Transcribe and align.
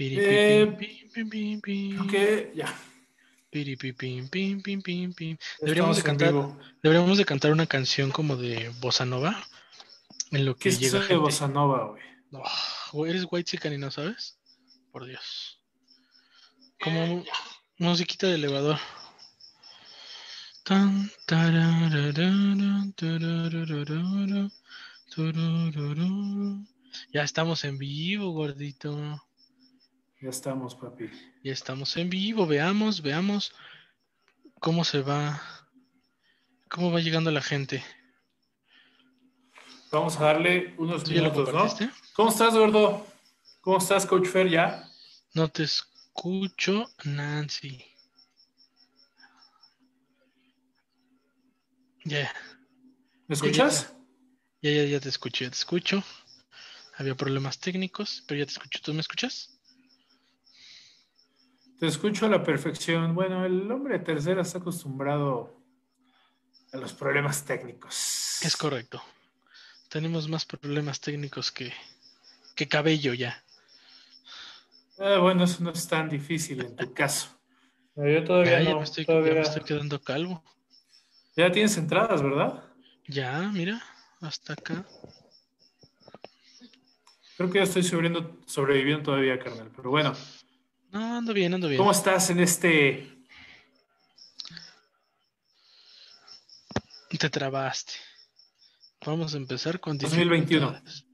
Eh, 0.00 0.66
Piripipim, 1.12 2.00
Ok, 2.00 2.14
ya. 2.54 2.74
Deberíamos 5.60 5.96
de 5.96 6.02
cantar, 6.02 6.34
deberíamos 6.82 7.18
de 7.18 7.24
cantar 7.24 7.50
una 7.52 7.66
canción 7.66 8.10
como 8.10 8.36
de 8.36 8.70
bossa 8.80 9.04
nova 9.04 9.44
en 10.30 10.44
lo 10.44 10.54
¿Qué 10.54 10.62
que 10.64 10.68
es 10.70 10.74
eso 10.76 10.84
llega 10.84 10.98
de 11.00 11.06
gente. 11.08 11.20
Bossa 11.20 11.48
Nova, 11.48 11.86
güey? 11.86 12.02
No, 12.30 12.42
güey, 12.92 13.10
eres 13.10 13.26
white 13.28 13.50
chican 13.50 13.72
y 13.72 13.78
no 13.78 13.90
sabes. 13.90 14.38
Por 14.92 15.04
Dios. 15.06 15.60
Como 16.80 17.06
mu- 17.06 17.24
musiquita 17.78 18.28
de 18.28 18.34
elevador. 18.36 18.78
Tan. 20.64 21.10
Ya 27.12 27.22
estamos 27.24 27.64
en 27.64 27.78
vivo, 27.78 28.30
gordito. 28.30 29.26
Ya 30.20 30.28
estamos, 30.28 30.74
papi. 30.74 31.10
Ya 31.42 31.52
estamos 31.52 31.96
en 31.96 32.10
vivo. 32.10 32.46
Veamos, 32.46 33.00
veamos 33.00 33.54
cómo 34.60 34.84
se 34.84 35.00
va. 35.00 35.40
Cómo 36.68 36.92
va 36.92 37.00
llegando 37.00 37.30
la 37.30 37.40
gente. 37.40 37.82
Vamos 39.90 40.18
a 40.18 40.24
darle 40.24 40.74
unos 40.76 41.04
¿Tú 41.04 41.12
ya 41.12 41.22
lo 41.22 41.32
minutos, 41.32 41.80
¿no? 41.80 41.90
¿Cómo 42.12 42.28
estás, 42.28 42.54
gordo? 42.54 43.06
¿Cómo 43.62 43.78
estás, 43.78 44.04
Coach 44.04 44.28
Fer, 44.28 44.48
ya? 44.48 44.88
No 45.34 45.48
te 45.48 45.62
escucho, 45.62 46.90
Nancy. 47.04 47.84
Ya, 52.04 52.32
¿Me 53.26 53.34
escuchas? 53.34 53.92
ya, 54.62 54.70
ya, 54.70 54.84
ya 54.84 55.00
te 55.00 55.08
escucho, 55.08 55.44
ya 55.44 55.50
te 55.50 55.56
escucho. 55.56 56.02
Había 56.96 57.14
problemas 57.14 57.58
técnicos, 57.58 58.22
pero 58.26 58.40
ya 58.40 58.46
te 58.46 58.52
escucho. 58.52 58.80
¿Tú 58.82 58.94
me 58.94 59.00
escuchas? 59.00 59.59
Te 61.80 61.86
escucho 61.86 62.26
a 62.26 62.28
la 62.28 62.42
perfección. 62.44 63.14
Bueno, 63.14 63.44
el 63.46 63.70
hombre 63.72 63.98
de 63.98 64.04
tercera 64.04 64.42
está 64.42 64.58
acostumbrado 64.58 65.56
a 66.72 66.76
los 66.76 66.92
problemas 66.92 67.44
técnicos. 67.44 68.38
Es 68.42 68.56
correcto. 68.56 69.02
Tenemos 69.88 70.28
más 70.28 70.44
problemas 70.44 71.00
técnicos 71.00 71.50
que, 71.50 71.72
que 72.54 72.68
cabello 72.68 73.14
ya. 73.14 73.42
Ah, 74.98 75.18
bueno, 75.20 75.44
eso 75.44 75.64
no 75.64 75.70
es 75.70 75.88
tan 75.88 76.08
difícil 76.10 76.60
en 76.60 76.76
tu 76.76 76.92
caso. 76.92 77.28
Pero 77.94 78.10
yo 78.20 78.24
todavía 78.24 78.58
Ya, 78.58 78.62
ya 78.62 78.70
no. 78.72 78.78
me 78.78 78.84
estoy, 78.84 79.04
ya 79.04 79.06
todavía- 79.14 79.34
me 79.34 79.40
estoy 79.40 79.62
quedando 79.64 80.02
calvo. 80.02 80.44
Ya 81.36 81.50
tienes 81.50 81.76
entradas, 81.78 82.22
¿verdad? 82.22 82.62
Ya, 83.06 83.40
mira, 83.52 83.82
hasta 84.20 84.52
acá. 84.52 84.84
Creo 87.38 87.50
que 87.50 87.58
ya 87.58 87.64
estoy 87.64 87.82
sobreviviendo, 87.82 88.38
sobreviviendo 88.46 89.02
todavía, 89.04 89.38
carnal. 89.38 89.70
Pero 89.74 89.88
bueno, 89.90 90.12
No, 90.90 91.16
ando 91.18 91.32
bien, 91.32 91.54
ando 91.54 91.68
bien. 91.68 91.78
¿cómo 91.78 91.92
estás 91.92 92.30
en 92.30 92.40
este 92.40 93.20
Te 97.18 97.28
trabaste. 97.28 97.92
Vamos 99.04 99.34
a 99.34 99.36
empezar 99.36 99.78
con 99.78 99.98
2021? 99.98 100.70
dificultades. 100.70 101.04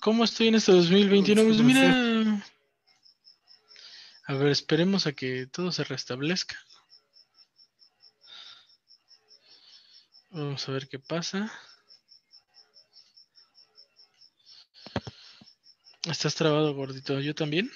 ¿Cómo 0.00 0.24
estoy 0.24 0.48
en 0.48 0.56
este 0.56 0.72
2021? 0.72 1.44
Pues 1.44 1.60
mira. 1.60 2.44
A 4.26 4.34
ver, 4.34 4.48
esperemos 4.48 5.06
a 5.06 5.12
que 5.12 5.46
todo 5.46 5.72
se 5.72 5.84
restablezca. 5.84 6.58
Vamos 10.30 10.68
a 10.68 10.72
ver 10.72 10.88
qué 10.88 10.98
pasa. 10.98 11.50
Estás 16.04 16.34
trabado, 16.34 16.74
gordito. 16.74 17.18
¿Yo 17.20 17.34
también? 17.34 17.70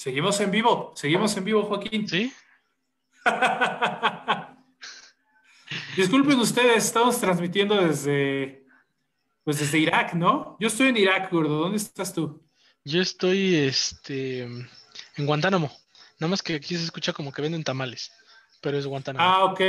Seguimos 0.00 0.40
en 0.40 0.50
vivo, 0.50 0.94
seguimos 0.96 1.36
en 1.36 1.44
vivo, 1.44 1.62
Joaquín. 1.64 2.08
¿Sí? 2.08 2.32
Disculpen 5.94 6.38
ustedes, 6.38 6.86
estamos 6.86 7.20
transmitiendo 7.20 7.76
desde, 7.76 8.64
pues 9.44 9.58
desde 9.58 9.76
Irak, 9.76 10.14
¿no? 10.14 10.56
Yo 10.58 10.68
estoy 10.68 10.88
en 10.88 10.96
Irak, 10.96 11.30
gordo. 11.30 11.58
¿Dónde 11.58 11.76
estás 11.76 12.14
tú? 12.14 12.42
Yo 12.82 13.02
estoy 13.02 13.56
este, 13.56 14.44
en 14.44 15.26
Guantánamo. 15.26 15.70
Nada 16.18 16.30
más 16.30 16.42
que 16.42 16.54
aquí 16.54 16.76
se 16.76 16.84
escucha 16.84 17.12
como 17.12 17.30
que 17.30 17.42
venden 17.42 17.62
tamales. 17.62 18.10
Pero 18.62 18.78
es 18.78 18.86
Guantánamo. 18.86 19.22
Ah, 19.22 19.44
ok. 19.44 19.60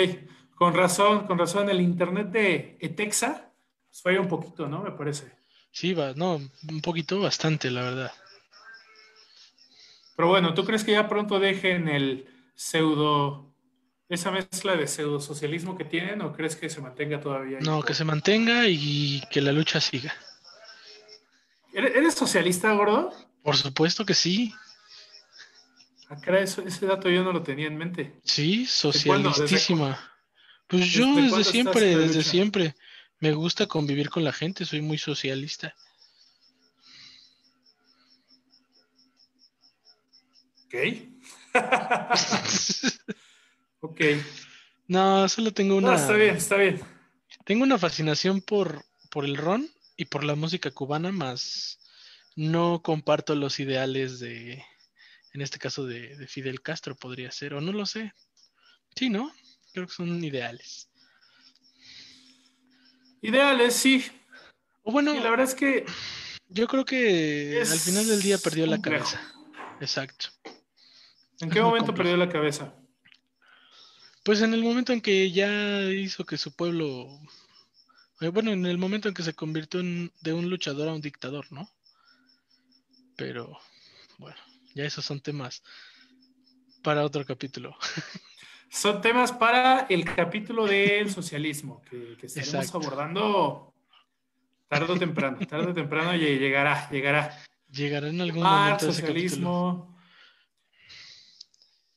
Con 0.56 0.74
razón, 0.74 1.28
con 1.28 1.40
razón. 1.40 1.70
El 1.70 1.82
internet 1.82 2.28
de 2.28 2.78
Etexa 2.80 3.52
pues, 3.90 4.02
falla 4.02 4.22
un 4.22 4.30
poquito, 4.30 4.66
¿no? 4.66 4.82
Me 4.82 4.92
parece. 4.92 5.30
Sí, 5.72 5.94
va, 5.94 6.14
no, 6.16 6.40
un 6.70 6.82
poquito, 6.82 7.20
bastante, 7.20 7.70
la 7.70 7.82
verdad. 7.82 8.14
Pero 10.22 10.30
bueno, 10.30 10.54
¿tú 10.54 10.66
crees 10.66 10.84
que 10.84 10.92
ya 10.92 11.10
pronto 11.10 11.40
dejen 11.40 11.88
el 11.88 12.28
pseudo, 12.54 13.56
esa 14.08 14.30
mezcla 14.30 14.76
de 14.76 14.86
pseudo 14.86 15.20
socialismo 15.20 15.76
que 15.76 15.84
tienen 15.84 16.22
o 16.22 16.32
crees 16.32 16.56
que 16.56 16.70
se 16.70 16.80
mantenga 16.80 17.20
todavía? 17.20 17.58
ahí? 17.58 17.64
No, 17.66 17.82
que 17.82 17.96
se 17.96 18.04
mantenga 18.04 18.68
y 18.68 19.24
que 19.32 19.42
la 19.42 19.52
lucha 19.52 19.82
siga. 19.82 20.14
¿Eres, 21.74 22.14
socialista, 22.14 22.72
gordo? 22.74 23.12
Por 23.42 23.58
supuesto 23.58 24.06
que 24.06 24.14
sí. 24.14 24.54
Caray, 26.22 26.44
eso- 26.44 26.62
ese 26.62 26.86
dato 26.86 27.10
yo 27.10 27.24
no 27.24 27.34
lo 27.34 27.42
tenía 27.42 27.66
en 27.66 27.80
mente. 27.80 28.14
Sí, 28.24 28.68
socialistísima. 28.68 30.00
Pues 30.68 30.86
yo 30.92 31.16
¿Desde 31.16 31.44
siempre, 31.46 31.98
desde 31.98 32.22
siempre. 32.22 32.76
Me 33.18 33.32
gusta 33.32 33.66
convivir 33.66 34.12
con 34.12 34.24
la 34.24 34.34
gente, 34.34 34.66
soy 34.66 34.82
muy 34.82 35.00
socialista. 35.00 35.74
Ok. 40.72 41.54
ok. 43.82 44.02
No, 44.88 45.28
solo 45.28 45.54
tengo 45.54 45.80
No, 45.82 45.90
una, 45.90 45.98
está 45.98 46.14
bien, 46.14 46.36
está 46.36 46.56
bien. 46.56 46.80
tengo 47.46 47.64
una 47.64 47.78
fascinación 47.78 48.42
por, 48.42 48.86
por 49.10 49.26
el 49.26 49.38
ron 49.38 49.70
y 49.98 50.06
por 50.06 50.24
la 50.24 50.36
música 50.36 50.72
cubana, 50.72 51.12
más 51.12 51.80
no 52.36 52.82
comparto 52.82 53.36
los 53.36 53.60
ideales 53.60 54.20
de, 54.20 54.64
en 55.34 55.42
este 55.42 55.60
caso 55.60 55.86
de, 55.86 56.16
de 56.16 56.28
Fidel 56.28 56.62
Castro 56.62 56.96
podría 56.96 57.32
ser, 57.32 57.54
o 57.54 57.62
no 57.62 57.74
lo 57.74 57.86
sé. 57.86 58.14
Sí, 58.96 59.10
¿no? 59.10 59.32
Creo 59.74 59.88
que 59.88 59.94
son 59.94 60.24
ideales. 60.24 60.90
Ideales, 63.22 63.76
sí. 63.76 64.06
O 64.84 64.92
bueno, 64.92 65.14
Y 65.14 65.20
la 65.20 65.30
verdad 65.30 65.48
es 65.48 65.56
que 65.56 65.86
yo 66.48 66.68
creo 66.68 66.86
que 66.86 67.62
al 67.62 67.80
final 67.80 68.08
del 68.08 68.22
día 68.22 68.38
perdió 68.38 68.66
la 68.66 68.82
cabeza. 68.82 69.22
Exacto. 69.80 70.30
¿En 71.42 71.50
qué 71.50 71.62
momento 71.62 71.88
complejo. 71.88 72.10
perdió 72.10 72.18
la 72.26 72.32
cabeza? 72.32 72.74
Pues 74.24 74.42
en 74.42 74.54
el 74.54 74.62
momento 74.64 74.94
en 74.94 75.02
que 75.02 75.32
ya 75.32 75.84
hizo 75.86 76.26
que 76.26 76.38
su 76.38 76.56
pueblo, 76.56 77.08
eh, 78.20 78.28
bueno, 78.30 78.52
en 78.52 78.66
el 78.66 78.78
momento 78.78 79.08
en 79.08 79.14
que 79.16 79.24
se 79.24 79.34
convirtió 79.34 79.80
en- 79.80 80.12
de 80.22 80.34
un 80.34 80.50
luchador 80.50 80.88
a 80.90 80.94
un 80.94 81.02
dictador, 81.02 81.52
¿no? 81.52 81.68
Pero 83.18 83.58
bueno, 84.18 84.38
ya 84.76 84.86
esos 84.86 85.06
son 85.06 85.20
temas 85.22 85.64
para 86.84 87.04
otro 87.06 87.26
capítulo. 87.26 87.76
Son 88.74 89.02
temas 89.02 89.34
para 89.34 89.86
el 89.90 90.06
capítulo 90.06 90.66
del 90.66 91.12
socialismo 91.12 91.82
que, 91.90 92.16
que 92.18 92.28
estaremos 92.28 92.54
Exacto. 92.56 92.78
abordando 92.78 93.74
tarde 94.70 94.94
o 94.94 94.98
temprano. 94.98 95.38
Tarde 95.46 95.72
o 95.72 95.74
temprano 95.74 96.14
lle- 96.14 96.40
llegará, 96.40 96.90
llegará. 96.90 97.38
Llegará 97.70 98.08
en 98.08 98.22
algún 98.22 98.44
Marx, 98.44 98.84
momento 98.84 98.94
socialismo, 98.94 99.91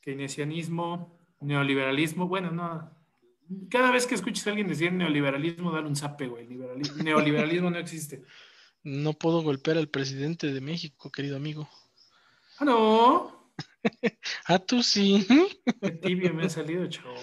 keynesianismo, 0.04 1.18
neoliberalismo. 1.40 2.28
Bueno, 2.28 2.50
no. 2.50 2.90
Cada 3.70 3.90
vez 3.90 4.06
que 4.06 4.14
escuches 4.14 4.46
a 4.46 4.50
alguien 4.50 4.68
decir 4.68 4.92
neoliberalismo, 4.92 5.70
dale 5.72 5.86
un 5.86 5.96
zape, 5.96 6.26
güey. 6.28 6.46
Liberali- 6.46 7.02
neoliberalismo 7.02 7.70
no 7.70 7.78
existe. 7.78 8.22
No 8.82 9.14
puedo 9.14 9.42
golpear 9.42 9.78
al 9.78 9.88
presidente 9.88 10.52
de 10.52 10.60
México, 10.60 11.10
querido 11.10 11.36
amigo. 11.36 11.68
Ah, 12.58 12.64
no. 12.64 13.52
Ah, 14.46 14.58
tú 14.58 14.82
sí. 14.82 15.26
Qué 15.80 15.90
tibio 15.92 16.32
me 16.34 16.46
ha 16.46 16.48
salido, 16.48 16.86
chavo. 16.88 17.14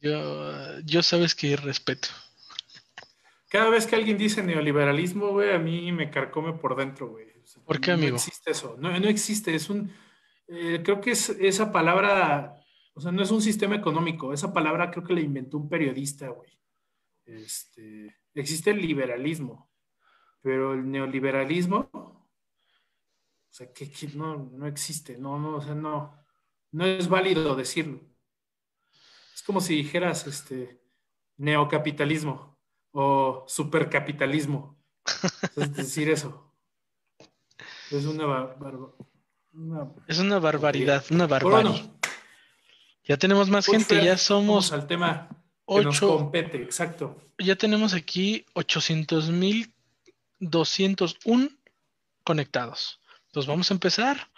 Yo, 0.00 0.78
yo 0.80 1.02
sabes 1.02 1.34
que 1.34 1.56
respeto. 1.56 2.08
Cada 3.48 3.70
vez 3.70 3.86
que 3.86 3.96
alguien 3.96 4.18
dice 4.18 4.42
neoliberalismo, 4.42 5.28
güey, 5.30 5.52
a 5.52 5.58
mí 5.58 5.90
me 5.90 6.10
carcome 6.10 6.52
por 6.52 6.76
dentro, 6.76 7.08
güey. 7.08 7.26
O 7.42 7.46
sea, 7.46 7.62
¿Por 7.64 7.80
qué, 7.80 7.90
no 7.92 7.94
amigo? 7.96 8.16
existe 8.16 8.50
eso. 8.50 8.76
No, 8.78 8.98
no 9.00 9.08
existe. 9.08 9.54
Es 9.54 9.70
un. 9.70 9.90
Eh, 10.48 10.82
creo 10.82 11.00
que 11.00 11.12
es 11.12 11.28
esa 11.30 11.70
palabra. 11.70 12.54
O 12.94 13.00
sea, 13.00 13.12
no 13.12 13.22
es 13.22 13.30
un 13.30 13.42
sistema 13.42 13.76
económico. 13.76 14.32
Esa 14.32 14.52
palabra 14.52 14.90
creo 14.90 15.04
que 15.04 15.12
la 15.12 15.20
inventó 15.20 15.58
un 15.58 15.68
periodista, 15.68 16.28
güey. 16.28 16.50
este, 17.26 18.16
existe 18.34 18.70
el 18.70 18.80
liberalismo, 18.80 19.70
pero 20.40 20.74
el 20.74 20.90
neoliberalismo, 20.90 21.90
o 21.92 22.28
sea, 23.50 23.72
que, 23.72 23.90
no, 24.14 24.50
no, 24.52 24.66
existe, 24.66 25.18
no, 25.18 25.38
no, 25.38 25.56
o 25.56 25.60
sea, 25.60 25.74
no, 25.74 26.16
no 26.72 26.86
es 26.86 27.08
válido 27.08 27.54
decirlo. 27.54 28.00
Es 29.34 29.42
como 29.42 29.60
si 29.60 29.76
dijeras, 29.76 30.26
este, 30.26 30.80
neocapitalismo 31.36 32.58
o 32.92 33.44
supercapitalismo. 33.46 34.78
Es 35.56 35.74
decir, 35.74 36.10
eso. 36.10 36.54
Es 37.90 38.04
una, 38.04 38.54
es 40.06 40.18
una 40.18 40.38
barbaridad, 40.38 41.04
una 41.10 41.26
barbaridad. 41.26 41.90
ya 43.04 43.16
tenemos 43.16 43.48
más 43.48 43.66
gente, 43.66 44.04
ya 44.04 44.16
somos. 44.16 44.72
al 44.72 44.86
tema 44.86 45.28
que 45.66 45.82
nos 45.82 46.00
compete, 46.00 46.62
exacto. 46.62 47.20
Ya 47.38 47.56
tenemos 47.56 47.94
aquí 47.94 48.44
800 48.54 49.30
mil 49.30 49.72
201 50.40 51.48
conectados. 52.24 53.00
Entonces 53.26 53.48
vamos 53.48 53.70
a 53.70 53.74
empezar 53.74 54.30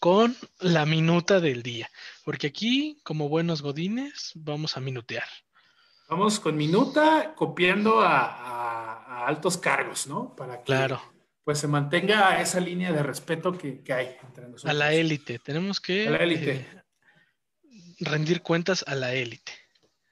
con 0.00 0.36
la 0.60 0.86
minuta 0.86 1.40
del 1.40 1.62
día, 1.62 1.90
porque 2.24 2.48
aquí, 2.48 3.00
como 3.02 3.28
buenos 3.28 3.62
godines, 3.62 4.32
vamos 4.34 4.76
a 4.76 4.80
minutear. 4.80 5.26
Vamos 6.08 6.40
con 6.40 6.56
minuta 6.56 7.34
copiando 7.34 8.00
a, 8.00 9.26
altos 9.26 9.58
cargos, 9.58 10.06
¿no? 10.06 10.34
Para 10.34 10.58
que 10.58 10.64
claro. 10.64 11.02
Pues 11.48 11.60
se 11.60 11.66
mantenga 11.66 12.42
esa 12.42 12.60
línea 12.60 12.92
de 12.92 13.02
respeto 13.02 13.56
que, 13.56 13.82
hay 13.88 14.18
entre 14.22 14.48
nosotros. 14.48 14.66
A 14.66 14.74
la 14.74 14.92
élite, 14.92 15.38
tenemos 15.38 15.80
que 15.80 16.04
eh, 16.04 16.66
rendir 18.00 18.42
cuentas 18.42 18.84
a 18.86 18.94
la 18.94 19.14
élite. 19.14 19.52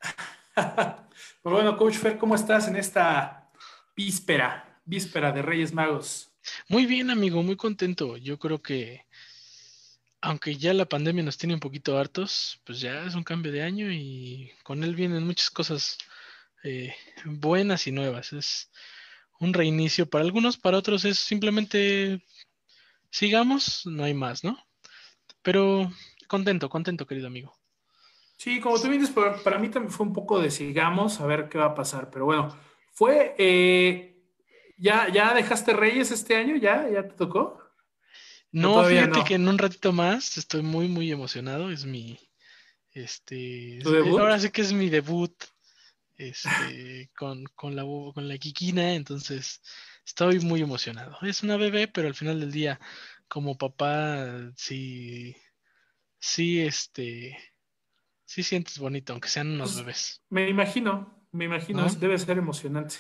pues 0.55 0.97
bueno, 1.43 1.77
Coach 1.77 1.97
Fer, 1.97 2.17
¿cómo 2.17 2.37
estás 2.37 2.69
en 2.69 2.77
esta 2.77 3.51
víspera, 3.95 4.81
víspera 4.87 5.31
de 5.31 5.43
Reyes 5.43 5.75
Magos? 5.75 6.33
Muy 6.71 6.87
bien, 6.87 7.11
amigo, 7.11 7.43
muy 7.43 7.57
contento. 7.57 8.17
Yo 8.17 8.39
creo 8.39 8.63
que 8.63 9.05
aunque 10.23 10.57
ya 10.57 10.73
la 10.73 10.87
pandemia 10.87 11.23
nos 11.23 11.37
tiene 11.37 11.53
un 11.53 11.61
poquito 11.61 11.99
hartos, 11.99 12.63
pues 12.65 12.81
ya 12.81 13.05
es 13.05 13.15
un 13.15 13.25
cambio 13.25 13.53
de 13.53 13.61
año 13.61 13.93
y 13.93 14.53
con 14.63 14.83
él 14.83 14.95
vienen 14.95 15.27
muchas 15.27 15.51
cosas 15.51 15.99
eh, 16.65 16.95
buenas 17.27 17.87
y 17.87 17.93
nuevas. 17.93 18.33
Es 18.33 18.71
un 19.41 19.53
reinicio 19.53 20.09
para 20.09 20.25
algunos, 20.25 20.57
para 20.57 20.79
otros 20.79 21.05
es 21.05 21.19
simplemente 21.19 22.23
sigamos, 23.11 23.87
no 23.87 24.05
hay 24.05 24.15
más, 24.15 24.45
¿no? 24.45 24.59
Pero 25.43 25.91
contento, 26.29 26.69
contento, 26.69 27.07
querido 27.07 27.29
amigo. 27.29 27.55
Sí, 28.37 28.61
como 28.61 28.81
tú 28.81 28.89
vienes, 28.89 29.11
para 29.11 29.59
mí 29.59 29.69
también 29.71 29.93
fue 29.93 30.07
un 30.07 30.13
poco 30.13 30.41
de 30.41 30.51
sigamos, 30.51 31.21
a 31.21 31.27
ver 31.27 31.49
qué 31.49 31.59
va 31.59 31.67
a 31.67 31.75
pasar. 31.75 32.11
Pero 32.11 32.27
bueno, 32.27 32.55
fue, 32.93 33.35
eh, 33.39 34.23
¿ya, 34.77 35.09
¿ya 35.09 35.33
dejaste 35.35 35.73
Reyes 35.73 36.11
este 36.11 36.37
año? 36.37 36.57
¿Ya? 36.57 36.89
¿Ya 36.91 37.09
te 37.09 37.15
tocó? 37.15 37.63
No, 38.53 38.85
fíjate 38.85 39.25
que 39.25 39.35
en 39.35 39.49
un 39.49 39.59
ratito 39.59 39.93
más 39.93 40.37
estoy 40.37 40.63
muy, 40.63 40.89
muy 40.89 41.11
emocionado. 41.11 41.71
Es 41.71 41.85
mi, 41.85 42.19
este, 42.93 43.81
ahora 43.85 44.39
sí 44.39 44.51
que 44.51 44.63
es 44.63 44.73
mi 44.73 44.89
debut, 44.89 45.35
este, 46.17 47.11
con, 47.17 47.45
con, 47.55 47.77
la, 47.77 47.83
con 47.83 48.29
la 48.29 48.39
Kikina, 48.39 48.95
entonces 48.95 49.63
estoy 50.05 50.41
muy 50.41 50.63
emocionado. 50.63 51.17
Es 51.23 51.43
una 51.43 51.57
bebé, 51.57 51.89
pero 51.89 52.09
al 52.09 52.15
final 52.15 52.41
del 52.41 52.53
día, 52.53 52.81
como 53.29 53.57
papá, 53.59 54.27
sí, 54.57 55.37
sí, 56.19 56.61
este, 56.61 57.39
sí 58.25 58.43
sientes 58.43 58.79
bonito, 58.79 59.13
aunque 59.13 59.29
sean 59.29 59.53
unos 59.53 59.73
pues, 59.73 59.85
bebés. 59.85 60.23
Me 60.31 60.49
imagino, 60.49 61.27
me 61.33 61.45
imagino, 61.45 61.87
debe 61.95 62.19
ser 62.19 62.39
emocionante. 62.39 62.97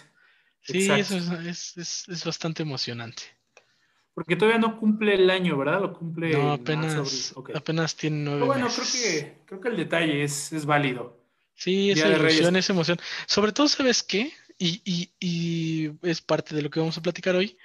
Sí, 0.63 0.91
eso 0.91 1.17
es, 1.17 1.77
es, 1.77 2.09
es 2.09 2.25
bastante 2.25 2.63
emocionante. 2.63 3.23
Porque 4.17 4.35
todavía 4.35 4.59
no 4.59 4.79
cumple 4.81 5.15
el 5.15 5.29
año, 5.29 5.59
¿verdad? 5.59 5.79
Lo 5.83 5.93
cumple. 5.93 6.33
No, 6.33 6.53
apenas, 6.53 7.35
apenas 7.55 7.95
tiene 7.95 8.25
nueve 8.25 8.47
bueno, 8.47 8.69
creo 8.69 8.87
que, 8.91 9.43
creo 9.45 9.61
que 9.61 9.69
el 9.69 9.77
detalle 9.77 10.25
es, 10.25 10.55
es 10.55 10.65
válido. 10.65 11.26
Sí, 11.57 11.91
esa 11.91 12.09
ilusión, 12.09 12.55
esa 12.57 12.73
emoción. 12.73 12.99
Sobre 13.27 13.53
todo, 13.53 13.69
¿sabes 13.69 14.03
qué? 14.03 14.33
Y, 14.59 14.81
y, 14.85 15.11
y, 15.21 15.91
es 16.03 16.21
parte 16.21 16.55
de 16.55 16.63
lo 16.63 16.71
que 16.71 16.81
vamos 16.81 16.97
a 16.97 17.03
platicar 17.03 17.35
hoy. 17.35 17.59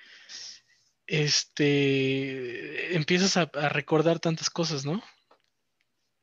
Este, 1.08 2.96
empiezas 2.96 3.38
a, 3.38 3.46
recordar 3.70 4.20
tantas 4.20 4.50
cosas, 4.50 4.86
¿no? 4.86 5.04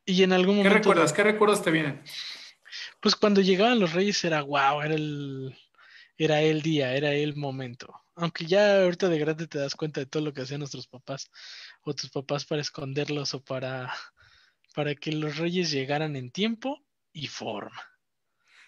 Y 0.05 0.23
en 0.23 0.33
algún 0.33 0.57
momento. 0.57 0.73
¿Qué 0.73 0.79
recuerdas? 0.79 1.13
¿Qué 1.13 1.23
recuerdos 1.23 1.63
te 1.63 1.71
vienen? 1.71 2.03
Pues 2.99 3.15
cuando 3.15 3.41
llegaban 3.41 3.79
los 3.79 3.93
reyes 3.93 4.23
era 4.23 4.41
wow, 4.41 4.81
era 4.81 4.95
el, 4.95 5.55
era 6.17 6.41
el 6.41 6.61
día, 6.61 6.95
era 6.95 7.13
el 7.13 7.35
momento 7.35 8.01
aunque 8.19 8.45
ya 8.45 8.83
ahorita 8.83 9.07
de 9.07 9.19
grande 9.19 9.47
te 9.47 9.59
das 9.59 9.75
cuenta 9.75 10.01
de 10.01 10.05
todo 10.05 10.23
lo 10.23 10.33
que 10.33 10.41
hacían 10.41 10.59
nuestros 10.59 10.87
papás 10.87 11.31
o 11.83 11.93
tus 11.93 12.09
papás 12.09 12.45
para 12.45 12.61
esconderlos 12.61 13.33
o 13.33 13.43
para, 13.43 13.93
para 14.75 14.93
que 14.95 15.11
los 15.13 15.37
reyes 15.37 15.71
llegaran 15.71 16.15
en 16.15 16.29
tiempo 16.29 16.83
y 17.13 17.27
forma. 17.27 17.81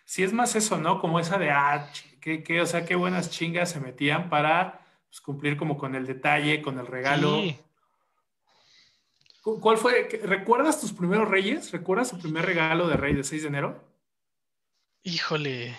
Sí, 0.06 0.24
es 0.24 0.34
más 0.34 0.56
eso, 0.56 0.78
¿no? 0.78 1.00
Como 1.00 1.20
esa 1.20 1.38
de, 1.38 1.52
ah, 1.52 1.90
que, 2.20 2.62
o 2.62 2.66
sea, 2.66 2.86
qué 2.86 2.96
buenas 2.96 3.30
chingas 3.30 3.72
se 3.72 3.80
metían 3.80 4.30
para 4.30 4.86
pues, 5.10 5.22
cumplir 5.22 5.58
como 5.58 5.78
con 5.78 5.96
el 5.96 6.06
detalle, 6.06 6.62
con 6.62 6.80
el 6.80 6.88
regalo. 6.88 7.42
¿Cuál 9.42 9.78
fue? 9.78 10.08
¿Recuerdas 10.24 10.80
tus 10.80 10.94
primeros 10.94 11.28
reyes? 11.28 11.72
¿Recuerdas 11.72 12.12
tu 12.12 12.20
primer 12.20 12.46
regalo 12.46 12.88
de 12.88 12.98
rey 12.98 13.16
de 13.16 13.24
6 13.24 13.42
de 13.42 13.48
enero? 13.48 13.84
Híjole, 15.04 15.76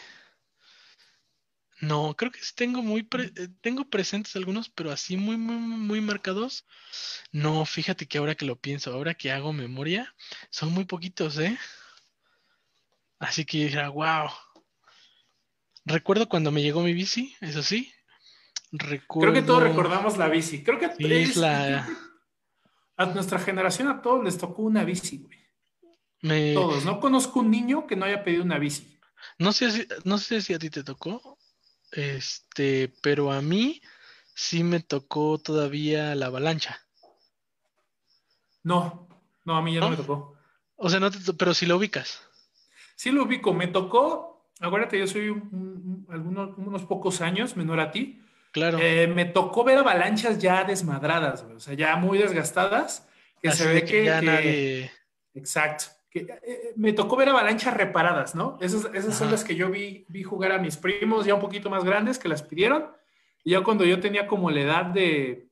no, 1.83 2.15
creo 2.17 2.31
que 2.31 2.41
sí 2.41 2.53
tengo 2.55 2.81
muy 2.81 3.09
eh, 3.19 3.49
tengo 3.61 3.85
presentes 3.91 4.37
algunos, 4.37 4.69
pero 4.69 4.93
así 4.93 5.17
muy, 5.17 5.37
muy, 5.37 5.57
muy 5.57 6.01
marcados. 6.01 6.65
No, 7.33 7.67
fíjate 7.67 8.07
que 8.07 8.19
ahora 8.19 8.37
que 8.37 8.45
lo 8.45 8.55
pienso, 8.55 8.93
ahora 8.93 9.15
que 9.15 9.33
hago 9.33 9.53
memoria, 9.53 10.15
son 10.51 10.73
muy 10.73 10.85
poquitos, 10.85 11.39
¿eh? 11.39 11.59
Así 13.23 13.45
que 13.45 13.59
dije, 13.59 13.87
wow. 13.89 14.29
Recuerdo 15.85 16.29
cuando 16.29 16.51
me 16.51 16.63
llegó 16.63 16.83
mi 16.83 16.93
bici, 16.93 17.35
eso 17.41 17.63
sí. 17.63 17.93
Recuerdo... 18.73 19.33
Creo 19.33 19.43
que 19.43 19.47
todos 19.47 19.63
recordamos 19.63 20.17
la 20.19 20.29
bici. 20.29 20.63
Creo 20.63 20.79
que 20.79 20.87
a 22.97 23.07
nuestra 23.07 23.39
generación 23.39 23.89
a 23.89 24.03
todos 24.03 24.25
les 24.25 24.39
tocó 24.39 24.63
una 24.63 24.85
bici, 24.85 25.19
güey. 25.19 26.55
Todos. 26.55 26.85
No 26.85 27.01
conozco 27.01 27.41
un 27.41 27.51
niño 27.51 27.87
que 27.87 27.97
no 27.97 28.05
haya 28.05 28.23
pedido 28.25 28.43
una 28.43 28.59
bici. 28.59 29.01
No 29.39 29.53
sé 29.53 29.71
si, 29.71 29.89
no 30.05 30.19
sé 30.19 30.43
si 30.43 30.55
a 30.55 30.59
ti 30.59 30.71
te 30.71 30.85
tocó 30.85 31.39
este, 31.93 32.93
pero 33.03 33.31
a 33.31 33.41
mí 33.41 33.81
sí 34.35 34.65
me 34.65 34.81
tocó 34.81 35.39
todavía 35.39 36.15
la 36.15 36.27
avalancha. 36.27 36.81
No, 38.65 39.09
no, 39.45 39.57
a 39.57 39.63
mí 39.63 39.75
ya 39.75 39.81
no, 39.81 39.91
me 39.91 39.97
tocó. 39.97 40.37
O 40.77 40.91
sea, 40.91 40.99
no 40.99 41.11
pero 41.39 41.55
si 41.55 41.67
lo 41.67 41.77
ubicas. 41.77 42.23
Sí 43.03 43.11
lo 43.11 43.25
ubico, 43.25 43.53
me 43.53 43.67
tocó, 43.67 44.47
acuérdate, 44.61 44.97
yo 44.97 45.09
soy 45.09 45.31
algunos, 46.09 46.57
unos 46.57 46.85
pocos 46.85 47.21
años 47.21 47.57
menor 47.57 47.81
a 47.81 47.91
ti. 47.91 48.23
Claro. 48.53 48.79
Eh, 48.81 49.09
me 49.09 49.25
tocó 49.25 49.65
ver 49.65 49.79
avalanchas 49.79 50.39
ya 50.39 50.63
desmadradas, 50.63 51.43
o 51.43 51.59
sea, 51.59 51.75
ya 51.75 51.97
muy 51.97 52.19
desgastadas, 52.19 53.09
que 53.43 53.51
se 53.51 53.67
ve 53.67 53.85
que, 53.85 54.05
ya 54.05 54.23
Nadie... 54.23 54.93
Exacto. 55.35 55.87
Eh, 56.15 56.27
eh, 56.47 56.73
me 56.77 56.93
tocó 56.93 57.17
ver 57.17 57.31
avalanchas 57.31 57.75
reparadas, 57.75 58.37
¿no? 58.37 58.57
Esas, 58.61 58.89
esas 58.95 59.19
son 59.19 59.33
las 59.33 59.43
que 59.43 59.57
yo 59.57 59.69
vi, 59.69 60.05
vi 60.09 60.23
jugar 60.23 60.53
a 60.53 60.59
mis 60.59 60.77
primos 60.77 61.27
ya 61.27 61.35
un 61.35 61.41
poquito 61.41 61.71
más 61.71 61.83
grandes 61.83 62.21
que 62.21 62.29
las 62.29 62.45
pidieron. 62.45 62.87
Y 63.43 63.51
ya 63.51 63.65
cuando 63.65 63.85
yo 63.85 63.99
tenía 63.99 64.29
como 64.29 64.49
la 64.49 64.61
edad 64.61 64.85
de, 64.85 65.49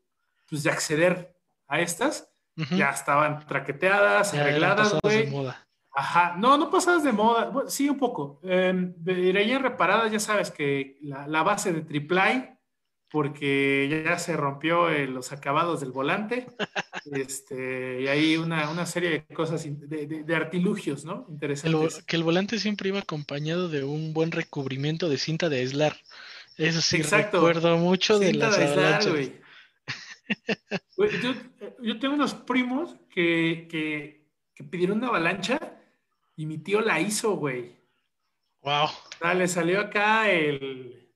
pues, 0.49 0.62
de 0.62 0.71
acceder 0.71 1.35
a 1.66 1.80
estas, 1.80 2.30
ya 2.54 2.90
estaban 2.90 3.45
traqueteadas, 3.45 4.35
arregladas, 4.35 4.95
güey. 5.02 5.28
De. 5.94 6.00
Ajá, 6.00 6.37
no, 6.37 6.56
no 6.56 6.70
pasadas 6.70 7.04
de 7.04 7.12
moda, 7.12 7.52
sí, 7.68 7.88
un 7.88 7.99
poco. 7.99 8.40
Eh, 8.44 8.94
reparadas, 9.61 10.11
ya 10.11 10.20
sabes 10.20 10.50
que 10.50 10.99
la, 11.02 11.26
la 11.26 11.42
base 11.42 11.73
de 11.73 11.82
triple 11.82 12.59
porque 13.11 14.02
ya 14.06 14.18
se 14.18 14.37
rompió 14.37 14.88
los 15.09 15.32
acabados 15.32 15.80
del 15.80 15.90
volante, 15.90 16.47
este, 17.12 18.02
y 18.02 18.06
hay 18.06 18.37
una, 18.37 18.87
serie 18.87 19.11
de 19.11 19.35
cosas, 19.35 19.66
de, 19.66 20.35
artilugios, 20.35 21.04
¿no? 21.04 21.26
Interesantes. 21.28 22.04
que 22.04 22.16
el 22.16 22.23
volante 22.23 22.59
siempre 22.59 22.88
iba 22.88 23.00
acompañado 23.00 23.68
de 23.68 23.82
un 23.82 24.14
buen 24.14 24.30
recubrimiento 24.30 25.09
de 25.09 25.18
cinta 25.18 25.49
de 25.49 25.59
aislar. 25.59 25.97
Eso 26.56 26.80
sí, 26.80 27.02
recuerdo 27.02 27.76
mucho 27.78 28.18
de 28.18 28.35
las 28.35 28.56
de 28.56 29.40
yo, 31.82 31.99
tengo 31.99 32.14
unos 32.14 32.35
primos 32.35 32.94
que, 33.12 33.66
que, 33.68 34.20
pidieron 34.70 34.99
una 34.99 35.09
avalancha 35.09 35.79
y 36.40 36.47
mi 36.47 36.56
tío 36.56 36.80
la 36.80 36.99
hizo, 36.99 37.37
güey. 37.37 37.76
Wow. 38.62 38.88
le 39.37 39.47
salió 39.47 39.78
acá 39.78 40.30
el, 40.30 41.12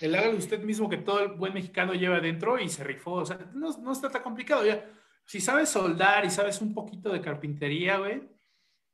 el 0.00 0.14
hágalo 0.14 0.38
usted 0.38 0.62
mismo 0.62 0.88
que 0.88 0.96
todo 0.96 1.20
el 1.20 1.32
buen 1.32 1.52
mexicano 1.52 1.92
lleva 1.92 2.16
adentro 2.16 2.58
y 2.58 2.70
se 2.70 2.82
rifó. 2.82 3.12
O 3.12 3.26
sea, 3.26 3.36
no, 3.52 3.92
está 3.92 4.08
tan 4.08 4.22
complicado. 4.22 4.64
Ya, 4.64 4.90
si 5.26 5.42
sabes 5.42 5.68
soldar 5.68 6.24
y 6.24 6.30
sabes 6.30 6.62
un 6.62 6.72
poquito 6.72 7.12
de 7.12 7.20
carpintería, 7.20 7.98
güey, 7.98 8.22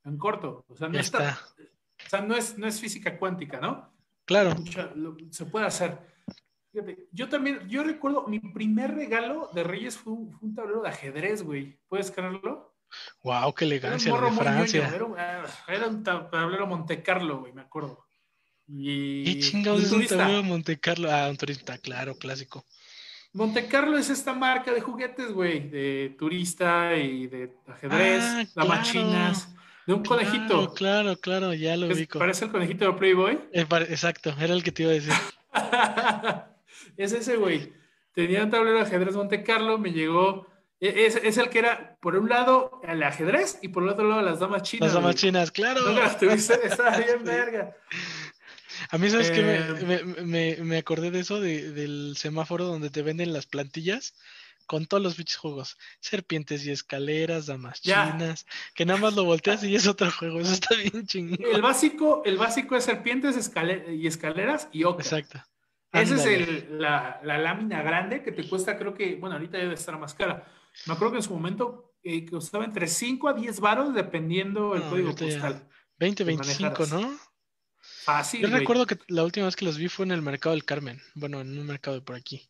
en 0.03 0.19
corto. 0.19 0.65
O 0.67 0.75
sea, 0.75 0.89
no 0.89 0.99
está. 0.99 1.39
o 2.05 2.09
sea, 2.09 2.23
no 2.23 2.35
es, 2.35 2.59
no 2.59 2.67
es 2.67 2.81
física 2.81 3.17
cuántica, 3.17 3.61
¿no? 3.61 3.95
Claro. 4.25 4.51
se 5.31 5.45
puede 5.45 5.67
hacer. 5.67 5.97
yo 7.13 7.29
también, 7.29 7.69
yo 7.69 7.85
recuerdo, 7.85 8.27
mi 8.27 8.41
primer 8.41 8.97
regalo 8.97 9.49
de 9.55 9.63
Reyes 9.63 9.97
fue 9.97 10.13
un, 10.13 10.55
tablero 10.57 10.83
de 10.83 10.89
ajedrez, 10.89 11.45
güey. 11.45 11.79
¿Puedes 11.87 12.11
creerlo? 12.11 12.76
Wow, 13.23 13.55
qué 13.55 13.65
elegancia 13.65 14.13
de 14.13 14.33
Francia. 14.33 14.95
Era, 15.69 15.87
un 15.89 16.03
tablero 16.05 16.67
Monte 16.67 17.03
Carlo, 17.03 17.41
güey, 17.41 17.53
me 17.53 17.63
acuerdo. 17.63 18.07
Y, 18.69 19.25
¿Qué 19.25 19.41
chingados 19.41 19.85
es 19.85 19.93
un 19.93 20.07
tablero 20.07 20.43
Monte 20.43 20.79
Carlo? 20.79 21.11
Ah, 21.11 21.29
un 21.29 21.37
turista, 21.37 21.79
claro, 21.79 22.17
clásico. 22.17 22.65
Monte 23.33 23.67
Carlo 23.69 23.99
es 23.99 24.09
esta 24.09 24.33
marca 24.33 24.73
de 24.73 24.81
juguetes, 24.81 25.33
güey, 25.33 25.69
de 25.69 26.17
turista 26.19 26.97
y 26.97 27.27
de 27.27 27.53
ajedrez, 27.67 28.49
ah, 28.57 28.65
machinas, 28.65 29.55
de 29.87 29.93
un 29.93 30.03
conejito. 30.03 30.73
Claro, 30.73 31.17
claro, 31.17 31.53
ya 31.53 31.77
lo 31.77 31.89
vi. 31.89 32.07
¿Parece 32.07 32.47
el 32.47 32.51
conejito 32.51 32.87
de 32.87 32.93
Playboy? 32.95 33.39
Eh, 33.53 33.67
exacto, 33.91 34.35
era 34.41 34.55
el 34.55 34.63
que 34.63 34.73
te 34.73 34.85
iba 34.85 34.93
a 34.93 34.95
decir. 34.95 35.13
es 36.97 37.13
ese, 37.13 37.37
güey. 37.37 37.73
Tenía 38.15 38.43
un 38.43 38.51
tablero 38.51 38.79
de 38.79 38.85
ajedrez 38.85 39.15
Monte 39.15 39.43
Carlo, 39.43 39.77
me 39.77 39.93
llegó. 39.93 40.47
E, 40.81 41.07
es, 41.07 41.17
es, 41.17 41.39
el 41.39 41.49
que 41.49 41.61
era, 41.61 41.97
por 42.01 42.17
un 42.17 42.29
lado, 42.29 42.81
el 42.85 43.03
ajedrez 43.03 43.59
y 43.63 43.69
por 43.69 43.83
el 43.83 43.89
otro 43.89 44.09
lado, 44.09 44.23
las 44.23 44.41
damas 44.41 44.63
chinas. 44.63 44.89
Las 44.89 44.95
damas 44.95 45.15
chinas, 45.15 45.51
claro. 45.51 45.81
No, 45.81 46.05
estaba 46.33 46.99
bien 46.99 47.25
verga. 47.25 47.77
A 48.91 48.99
mí, 48.99 49.09
¿sabes 49.09 49.31
qué? 49.31 49.43
Me, 49.43 49.95
eh, 49.95 50.05
me, 50.25 50.57
me, 50.57 50.79
acordé 50.79 51.11
de 51.11 51.21
eso, 51.21 51.41
de, 51.41 51.73
del 51.73 52.15
semáforo 52.17 52.67
donde 52.67 52.91
te 52.91 53.03
venden 53.03 53.33
las 53.33 53.47
plantillas 53.47 54.15
con 54.67 54.87
todos 54.87 55.03
los 55.03 55.17
bichos 55.17 55.37
juegos. 55.37 55.79
Serpientes 56.01 56.67
y 56.67 56.73
escaleras, 56.73 57.47
damas 57.47 57.81
chinas, 57.81 58.47
que 58.75 58.85
nada 58.85 59.01
más 59.01 59.15
lo 59.15 59.25
volteas 59.25 59.65
y 59.65 59.75
es 59.75 59.87
otro 59.87 60.11
juego. 60.11 60.41
Eso 60.41 60.53
está 60.53 60.75
bien 60.75 61.07
chingón. 61.07 61.39
El 61.53 61.63
básico, 61.63 62.23
el 62.25 62.37
básico 62.37 62.77
es 62.77 62.85
serpientes 62.85 63.37
y 63.89 64.07
escaleras 64.07 64.69
y. 64.73 64.83
Exacto. 64.83 65.43
Esa 65.93 66.17
es 66.17 66.27
el, 66.27 66.79
la, 66.79 67.21
la, 67.23 67.39
lámina 67.39 67.83
grande 67.83 68.23
que 68.23 68.31
te 68.31 68.47
cuesta, 68.47 68.77
creo 68.77 68.93
que, 68.93 69.15
bueno, 69.17 69.37
ahorita 69.37 69.57
debe 69.57 69.73
estar 69.73 69.99
más 69.99 70.13
cara. 70.13 70.45
Me 70.87 70.95
acuerdo 70.95 71.13
que 71.13 71.19
en 71.19 71.23
su 71.23 71.35
momento 71.35 71.95
eh, 72.03 72.25
costaba 72.29 72.65
entre 72.65 72.87
5 72.87 73.29
a 73.29 73.33
10 73.33 73.61
varos 73.61 73.95
dependiendo 73.95 74.75
el 74.75 74.83
código 74.83 75.15
postal. 75.15 75.69
20, 75.99 76.25
25, 76.25 76.87
¿no? 76.87 77.19
Fácil. 77.81 78.43
Yo 78.43 78.49
recuerdo 78.49 78.87
que 78.87 78.99
la 79.09 79.25
última 79.25 79.47
vez 79.47 79.57
que 79.57 79.65
los 79.65 79.79
vi 79.79 79.89
fue 79.89 80.05
en 80.05 80.13
el 80.13 80.23
mercado 80.23 80.55
del 80.55 80.65
Carmen. 80.65 81.01
Bueno, 81.15 81.41
en 81.41 81.59
un 81.59 81.67
mercado 81.67 81.97
de 81.97 82.03
por 82.03 82.15
aquí. 82.15 82.49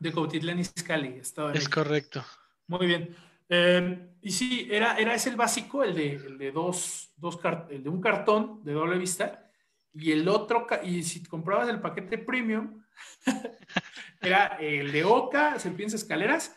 De 0.00 0.12
Cautitlán 0.12 0.58
Izcalli. 0.58 1.18
Estaba 1.18 1.52
es 1.52 1.68
correcto. 1.68 2.24
Muy 2.66 2.86
bien. 2.86 3.14
Eh, 3.48 4.16
y 4.22 4.30
sí, 4.30 4.66
era, 4.70 4.96
era 4.96 5.14
ese 5.14 5.30
el 5.30 5.36
básico, 5.36 5.84
el 5.84 5.94
de, 5.94 6.14
el 6.14 6.38
de 6.38 6.50
dos, 6.50 7.12
dos 7.16 7.38
el 7.70 7.82
de 7.82 7.88
un 7.88 8.00
cartón 8.00 8.64
de 8.64 8.72
doble 8.72 8.98
vista. 8.98 9.50
Y 9.92 10.10
el 10.10 10.26
otro, 10.28 10.66
y 10.82 11.04
si 11.04 11.22
comprabas 11.22 11.68
el 11.68 11.80
paquete 11.80 12.18
premium, 12.18 12.82
era 14.20 14.56
el 14.58 14.90
de 14.90 15.04
Oca, 15.04 15.58
serpientes 15.60 16.02
escaleras. 16.02 16.56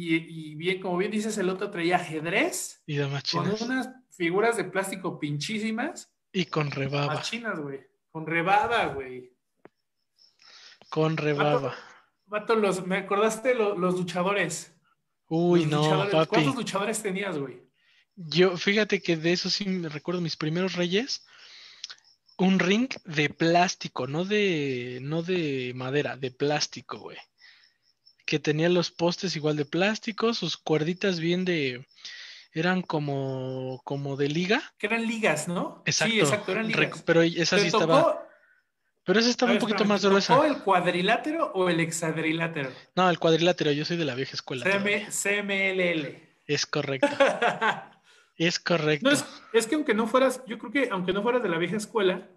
Y, 0.00 0.14
y, 0.14 0.54
bien, 0.54 0.80
como 0.80 0.96
bien 0.96 1.10
dices, 1.10 1.36
el 1.38 1.48
otro 1.48 1.70
traía 1.72 1.96
ajedrez. 1.96 2.84
Y 2.86 2.98
Con 3.32 3.50
unas 3.62 3.90
figuras 4.10 4.56
de 4.56 4.62
plástico 4.62 5.18
pinchísimas 5.18 6.14
y 6.32 6.44
con 6.44 6.70
rebaba. 6.70 7.20
chinas, 7.20 7.58
güey. 7.58 7.80
Con 8.12 8.24
rebaba, 8.24 8.86
güey. 8.94 9.32
Con 10.88 11.16
rebaba. 11.16 11.74
Vato, 12.26 12.54
los, 12.54 12.86
me 12.86 12.98
acordaste 12.98 13.56
los, 13.56 13.76
los 13.76 13.94
luchadores. 13.94 14.72
Uy, 15.26 15.66
no, 15.66 16.08
papi. 16.08 16.28
¿Cuántos 16.28 16.54
luchadores 16.54 17.02
tenías, 17.02 17.36
güey? 17.36 17.60
Yo, 18.14 18.56
fíjate 18.56 19.02
que 19.02 19.16
de 19.16 19.32
eso 19.32 19.50
sí 19.50 19.64
me 19.64 19.88
recuerdo 19.88 20.20
mis 20.20 20.36
primeros 20.36 20.74
reyes. 20.74 21.26
Un 22.36 22.60
ring 22.60 22.88
de 23.04 23.30
plástico, 23.30 24.06
no 24.06 24.24
de, 24.24 25.00
no 25.02 25.24
de 25.24 25.72
madera, 25.74 26.16
de 26.16 26.30
plástico, 26.30 26.98
güey. 26.98 27.18
Que 28.28 28.38
tenía 28.38 28.68
los 28.68 28.90
postes 28.90 29.36
igual 29.36 29.56
de 29.56 29.64
plástico, 29.64 30.34
sus 30.34 30.58
cuerditas 30.58 31.18
bien 31.18 31.46
de, 31.46 31.86
eran 32.52 32.82
como, 32.82 33.80
como 33.84 34.16
de 34.16 34.28
liga. 34.28 34.62
Que 34.76 34.86
eran 34.86 35.06
ligas, 35.06 35.48
¿no? 35.48 35.82
Exacto. 35.86 36.12
Sí, 36.12 36.20
exacto, 36.20 36.52
eran 36.52 36.68
ligas. 36.68 37.02
pero 37.06 37.22
esa 37.22 37.58
sí 37.58 37.68
estaba. 37.68 38.22
Pero 39.04 39.20
esa 39.20 39.30
estaba 39.30 39.52
un 39.52 39.58
poquito 39.58 39.86
más 39.86 40.04
gruesa. 40.04 40.38
¿O 40.38 40.44
el 40.44 40.58
cuadrilátero 40.58 41.50
o 41.54 41.70
el 41.70 41.80
hexadrilátero? 41.80 42.70
No, 42.94 43.08
el 43.08 43.18
cuadrilátero, 43.18 43.72
yo 43.72 43.86
soy 43.86 43.96
de 43.96 44.04
la 44.04 44.14
vieja 44.14 44.34
escuela. 44.34 44.66
CMLL. 44.66 46.20
Es 46.46 46.66
correcto. 46.66 47.08
es 48.36 48.58
correcto. 48.58 49.10
es, 49.54 49.66
que 49.66 49.74
aunque 49.74 49.94
no 49.94 50.06
fueras, 50.06 50.42
yo 50.46 50.58
creo 50.58 50.70
que 50.70 50.88
aunque 50.90 51.14
no 51.14 51.22
fueras 51.22 51.42
de 51.42 51.48
la 51.48 51.56
vieja 51.56 51.76
escuela, 51.76 52.28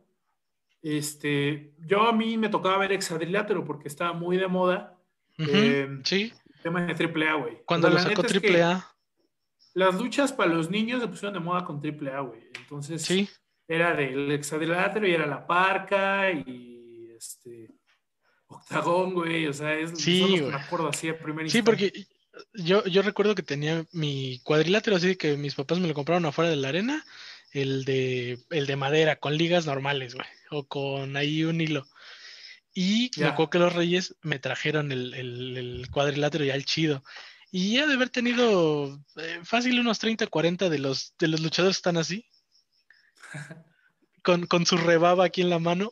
este, 0.81 1.73
yo 1.79 2.07
a 2.07 2.13
mí 2.13 2.37
me 2.37 2.47
tocaba 2.47 2.77
ver 2.77 2.93
hexadrilátero 2.93 3.65
porque 3.65 3.89
estaba 3.89 4.13
muy 4.13 4.37
de 4.37 4.47
moda. 4.47 4.97
Eh, 5.37 5.99
sí. 6.03 6.33
Tema 6.61 6.81
de 6.81 6.93
AAA, 6.93 7.33
güey. 7.35 7.57
Cuando 7.65 7.89
lo 7.89 7.99
sacó 7.99 8.21
AAA 8.21 8.91
las 9.73 9.97
duchas 9.97 10.33
para 10.33 10.53
los 10.53 10.69
niños 10.69 11.01
se 11.01 11.07
pusieron 11.07 11.33
de 11.33 11.39
moda 11.39 11.63
con 11.63 11.81
triple 11.81 12.11
A, 12.11 12.21
güey. 12.21 12.41
Entonces, 12.55 13.01
sí. 13.01 13.29
era 13.67 13.95
del 13.95 14.31
hexadrilátero 14.31 15.07
y 15.07 15.13
era 15.13 15.25
la 15.25 15.45
parca 15.47 16.31
y 16.31 17.09
este 17.15 17.69
octagón, 18.47 19.13
güey. 19.13 19.47
O 19.47 19.53
sea, 19.53 19.73
es 19.73 19.91
sí, 19.99 20.41
me 20.41 20.55
acuerdo 20.55 20.89
así 20.89 21.09
a 21.09 21.17
primer 21.17 21.49
Sí, 21.49 21.61
porque 21.61 21.91
yo, 22.53 22.83
yo 22.85 23.01
recuerdo 23.01 23.35
que 23.35 23.43
tenía 23.43 23.85
mi 23.91 24.39
cuadrilátero 24.43 24.95
así 24.95 25.15
que 25.15 25.37
mis 25.37 25.55
papás 25.55 25.79
me 25.79 25.87
lo 25.87 25.93
compraron 25.93 26.25
afuera 26.25 26.49
de 26.49 26.57
la 26.57 26.69
arena, 26.69 27.05
el 27.51 27.85
de, 27.85 28.39
el 28.49 28.67
de 28.67 28.75
madera, 28.75 29.17
con 29.17 29.37
ligas 29.37 29.65
normales, 29.65 30.15
güey. 30.15 30.27
O 30.49 30.67
con 30.67 31.15
ahí 31.15 31.45
un 31.45 31.61
hilo. 31.61 31.85
Y 32.73 33.11
me 33.17 33.25
acuerdo 33.25 33.49
que 33.49 33.59
los 33.59 33.73
reyes 33.73 34.15
me 34.21 34.39
trajeron 34.39 34.91
el, 34.91 35.13
el, 35.13 35.57
el 35.57 35.89
cuadrilátero 35.89 36.45
ya 36.45 36.55
el 36.55 36.65
chido. 36.65 37.03
Y 37.51 37.73
ya 37.73 37.85
de 37.85 37.95
haber 37.95 38.09
tenido 38.09 39.03
eh, 39.17 39.41
fácil 39.43 39.79
unos 39.79 39.99
30, 39.99 40.27
40 40.27 40.69
de 40.69 40.79
los, 40.79 41.13
de 41.19 41.27
los 41.27 41.41
luchadores 41.41 41.77
están 41.77 41.97
así. 41.97 42.25
con, 44.23 44.45
con 44.47 44.65
su 44.65 44.77
rebaba 44.77 45.25
aquí 45.25 45.41
en 45.41 45.49
la 45.49 45.59
mano. 45.59 45.91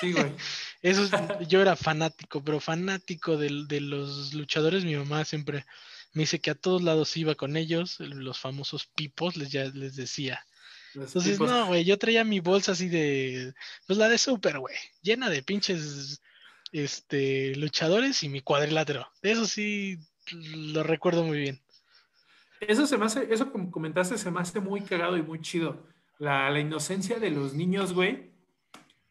Sí, 0.00 0.12
güey. 0.12 0.34
Eso 0.82 1.08
yo 1.48 1.60
era 1.60 1.76
fanático, 1.76 2.42
pero 2.42 2.60
fanático 2.60 3.36
de, 3.36 3.64
de, 3.66 3.80
los 3.80 4.34
luchadores. 4.34 4.84
Mi 4.84 4.96
mamá 4.96 5.24
siempre 5.24 5.64
me 6.12 6.22
dice 6.22 6.40
que 6.40 6.50
a 6.50 6.54
todos 6.54 6.82
lados 6.82 7.16
iba 7.16 7.34
con 7.34 7.56
ellos, 7.56 7.98
los 8.00 8.38
famosos 8.38 8.86
pipos, 8.86 9.36
les, 9.36 9.50
ya 9.50 9.64
les 9.64 9.96
decía. 9.96 10.44
Entonces, 10.94 11.38
no, 11.38 11.66
güey, 11.66 11.84
yo 11.84 11.98
traía 11.98 12.24
mi 12.24 12.40
bolsa 12.40 12.72
así 12.72 12.88
de, 12.88 13.54
pues 13.86 13.98
la 13.98 14.08
de 14.08 14.18
super, 14.18 14.58
güey, 14.58 14.76
llena 15.02 15.28
de 15.28 15.42
pinches, 15.42 16.20
este, 16.72 17.54
luchadores 17.56 18.22
y 18.22 18.28
mi 18.28 18.40
cuadrilátero. 18.40 19.06
Eso 19.22 19.46
sí, 19.46 19.98
lo 20.32 20.82
recuerdo 20.82 21.24
muy 21.24 21.38
bien. 21.38 21.60
Eso 22.60 22.86
se 22.86 22.98
me 22.98 23.06
hace, 23.06 23.32
eso 23.32 23.52
como 23.52 23.70
comentaste, 23.70 24.18
se 24.18 24.30
me 24.30 24.40
hace 24.40 24.60
muy 24.60 24.80
cagado 24.80 25.16
y 25.16 25.22
muy 25.22 25.40
chido. 25.40 25.86
La, 26.18 26.50
la 26.50 26.58
inocencia 26.58 27.18
de 27.18 27.30
los 27.30 27.54
niños, 27.54 27.92
güey, 27.92 28.32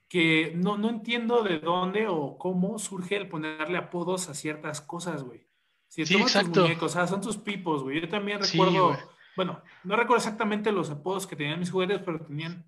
que 0.09 0.53
no, 0.55 0.77
no 0.77 0.89
entiendo 0.89 1.43
de 1.43 1.59
dónde 1.59 2.07
o 2.07 2.37
cómo 2.37 2.79
surge 2.79 3.15
el 3.15 3.29
ponerle 3.29 3.77
apodos 3.77 4.29
a 4.29 4.33
ciertas 4.33 4.81
cosas, 4.81 5.23
güey. 5.23 5.47
Si 5.87 6.05
sí, 6.05 6.15
exacto. 6.15 6.61
muñecos, 6.61 6.91
o 6.91 6.93
sea, 6.93 7.07
son 7.07 7.21
tus 7.21 7.37
pipos, 7.37 7.83
güey. 7.83 8.01
Yo 8.01 8.09
también 8.09 8.41
recuerdo, 8.41 8.97
bueno, 9.37 9.63
no 9.83 9.95
recuerdo 9.95 10.17
exactamente 10.17 10.71
los 10.71 10.89
apodos 10.89 11.27
que 11.27 11.35
tenían 11.35 11.59
mis 11.59 11.69
juguetes, 11.69 12.01
pero 12.03 12.25
tenían 12.25 12.65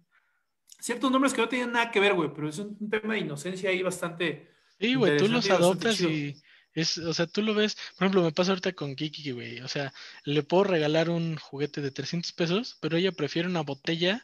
ciertos 0.80 1.12
nombres 1.12 1.34
que 1.34 1.42
no 1.42 1.50
tenían 1.50 1.72
nada 1.72 1.90
que 1.90 2.00
ver, 2.00 2.14
güey, 2.14 2.30
pero 2.32 2.48
es 2.48 2.60
un, 2.60 2.78
tema 2.92 3.16
de 3.16 3.22
inocencia 3.22 3.72
ahí 3.72 3.82
bastante. 3.82 4.54
Sí, 4.80 4.94
güey, 4.94 5.18
tú 5.18 5.28
los 5.28 5.50
adoptas 5.50 6.00
y 6.00 6.36
es, 6.74 7.00
o 7.00 7.12
sea, 7.12 7.26
tú 7.26 7.42
lo 7.42 7.56
ves, 7.56 7.76
por 7.98 8.06
ejemplo, 8.06 8.22
me 8.22 8.32
pasa 8.32 8.52
ahorita 8.52 8.72
con 8.74 8.96
Kiki, 8.96 9.32
güey. 9.32 9.62
O 9.62 9.68
sea, 9.68 9.92
le 10.26 10.44
puedo 10.44 10.66
regalar 10.66 11.10
un 11.10 11.38
juguete 11.38 11.82
de 11.82 11.90
300 11.90 12.32
pesos, 12.34 12.78
pero 12.80 12.98
ella 12.98 13.12
prefiere 13.12 13.48
una 13.48 13.62
botella 13.62 14.24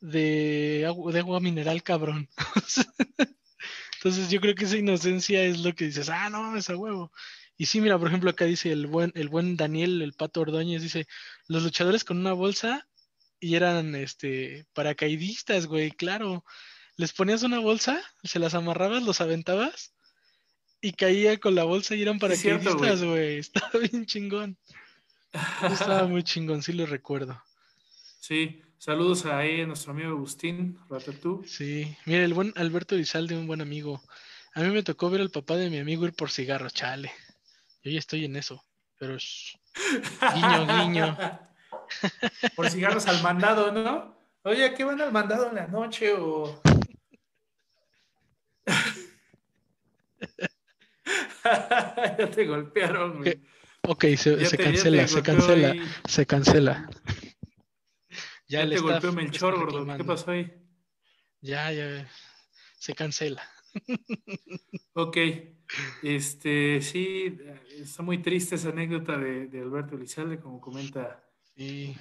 de 0.00 0.82
agua, 0.84 1.12
de 1.12 1.20
agua 1.20 1.38
mineral, 1.38 1.84
cabrón. 1.84 2.28
Entonces 3.98 4.30
yo 4.30 4.40
creo 4.40 4.56
que 4.56 4.64
esa 4.64 4.76
inocencia 4.76 5.44
es 5.44 5.60
lo 5.60 5.76
que 5.76 5.84
dices, 5.84 6.08
ah, 6.08 6.28
no, 6.28 6.56
es 6.56 6.68
a 6.68 6.76
huevo. 6.76 7.12
Y 7.56 7.66
sí, 7.66 7.80
mira, 7.80 7.98
por 7.98 8.08
ejemplo, 8.08 8.30
acá 8.30 8.44
dice 8.44 8.72
el 8.72 8.86
buen, 8.86 9.12
el 9.14 9.28
buen 9.28 9.56
Daniel, 9.56 10.02
el 10.02 10.14
pato 10.14 10.40
Ordóñez, 10.40 10.82
dice, 10.82 11.06
los 11.48 11.62
luchadores 11.62 12.04
con 12.04 12.18
una 12.18 12.32
bolsa 12.32 12.88
y 13.38 13.56
eran 13.56 13.94
este 13.94 14.66
paracaidistas, 14.72 15.66
güey, 15.66 15.90
claro. 15.90 16.44
Les 16.96 17.12
ponías 17.12 17.42
una 17.42 17.58
bolsa, 17.58 18.02
se 18.22 18.38
las 18.38 18.54
amarrabas, 18.54 19.02
los 19.02 19.20
aventabas 19.20 19.94
y 20.80 20.92
caía 20.92 21.38
con 21.38 21.54
la 21.54 21.64
bolsa 21.64 21.94
y 21.94 22.02
eran 22.02 22.18
paracaidistas, 22.18 23.02
güey. 23.02 23.38
Estaba 23.38 23.78
bien 23.78 24.06
chingón. 24.06 24.58
Estaba 25.70 26.06
muy 26.06 26.22
chingón, 26.22 26.62
sí 26.62 26.72
lo 26.72 26.86
recuerdo. 26.86 27.42
Sí, 28.20 28.62
saludos 28.78 29.24
a, 29.26 29.40
a 29.40 29.66
nuestro 29.66 29.92
amigo 29.92 30.10
Agustín 30.10 30.78
Ratatú. 30.88 31.42
Sí, 31.46 31.96
mira, 32.04 32.24
el 32.24 32.34
buen 32.34 32.52
Alberto 32.56 32.96
Rizalde, 32.96 33.36
un 33.36 33.46
buen 33.46 33.60
amigo. 33.60 34.02
A 34.54 34.60
mí 34.60 34.70
me 34.70 34.82
tocó 34.82 35.10
ver 35.10 35.22
al 35.22 35.30
papá 35.30 35.56
de 35.56 35.70
mi 35.70 35.78
amigo 35.78 36.06
ir 36.06 36.12
por 36.12 36.30
cigarros, 36.30 36.74
chale. 36.74 37.10
Yo 37.82 37.90
ya 37.90 37.98
estoy 37.98 38.24
en 38.24 38.36
eso, 38.36 38.64
pero 38.96 39.18
guiño, 40.34 40.66
guiño. 40.78 41.18
Por 42.56 42.70
cigarros 42.70 43.06
al 43.06 43.22
mandado, 43.22 43.70
¿no? 43.72 44.16
Oye, 44.44 44.72
¿qué 44.74 44.84
van 44.84 45.00
al 45.00 45.12
mandado 45.12 45.48
en 45.48 45.54
la 45.56 45.66
noche 45.66 46.14
o...? 46.14 46.62
ya 51.44 52.30
te 52.30 52.46
golpearon. 52.46 53.18
Güey. 53.18 53.42
Ok, 53.82 54.04
se, 54.16 54.36
cancela, 54.36 54.48
se, 54.48 54.56
cancela, 54.56 55.08
se 55.08 55.22
cancela, 55.22 55.74
se 56.04 56.26
cancela, 56.26 56.88
Ya, 58.46 58.60
ya 58.60 58.64
le 58.64 58.76
te 58.76 58.80
golpeó 58.80 59.12
Melchor, 59.12 59.56
gordo. 59.56 59.96
¿Qué 59.96 60.04
pasó 60.04 60.30
ahí? 60.30 60.52
Ya, 61.40 61.72
ya. 61.72 62.08
Se 62.78 62.94
cancela. 62.94 63.42
ok. 64.94 65.16
Este, 66.02 66.80
sí, 66.82 67.38
está 67.78 68.02
muy 68.02 68.18
triste 68.18 68.56
esa 68.56 68.70
anécdota 68.70 69.16
de, 69.16 69.46
de 69.46 69.60
Alberto 69.60 69.96
Elizalde, 69.96 70.38
como 70.38 70.60
comenta 70.60 71.22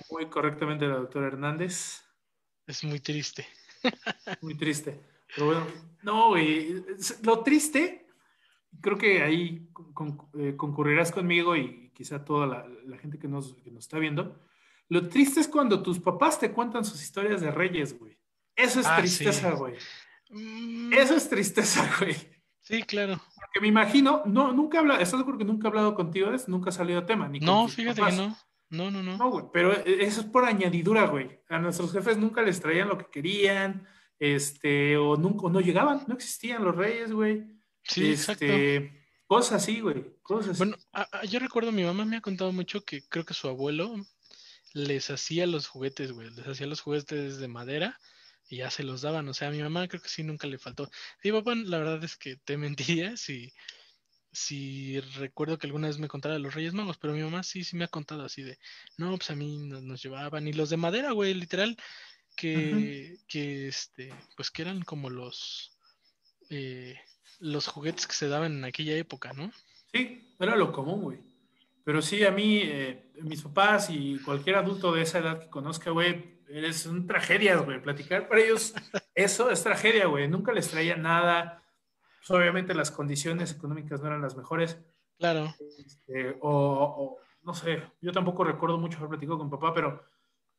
muy 0.10 0.26
correctamente 0.30 0.88
la 0.88 0.96
doctora 0.96 1.28
Hernández. 1.28 2.04
Es 2.68 2.84
muy 2.84 3.00
triste. 3.00 3.46
muy 4.42 4.56
triste. 4.56 5.00
Pero 5.36 5.48
bueno, 5.48 5.68
no, 6.04 6.30
güey. 6.30 6.84
Lo 7.24 7.42
triste, 7.42 8.08
creo 8.80 8.98
que 8.98 9.22
ahí 9.22 9.70
eh, 10.40 10.56
concurrirás 10.56 11.12
conmigo 11.12 11.56
y 11.56 11.92
quizá 11.94 12.24
toda 12.24 12.48
la, 12.48 12.98
gente 12.98 13.18
que 13.20 13.28
nos, 13.28 13.56
que 13.56 13.72
nos 13.72 13.86
está 13.86 14.00
viendo. 14.00 14.40
Lo 14.90 15.08
triste 15.08 15.40
es 15.40 15.48
cuando 15.48 15.82
tus 15.82 16.00
papás 16.00 16.40
te 16.40 16.52
cuentan 16.52 16.84
sus 16.84 17.02
historias 17.02 17.42
de 17.42 17.52
reyes, 17.52 17.98
güey. 17.98 18.18
Eso 18.56 18.82
es 18.82 18.88
ah, 18.88 18.98
tristeza, 18.98 19.52
güey. 19.52 19.76
Mm. 20.32 20.94
Eso 20.94 21.16
es 21.16 21.30
tristeza, 21.30 21.90
güey. 22.00 22.16
Sí, 22.62 22.84
claro. 22.84 23.22
Porque 23.36 23.60
me 23.60 23.68
imagino, 23.68 24.24
no, 24.26 24.54
nunca 24.54 24.80
habla, 24.80 24.96
¿estás 24.96 25.20
seguro 25.20 25.38
que 25.38 25.44
nunca 25.44 25.68
he 25.68 25.70
hablado 25.70 25.96
contigo 25.96 26.30
de 26.30 26.38
eso? 26.38 26.46
Nunca 26.48 26.70
ha 26.70 26.74
salido 26.74 27.06
tema. 27.06 27.28
Ni 27.28 27.40
no, 27.40 27.68
fíjate 27.68 28.02
que 28.02 28.12
no. 28.14 28.38
No, 28.70 28.90
no, 28.90 29.04
no. 29.04 29.18
No, 29.18 29.30
güey, 29.30 29.46
pero 29.52 29.74
eso 29.74 30.22
es 30.22 30.28
por 30.28 30.46
añadidura, 30.46 31.06
güey. 31.08 31.42
A 31.50 31.60
nuestros 31.60 31.92
jefes 31.92 32.18
nunca 32.18 32.42
les 32.42 32.62
traían 32.62 32.88
lo 32.88 32.98
que 32.98 33.08
querían, 33.12 33.86
este, 34.18 34.96
o 34.96 35.18
nunca, 35.18 35.50
no 35.50 35.60
llegaban, 35.60 36.04
no 36.08 36.14
existían 36.14 36.64
los 36.64 36.76
reyes, 36.76 37.12
güey. 37.12 37.44
Sí, 37.84 38.12
este, 38.12 38.76
exacto. 38.76 38.98
Cosas 39.28 39.64
así, 39.64 39.80
güey, 39.80 40.18
cosas 40.22 40.58
Bueno, 40.58 40.76
yo 41.30 41.40
recuerdo, 41.40 41.72
mi 41.72 41.84
mamá 41.84 42.04
me 42.04 42.18
ha 42.18 42.22
contado 42.22 42.52
mucho 42.52 42.84
que 42.84 43.02
creo 43.08 43.26
que 43.26 43.34
su 43.34 43.48
abuelo 43.48 43.96
les 44.74 45.10
hacía 45.10 45.48
los 45.48 45.68
juguetes, 45.68 46.12
güey, 46.12 46.30
les 46.32 46.46
hacía 46.48 46.68
los 46.68 46.82
juguetes 46.82 47.38
de 47.38 47.48
madera 47.48 47.98
y 48.52 48.58
ya 48.58 48.70
se 48.70 48.84
los 48.84 49.02
daban. 49.02 49.28
O 49.30 49.34
sea, 49.34 49.48
a 49.48 49.52
mi 49.52 49.62
mamá 49.62 49.88
creo 49.88 50.02
que 50.02 50.10
sí 50.10 50.24
nunca 50.24 50.46
le 50.46 50.60
faltó. 50.60 50.92
Y 51.24 51.32
papá, 51.32 51.56
la 51.56 51.80
verdad 51.80 52.04
es 52.04 52.18
que 52.18 52.36
te 52.36 52.58
mentiría 53.08 53.18
si, 53.18 53.54
si 54.32 55.00
recuerdo 55.00 55.58
que 55.58 55.68
alguna 55.68 55.88
vez 55.88 55.98
me 55.98 56.10
contara 56.10 56.36
de 56.36 56.42
los 56.42 56.54
Reyes 56.54 56.74
Magos, 56.74 56.98
pero 56.98 57.14
mi 57.14 57.22
mamá 57.22 57.44
sí, 57.44 57.64
sí 57.64 57.78
me 57.78 57.86
ha 57.86 57.88
contado 57.88 58.26
así 58.26 58.44
de, 58.44 58.60
no, 58.98 59.16
pues 59.18 59.32
a 59.32 59.36
mí 59.36 59.58
nos, 59.58 60.04
llevaban, 60.04 60.48
y 60.48 60.54
los 60.54 60.70
de 60.70 60.78
madera, 60.78 61.12
güey, 61.12 61.34
literal, 61.34 61.78
que, 62.36 63.18
que 63.28 63.68
este, 63.70 64.14
pues 64.36 64.52
que 64.52 64.62
eran 64.64 64.82
como 64.82 65.10
los, 65.10 65.78
eh, 66.50 67.00
los 67.40 67.68
juguetes 67.68 68.06
que 68.06 68.14
se 68.14 68.28
daban 68.28 68.58
en 68.58 68.66
aquella 68.66 68.96
época, 68.98 69.32
¿no? 69.34 69.52
Sí, 69.94 70.36
era 70.40 70.58
lo 70.58 70.72
común, 70.72 71.02
güey. 71.02 71.20
Pero 71.84 72.02
sí, 72.02 72.24
a 72.24 72.32
mí, 72.32 72.62
eh, 72.64 73.12
mis 73.22 73.42
papás 73.42 73.90
y 73.90 74.20
cualquier 74.20 74.58
adulto 74.58 74.94
de 74.94 75.02
esa 75.02 75.20
edad 75.20 75.40
que 75.40 75.50
conozca, 75.50 75.90
güey, 75.90 76.41
es 76.54 76.86
un 76.86 77.08
tragedia, 77.08 77.58
güey. 77.58 77.82
Platicar 77.82 78.28
para 78.28 78.42
ellos, 78.42 78.74
eso 79.16 79.50
es 79.50 79.64
tragedia, 79.64 80.08
güey. 80.08 80.28
Nunca 80.28 80.52
les 80.52 80.70
traía 80.70 80.96
nada. 80.96 81.64
Pues, 82.20 82.32
obviamente 82.32 82.74
las 82.74 82.92
condiciones 82.92 83.52
económicas 83.52 84.02
no 84.02 84.08
eran 84.08 84.22
las 84.22 84.36
mejores. 84.36 84.80
Claro. 85.18 85.54
Este, 85.78 86.38
o, 86.42 87.18
no 87.44 87.54
sé, 87.54 87.82
yo 88.02 88.12
tampoco 88.12 88.44
recuerdo 88.44 88.78
mucho 88.78 88.98
haber 88.98 89.10
platicado 89.10 89.40
con 89.40 89.50
papá, 89.50 89.74
pero 89.74 90.04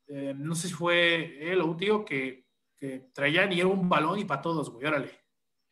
eh, 0.09 0.35
no 0.37 0.55
sé 0.55 0.69
si 0.69 0.75
fue 0.75 1.53
él 1.53 1.61
o 1.61 1.67
un 1.67 1.77
tío 1.77 2.05
que, 2.05 2.47
que 2.77 3.11
traían 3.13 3.53
y 3.53 3.61
era 3.61 3.69
un 3.69 3.89
balón 3.89 4.19
y 4.19 4.25
para 4.25 4.43
todos, 4.43 4.71
güey, 4.71 4.87
órale. 4.87 5.11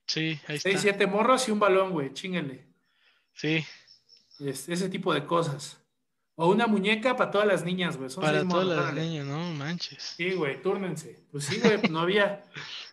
Sí, 0.06 0.40
ahí 0.46 0.56
está. 0.56 0.70
Seis, 0.70 0.80
siete 0.80 1.06
morros 1.06 1.46
y 1.48 1.52
un 1.52 1.60
balón, 1.60 1.92
güey, 1.92 2.12
chinguenle. 2.12 2.68
Sí. 3.32 3.64
ese 4.38 4.88
tipo 4.88 5.14
de 5.14 5.24
cosas. 5.24 5.79
O 6.36 6.48
una 6.48 6.66
muñeca 6.66 7.16
para 7.16 7.30
todas 7.30 7.46
las 7.46 7.64
niñas, 7.64 7.96
güey. 7.96 8.08
para 8.14 8.46
todas 8.46 8.66
las 8.66 8.94
niñas, 8.94 9.26
no 9.26 9.52
manches. 9.52 10.14
Sí, 10.16 10.32
güey, 10.32 10.62
túrnense. 10.62 11.26
Pues 11.30 11.44
sí, 11.44 11.60
güey, 11.60 11.82
no 11.90 12.00
había. 12.00 12.44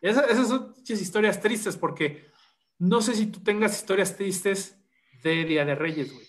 Esas, 0.02 0.48
son 0.48 0.74
historias 0.86 1.40
tristes 1.40 1.78
porque 1.78 2.30
no 2.78 3.02
sé 3.02 3.16
si 3.16 3.28
tú 3.28 3.42
tengas 3.42 3.76
historias 3.78 4.18
tristes 4.18 4.76
de 5.24 5.46
Día 5.46 5.66
de 5.66 5.76
Reyes, 5.76 6.14
güey. 6.14 6.28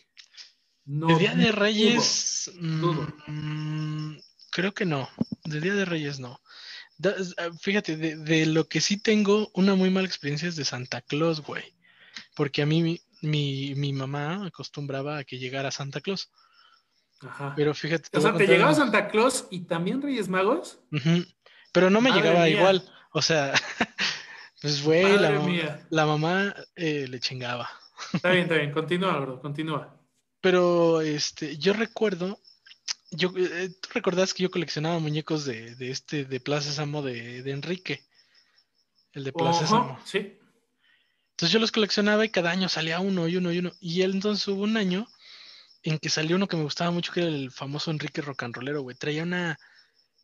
de 0.85 1.19
Día 1.19 1.35
de 1.35 1.53
Reyes. 1.53 2.53
Mm, 2.61 4.17
creo 4.51 4.73
que 4.73 4.85
no. 4.85 5.09
De 5.45 5.61
Día 5.61 5.75
de 5.75 5.85
Reyes 5.85 6.21
no. 6.21 6.41
Ah, 7.05 7.51
fíjate, 7.61 7.97
de, 7.97 8.17
de, 8.17 8.47
lo 8.47 8.69
que 8.69 8.81
sí 8.81 8.97
tengo 8.97 9.51
una 9.55 9.75
muy 9.75 9.91
mala 9.91 10.07
experiencia 10.07 10.49
es 10.49 10.57
de 10.57 10.65
Santa 10.65 11.01
Claus, 11.01 11.41
güey. 11.41 11.75
Porque 12.35 12.63
a 12.63 12.67
mí 12.67 13.01
mi, 13.23 13.75
mi 13.75 13.93
mamá 13.93 14.47
acostumbraba 14.47 15.19
a 15.19 15.25
que 15.25 15.39
llegara 15.39 15.71
Santa 15.71 16.01
Claus. 16.01 16.31
Ajá. 17.21 17.53
Pero 17.57 17.75
fíjate. 17.75 18.17
O 18.17 18.21
sea, 18.21 18.35
¿te 18.35 18.47
llegaba 18.47 18.75
Santa 18.75 19.09
Claus 19.09 19.47
y 19.51 19.61
también 19.61 20.03
Reyes 20.03 20.29
Magos? 20.29 20.81
Pero 21.73 21.91
no 21.91 22.01
me 22.01 22.13
llegaba 22.13 22.49
igual. 22.49 22.83
O 23.13 23.23
sea, 23.23 23.53
pues 24.63 24.83
güey, 24.83 25.19
la, 25.19 25.81
la, 25.91 26.07
mamá 26.07 26.55
eh, 26.77 27.07
le 27.09 27.21
chingaba. 27.21 27.69
Está 28.13 28.31
bien, 28.31 28.43
está 28.45 28.57
bien. 28.57 28.73
Continúa, 28.73 29.19
bro, 29.19 29.41
continúa. 29.41 29.97
Pero 30.41 31.01
este, 31.01 31.57
yo 31.57 31.73
recuerdo, 31.73 32.39
yo, 33.11 33.33
eh, 33.37 33.71
tú 33.81 33.89
recordás 33.95 34.35
que 34.35 34.45
yo 34.45 34.51
coleccionaba 34.51 34.99
muñecos 34.99 35.45
de, 35.45 35.75
de 35.75 35.91
este, 35.91 36.25
de 36.25 36.41
Plaza 36.41 36.73
Samo 36.73 37.03
de, 37.03 37.43
de 37.43 37.51
Enrique. 37.51 38.05
El 39.13 39.25
de 39.25 39.33
Plaza 39.33 39.67
Samo. 39.67 39.99
Sí. 40.05 40.39
Entonces 41.31 41.53
yo 41.53 41.61
los 41.61 41.73
coleccionaba 41.73 42.25
y 42.25 42.31
cada 42.31 42.51
año 42.51 42.69
salía 42.69 43.01
uno 43.01 43.27
y 43.29 43.37
uno 43.37 43.53
y 43.53 43.59
uno. 43.59 43.73
Y 43.81 44.03
él 44.03 44.13
entonces 44.13 44.47
hubo 44.49 44.63
un 44.63 44.77
año 44.77 45.07
en 45.83 45.99
que 45.99 46.11
salió 46.11 46.37
uno 46.37 46.49
que 46.49 46.57
me 46.57 46.65
gustaba 46.65 46.91
mucho, 46.91 47.13
que 47.13 47.21
era 47.21 47.29
el 47.29 47.51
famoso 47.51 47.91
Enrique 47.91 48.23
Rocanrolero, 48.23 48.83
güey. 48.83 48.97
Traía 48.97 49.23
una, 49.23 49.59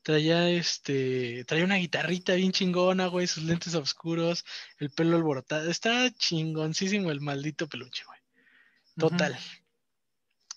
traía 0.03 0.51
este, 0.51 1.45
traía 1.45 1.64
una 1.64 1.77
guitarrita 1.77 2.35
bien 2.35 2.53
chingona, 2.53 3.07
güey, 3.07 3.27
sus 3.27 3.45
lentes 3.45 3.75
oscuros, 3.75 4.45
el 4.79 4.90
pelo 4.90 5.17
alborotado. 5.17 5.71
Está 5.71 6.11
chingoncísimo 6.12 7.11
el 7.11 7.21
maldito 7.21 7.69
peluche, 7.69 8.05
güey. 8.05 8.21
Total. 8.97 9.38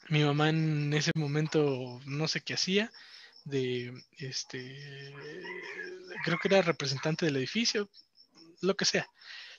Mi 0.09 0.23
mamá 0.23 0.49
en 0.49 0.93
ese 0.93 1.11
momento 1.15 1.99
no 2.05 2.27
sé 2.27 2.41
qué 2.41 2.53
hacía, 2.53 2.91
de, 3.43 3.93
este, 4.17 5.13
creo 6.23 6.37
que 6.37 6.47
era 6.47 6.61
representante 6.61 7.25
del 7.25 7.37
edificio, 7.37 7.89
lo 8.61 8.75
que 8.75 8.85
sea. 8.85 9.09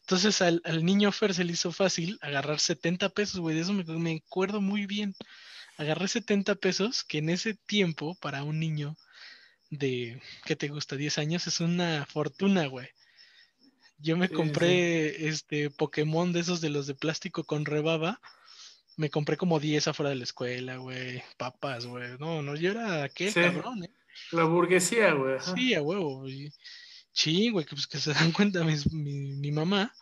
Entonces 0.09 0.41
al, 0.41 0.63
niño 0.87 1.13
Fer 1.13 1.35
se 1.35 1.45
le 1.45 1.53
hizo 1.53 1.71
fácil 1.71 2.19
agarrar 2.23 2.61
70 2.61 3.11
pesos, 3.11 3.41
güey, 3.41 3.55
de 3.55 3.61
eso 3.61 3.75
me, 3.75 4.23
acuerdo 4.27 4.63
muy 4.63 4.87
bien. 4.87 5.15
Agarré 5.77 6.09
70 6.09 6.55
pesos, 6.55 7.05
que 7.05 7.19
en 7.19 7.29
ese 7.29 7.53
tiempo, 7.53 8.17
para 8.19 8.43
un 8.43 8.59
niño 8.59 8.97
de, 9.69 10.19
¿qué 10.47 10.57
te 10.57 10.69
gusta? 10.69 10.97
10 10.97 11.19
años, 11.19 11.47
es 11.47 11.61
una 11.61 12.07
fortuna, 12.07 12.69
güey. 12.69 12.89
Yo 13.99 14.17
me 14.17 14.31
compré 14.31 15.29
este 15.29 15.69
Pokémon 15.69 16.33
de 16.33 16.41
esos 16.41 16.63
de 16.63 16.71
los 16.71 16.87
de 16.87 16.95
plástico 16.95 17.45
con 17.45 17.67
rebaba. 17.67 18.19
Me 18.97 19.11
compré 19.11 19.37
como 19.37 19.61
10 19.61 19.89
afuera 19.89 20.09
de 20.09 20.17
la 20.17 20.25
escuela, 20.25 20.79
güey. 20.79 21.23
Papas, 21.37 21.85
güey. 21.85 22.17
No, 22.19 22.41
no, 22.41 22.57
yo 22.57 22.71
era 22.71 23.05
aquel 23.05 23.35
cabrón, 23.35 23.85
¿eh? 23.85 23.91
La 24.33 24.45
burguesía, 24.45 25.13
güey. 25.13 25.37
Sí, 25.55 25.75
a 25.75 25.83
huevo. 25.83 26.21
güey. 26.21 26.51
Sí, 27.19 27.51
güey, 27.51 27.67
que, 27.67 27.75
pues, 27.75 27.89
que 27.89 27.99
se 27.99 28.13
dan 28.13 28.31
cuenta 28.33 28.63
mi, 28.63 28.77
mi, 28.93 29.51
mamá. 29.51 29.93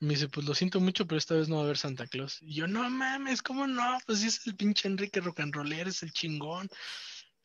Me 0.00 0.14
dice, 0.14 0.28
pues 0.28 0.46
lo 0.46 0.54
siento 0.54 0.80
mucho, 0.80 1.06
pero 1.06 1.18
esta 1.18 1.34
vez 1.34 1.46
no 1.46 1.56
va 1.56 1.62
a 1.62 1.64
haber 1.64 1.76
Santa 1.76 2.06
Claus. 2.06 2.38
Y 2.40 2.54
yo, 2.54 2.66
no 2.66 2.88
mames, 2.88 3.42
¿cómo 3.42 3.66
no? 3.66 3.98
Pues 4.06 4.20
si 4.20 4.28
es 4.28 4.46
el 4.46 4.56
pinche 4.56 4.88
Enrique 4.88 5.20
Rock 5.20 5.40
and 5.40 5.54
Roller, 5.54 5.88
es 5.88 6.02
el 6.02 6.10
chingón. 6.10 6.70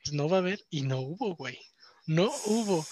Pues 0.02 0.13
no 0.13 0.30
va 0.30 0.38
a 0.38 0.39
haber. 0.39 0.63
Y 0.70 0.84
no 0.84 1.00
hubo, 1.00 1.36
güey. 1.36 1.60
No 2.06 2.32
hubo. 2.46 2.86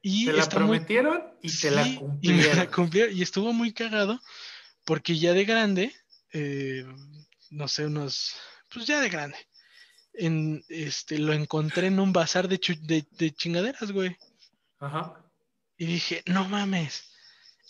Y 0.00 0.26
te 0.26 0.32
la 0.32 0.48
prometieron 0.48 1.24
y 1.42 1.50
te 1.50 1.72
la 1.72 1.92
cumplieron. 1.96 2.40
Y 2.40 2.48
me 2.48 2.54
la 2.54 2.70
cumplieron. 2.70 3.16
Y 3.16 3.22
estuvo 3.22 3.52
muy 3.52 3.72
cagado 3.72 4.20
porque 4.84 5.18
ya 5.18 5.32
de 5.32 5.44
grande, 5.44 5.92
eh, 6.32 6.86
no 7.50 7.66
sé, 7.66 7.86
unos, 7.86 8.36
pues 8.72 8.86
ya 8.86 9.00
de 9.00 9.08
grande, 9.08 9.38
en, 10.12 10.64
este, 10.68 11.18
lo 11.18 11.32
encontré 11.32 11.88
en 11.88 11.98
un 11.98 12.12
bazar 12.12 12.46
de, 12.46 12.60
de, 12.82 13.04
de 13.10 13.34
chingaderas, 13.34 13.90
güey. 13.90 14.16
Ajá. 14.78 15.21
Y 15.76 15.86
dije, 15.86 16.22
no 16.26 16.48
mames, 16.48 17.12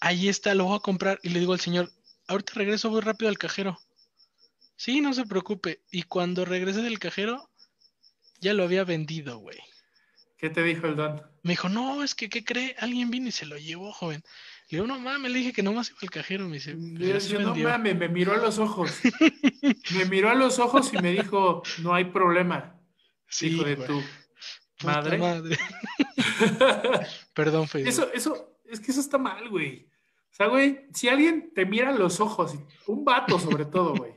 ahí 0.00 0.28
está, 0.28 0.54
lo 0.54 0.64
voy 0.64 0.76
a 0.76 0.80
comprar. 0.80 1.18
Y 1.22 1.30
le 1.30 1.40
digo 1.40 1.52
al 1.52 1.60
señor, 1.60 1.90
ahorita 2.28 2.52
regreso, 2.56 2.90
voy 2.90 3.00
rápido 3.00 3.28
al 3.28 3.38
cajero. 3.38 3.78
Sí, 4.76 5.00
no 5.00 5.14
se 5.14 5.26
preocupe. 5.26 5.82
Y 5.90 6.02
cuando 6.02 6.44
regresé 6.44 6.82
del 6.82 6.98
cajero, 6.98 7.50
ya 8.40 8.52
lo 8.52 8.64
había 8.64 8.84
vendido, 8.84 9.38
güey. 9.38 9.58
¿Qué 10.36 10.50
te 10.50 10.62
dijo 10.64 10.88
el 10.88 10.96
don? 10.96 11.22
Me 11.44 11.52
dijo, 11.52 11.68
no, 11.68 12.02
es 12.02 12.16
que, 12.16 12.28
¿qué 12.28 12.44
cree? 12.44 12.74
Alguien 12.80 13.10
vino 13.10 13.28
y 13.28 13.32
se 13.32 13.46
lo 13.46 13.56
llevó, 13.56 13.92
joven. 13.92 14.24
Le 14.68 14.78
digo, 14.78 14.88
no 14.88 14.98
mames, 14.98 15.30
le 15.30 15.38
dije 15.38 15.52
que 15.52 15.62
nomás 15.62 15.90
iba 15.90 15.98
al 16.02 16.10
cajero. 16.10 16.48
Me 16.48 16.54
dice, 16.54 16.76
yo, 17.28 17.40
no 17.40 17.54
mames, 17.54 17.96
me 17.96 18.08
miró 18.08 18.32
a 18.32 18.38
los 18.38 18.58
ojos. 18.58 18.90
me 19.94 20.04
miró 20.06 20.30
a 20.30 20.34
los 20.34 20.58
ojos 20.58 20.92
y 20.92 20.98
me 20.98 21.12
dijo, 21.12 21.62
no 21.78 21.94
hay 21.94 22.06
problema. 22.06 22.76
Sí, 23.28 23.48
hijo 23.48 23.64
de 23.64 23.76
tu 23.76 24.02
madre. 24.84 25.18
Perdón, 27.34 27.68
Fede. 27.68 27.88
Eso, 27.88 28.10
eso, 28.12 28.58
es 28.64 28.80
que 28.80 28.90
eso 28.90 29.00
está 29.00 29.18
mal, 29.18 29.48
güey. 29.48 29.88
O 30.32 30.34
sea, 30.34 30.46
güey, 30.46 30.86
si 30.94 31.08
alguien 31.08 31.52
te 31.54 31.66
mira 31.66 31.92
los 31.92 32.20
ojos, 32.20 32.54
un 32.86 33.04
vato 33.04 33.38
sobre 33.38 33.66
todo, 33.66 33.94
güey, 33.96 34.14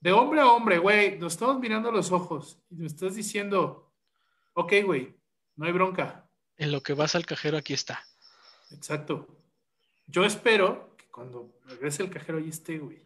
de 0.00 0.12
hombre 0.12 0.40
a 0.40 0.48
hombre, 0.48 0.78
güey, 0.78 1.18
nos 1.18 1.34
estamos 1.34 1.60
mirando 1.60 1.92
los 1.92 2.10
ojos 2.10 2.58
y 2.70 2.76
me 2.76 2.86
estás 2.86 3.14
diciendo, 3.14 3.92
ok, 4.54 4.72
güey, 4.84 5.14
no 5.56 5.66
hay 5.66 5.72
bronca. 5.72 6.28
En 6.56 6.72
lo 6.72 6.82
que 6.82 6.94
vas 6.94 7.14
al 7.14 7.26
cajero, 7.26 7.56
aquí 7.56 7.74
está. 7.74 8.04
Exacto. 8.72 9.28
Yo 10.06 10.24
espero 10.24 10.94
que 10.96 11.06
cuando 11.06 11.54
regrese 11.66 12.02
el 12.02 12.10
cajero 12.10 12.38
ahí 12.38 12.48
esté, 12.48 12.78
güey. 12.78 13.04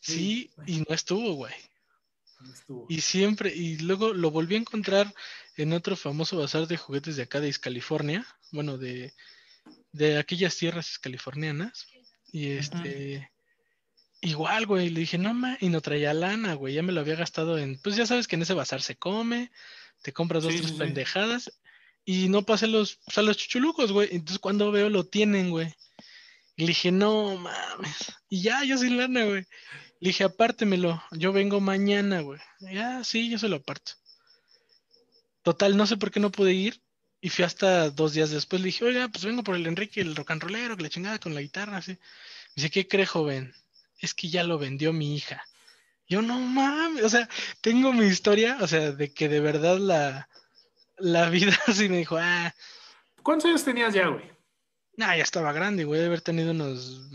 Sí, 0.00 0.50
y 0.66 0.80
no 0.80 0.94
estuvo, 0.94 1.34
güey. 1.34 1.54
No 2.40 2.52
estuvo. 2.52 2.86
Y 2.88 3.00
siempre, 3.00 3.54
y 3.54 3.78
luego 3.78 4.12
lo 4.12 4.30
volví 4.30 4.54
a 4.54 4.58
encontrar 4.58 5.12
en 5.56 5.72
otro 5.72 5.96
famoso 5.96 6.38
bazar 6.38 6.66
de 6.66 6.76
juguetes 6.76 7.16
de 7.16 7.22
acá 7.22 7.40
de 7.40 7.52
California, 7.54 8.26
bueno, 8.52 8.78
de, 8.78 9.12
de 9.92 10.18
aquellas 10.18 10.56
tierras 10.56 10.98
californianas. 10.98 11.86
Y 12.32 12.50
este, 12.50 13.30
igual, 14.20 14.66
güey, 14.66 14.90
le 14.90 15.00
dije, 15.00 15.18
no, 15.18 15.32
ma, 15.34 15.56
y 15.60 15.68
no 15.68 15.80
traía 15.80 16.12
lana, 16.12 16.54
güey, 16.54 16.74
ya 16.74 16.82
me 16.82 16.92
lo 16.92 17.00
había 17.00 17.14
gastado 17.14 17.58
en, 17.58 17.80
pues 17.80 17.96
ya 17.96 18.06
sabes 18.06 18.28
que 18.28 18.36
en 18.36 18.42
ese 18.42 18.54
bazar 18.54 18.82
se 18.82 18.96
come, 18.96 19.50
te 20.02 20.12
compras 20.12 20.42
dos, 20.42 20.54
tres 20.54 20.72
pendejadas, 20.72 21.50
y 22.08 22.28
no 22.28 22.42
pasé 22.42 22.68
los, 22.68 23.00
o 23.16 23.22
los 23.22 23.36
chuchulucos, 23.36 23.90
güey. 23.90 24.08
Entonces 24.12 24.38
cuando 24.38 24.70
veo 24.70 24.88
lo 24.88 25.04
tienen, 25.04 25.50
güey. 25.50 25.74
Y 26.54 26.62
le 26.62 26.68
dije, 26.68 26.92
no 26.92 27.36
mames. 27.36 28.14
Y 28.28 28.42
ya, 28.42 28.62
yo 28.64 28.78
sin 28.78 28.96
lana, 28.96 29.24
güey. 29.24 29.44
Le 30.00 30.08
dije, 30.10 30.22
apártemelo. 30.22 31.02
Yo 31.10 31.32
vengo 31.32 31.60
mañana, 31.60 32.20
güey. 32.20 32.40
Ya, 32.60 33.02
sí, 33.02 33.28
yo 33.28 33.38
se 33.38 33.48
lo 33.48 33.56
aparto. 33.56 33.92
Total, 35.46 35.76
no 35.76 35.86
sé 35.86 35.96
por 35.96 36.10
qué 36.10 36.18
no 36.18 36.32
pude 36.32 36.54
ir. 36.54 36.82
Y 37.20 37.28
fui 37.28 37.44
hasta 37.44 37.90
dos 37.90 38.14
días 38.14 38.30
después. 38.30 38.60
Le 38.60 38.66
dije, 38.66 38.84
oiga, 38.84 39.06
pues 39.06 39.24
vengo 39.24 39.44
por 39.44 39.54
el 39.54 39.64
Enrique, 39.68 40.00
el 40.00 40.16
rock 40.16 40.32
and 40.32 40.42
rollero, 40.42 40.76
que 40.76 40.82
la 40.82 40.88
chingada 40.88 41.20
con 41.20 41.36
la 41.36 41.40
guitarra, 41.40 41.76
así. 41.76 41.96
Dice, 42.56 42.68
¿qué 42.68 42.88
cree, 42.88 43.06
joven? 43.06 43.54
Es 44.00 44.12
que 44.12 44.28
ya 44.28 44.42
lo 44.42 44.58
vendió 44.58 44.92
mi 44.92 45.14
hija. 45.14 45.44
Yo 46.08 46.20
no 46.20 46.40
mames, 46.40 47.04
o 47.04 47.08
sea, 47.08 47.28
tengo 47.60 47.92
mi 47.92 48.06
historia, 48.06 48.58
o 48.60 48.66
sea, 48.66 48.90
de 48.90 49.14
que 49.14 49.28
de 49.28 49.38
verdad 49.38 49.78
la, 49.78 50.28
la 50.98 51.30
vida 51.30 51.56
así 51.68 51.88
me 51.88 51.98
dijo, 51.98 52.16
ah. 52.18 52.52
¿Cuántos 53.22 53.48
años 53.48 53.62
tenías 53.62 53.94
ya, 53.94 54.08
güey? 54.08 54.24
Nah, 54.96 55.14
ya 55.14 55.22
estaba 55.22 55.52
grande, 55.52 55.84
güey, 55.84 56.00
de 56.00 56.06
haber 56.06 56.22
tenido 56.22 56.50
unos 56.50 57.08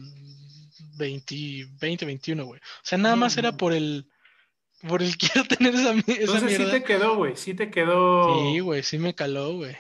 20, 0.96 1.68
20, 1.82 2.06
21, 2.06 2.46
güey. 2.46 2.62
O 2.62 2.84
sea, 2.84 2.98
nada 2.98 3.18
más 3.18 3.36
era 3.36 3.52
por 3.52 3.74
el, 3.74 4.10
por 4.88 5.02
el 5.02 5.18
quiero 5.18 5.48
tener 5.48 5.76
esa, 5.76 5.94
esa 5.94 6.04
Entonces 6.08 6.58
sí 6.58 6.66
te 6.72 6.84
quedó, 6.84 7.16
güey, 7.16 7.36
sí 7.36 7.54
te 7.54 7.70
quedó. 7.70 8.40
Sí, 8.40 8.60
güey, 8.60 8.84
sí 8.84 8.98
me 8.98 9.14
caló, 9.14 9.56
güey. 9.56 9.76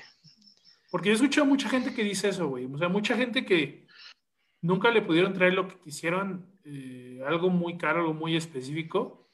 Porque 0.89 1.07
yo 1.07 1.13
he 1.13 1.15
escuchado 1.15 1.47
mucha 1.47 1.69
gente 1.69 1.93
que 1.93 2.03
dice 2.03 2.29
eso, 2.29 2.47
güey. 2.47 2.65
O 2.65 2.77
sea, 2.77 2.89
mucha 2.89 3.15
gente 3.15 3.45
que 3.45 3.87
nunca 4.61 4.91
le 4.91 5.01
pudieron 5.01 5.33
traer 5.33 5.53
lo 5.53 5.67
que 5.67 5.79
quisieron, 5.79 6.45
eh, 6.65 7.21
algo 7.25 7.49
muy 7.49 7.77
caro, 7.77 8.01
algo 8.01 8.13
muy 8.13 8.35
específico. 8.35 9.29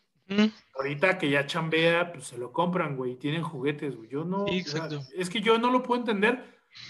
Ahorita 0.76 1.18
que 1.18 1.30
ya 1.30 1.48
chambea, 1.48 2.12
pues 2.12 2.28
se 2.28 2.38
lo 2.38 2.52
compran, 2.52 2.98
güey, 2.98 3.16
tienen 3.16 3.44
juguetes, 3.44 3.96
güey. 3.96 4.10
Yo 4.10 4.26
no. 4.26 4.46
es 4.48 5.30
que 5.30 5.42
yo 5.42 5.58
no 5.58 5.72
lo 5.72 5.84
puedo 5.84 6.02
entender, 6.02 6.44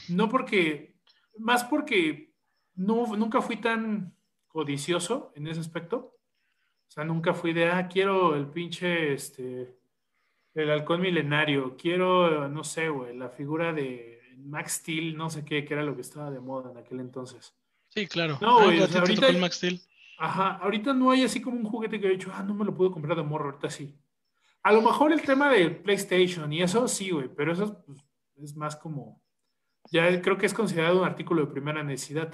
no 0.10 0.28
porque, 0.28 0.96
más 1.38 1.64
porque 1.64 2.34
no, 2.76 3.16
nunca 3.16 3.42
fui 3.42 3.58
tan 3.58 4.16
codicioso 4.48 5.32
en 5.36 5.48
ese 5.48 5.60
aspecto. 5.60 6.17
O 6.88 6.92
sea, 6.92 7.04
nunca 7.04 7.34
fui 7.34 7.54
de, 7.54 7.70
ah, 7.70 7.88
quiero 7.88 8.36
el 8.36 8.48
pinche, 8.48 9.14
este, 9.14 9.78
el 10.54 10.72
halcón 10.72 11.02
milenario, 11.02 11.76
quiero, 11.78 12.48
no 12.48 12.64
sé, 12.64 12.90
güey, 12.90 13.16
la 13.16 13.30
figura 13.30 13.74
de 13.74 14.22
Max 14.38 14.74
Steel, 14.74 15.16
no 15.16 15.30
sé 15.30 15.44
qué, 15.44 15.66
que 15.66 15.74
era 15.74 15.84
lo 15.84 15.96
que 15.96 16.02
estaba 16.02 16.32
de 16.32 16.40
moda 16.40 16.72
en 16.72 16.78
aquel 16.78 17.00
entonces. 17.00 17.54
Sí, 17.90 18.08
claro. 18.08 18.38
No, 18.42 18.64
güey, 18.64 18.82
ah, 18.82 18.88
ahorita, 19.00 19.32
Max 19.34 19.58
Steel. 19.58 19.82
Ajá, 20.18 20.56
ahorita 20.58 20.94
no 20.94 21.12
hay 21.12 21.24
así 21.24 21.42
como 21.42 21.58
un 21.58 21.66
juguete 21.66 22.00
que 22.00 22.08
he 22.08 22.12
dicho, 22.12 22.32
ah, 22.34 22.44
no 22.44 22.54
me 22.54 22.66
lo 22.66 22.74
puedo 22.74 22.92
comprar 22.92 23.16
de 23.16 23.24
morro, 23.24 23.52
ahorita 23.52 23.70
sí. 23.70 23.96
A 24.64 24.72
lo 24.72 24.82
mejor 24.82 25.14
el 25.14 25.22
tema 25.22 25.52
de 25.52 25.70
PlayStation 25.70 26.52
y 26.52 26.62
eso 26.62 26.88
sí, 26.88 27.12
güey, 27.12 27.30
pero 27.30 27.54
eso 27.54 27.84
pues, 27.86 28.00
es 28.38 28.56
más 28.56 28.76
como, 28.76 29.22
ya 29.92 30.22
creo 30.22 30.38
que 30.38 30.46
es 30.46 30.54
considerado 30.54 31.00
un 31.00 31.06
artículo 31.06 31.46
de 31.46 31.52
primera 31.52 31.84
necesidad. 31.84 32.34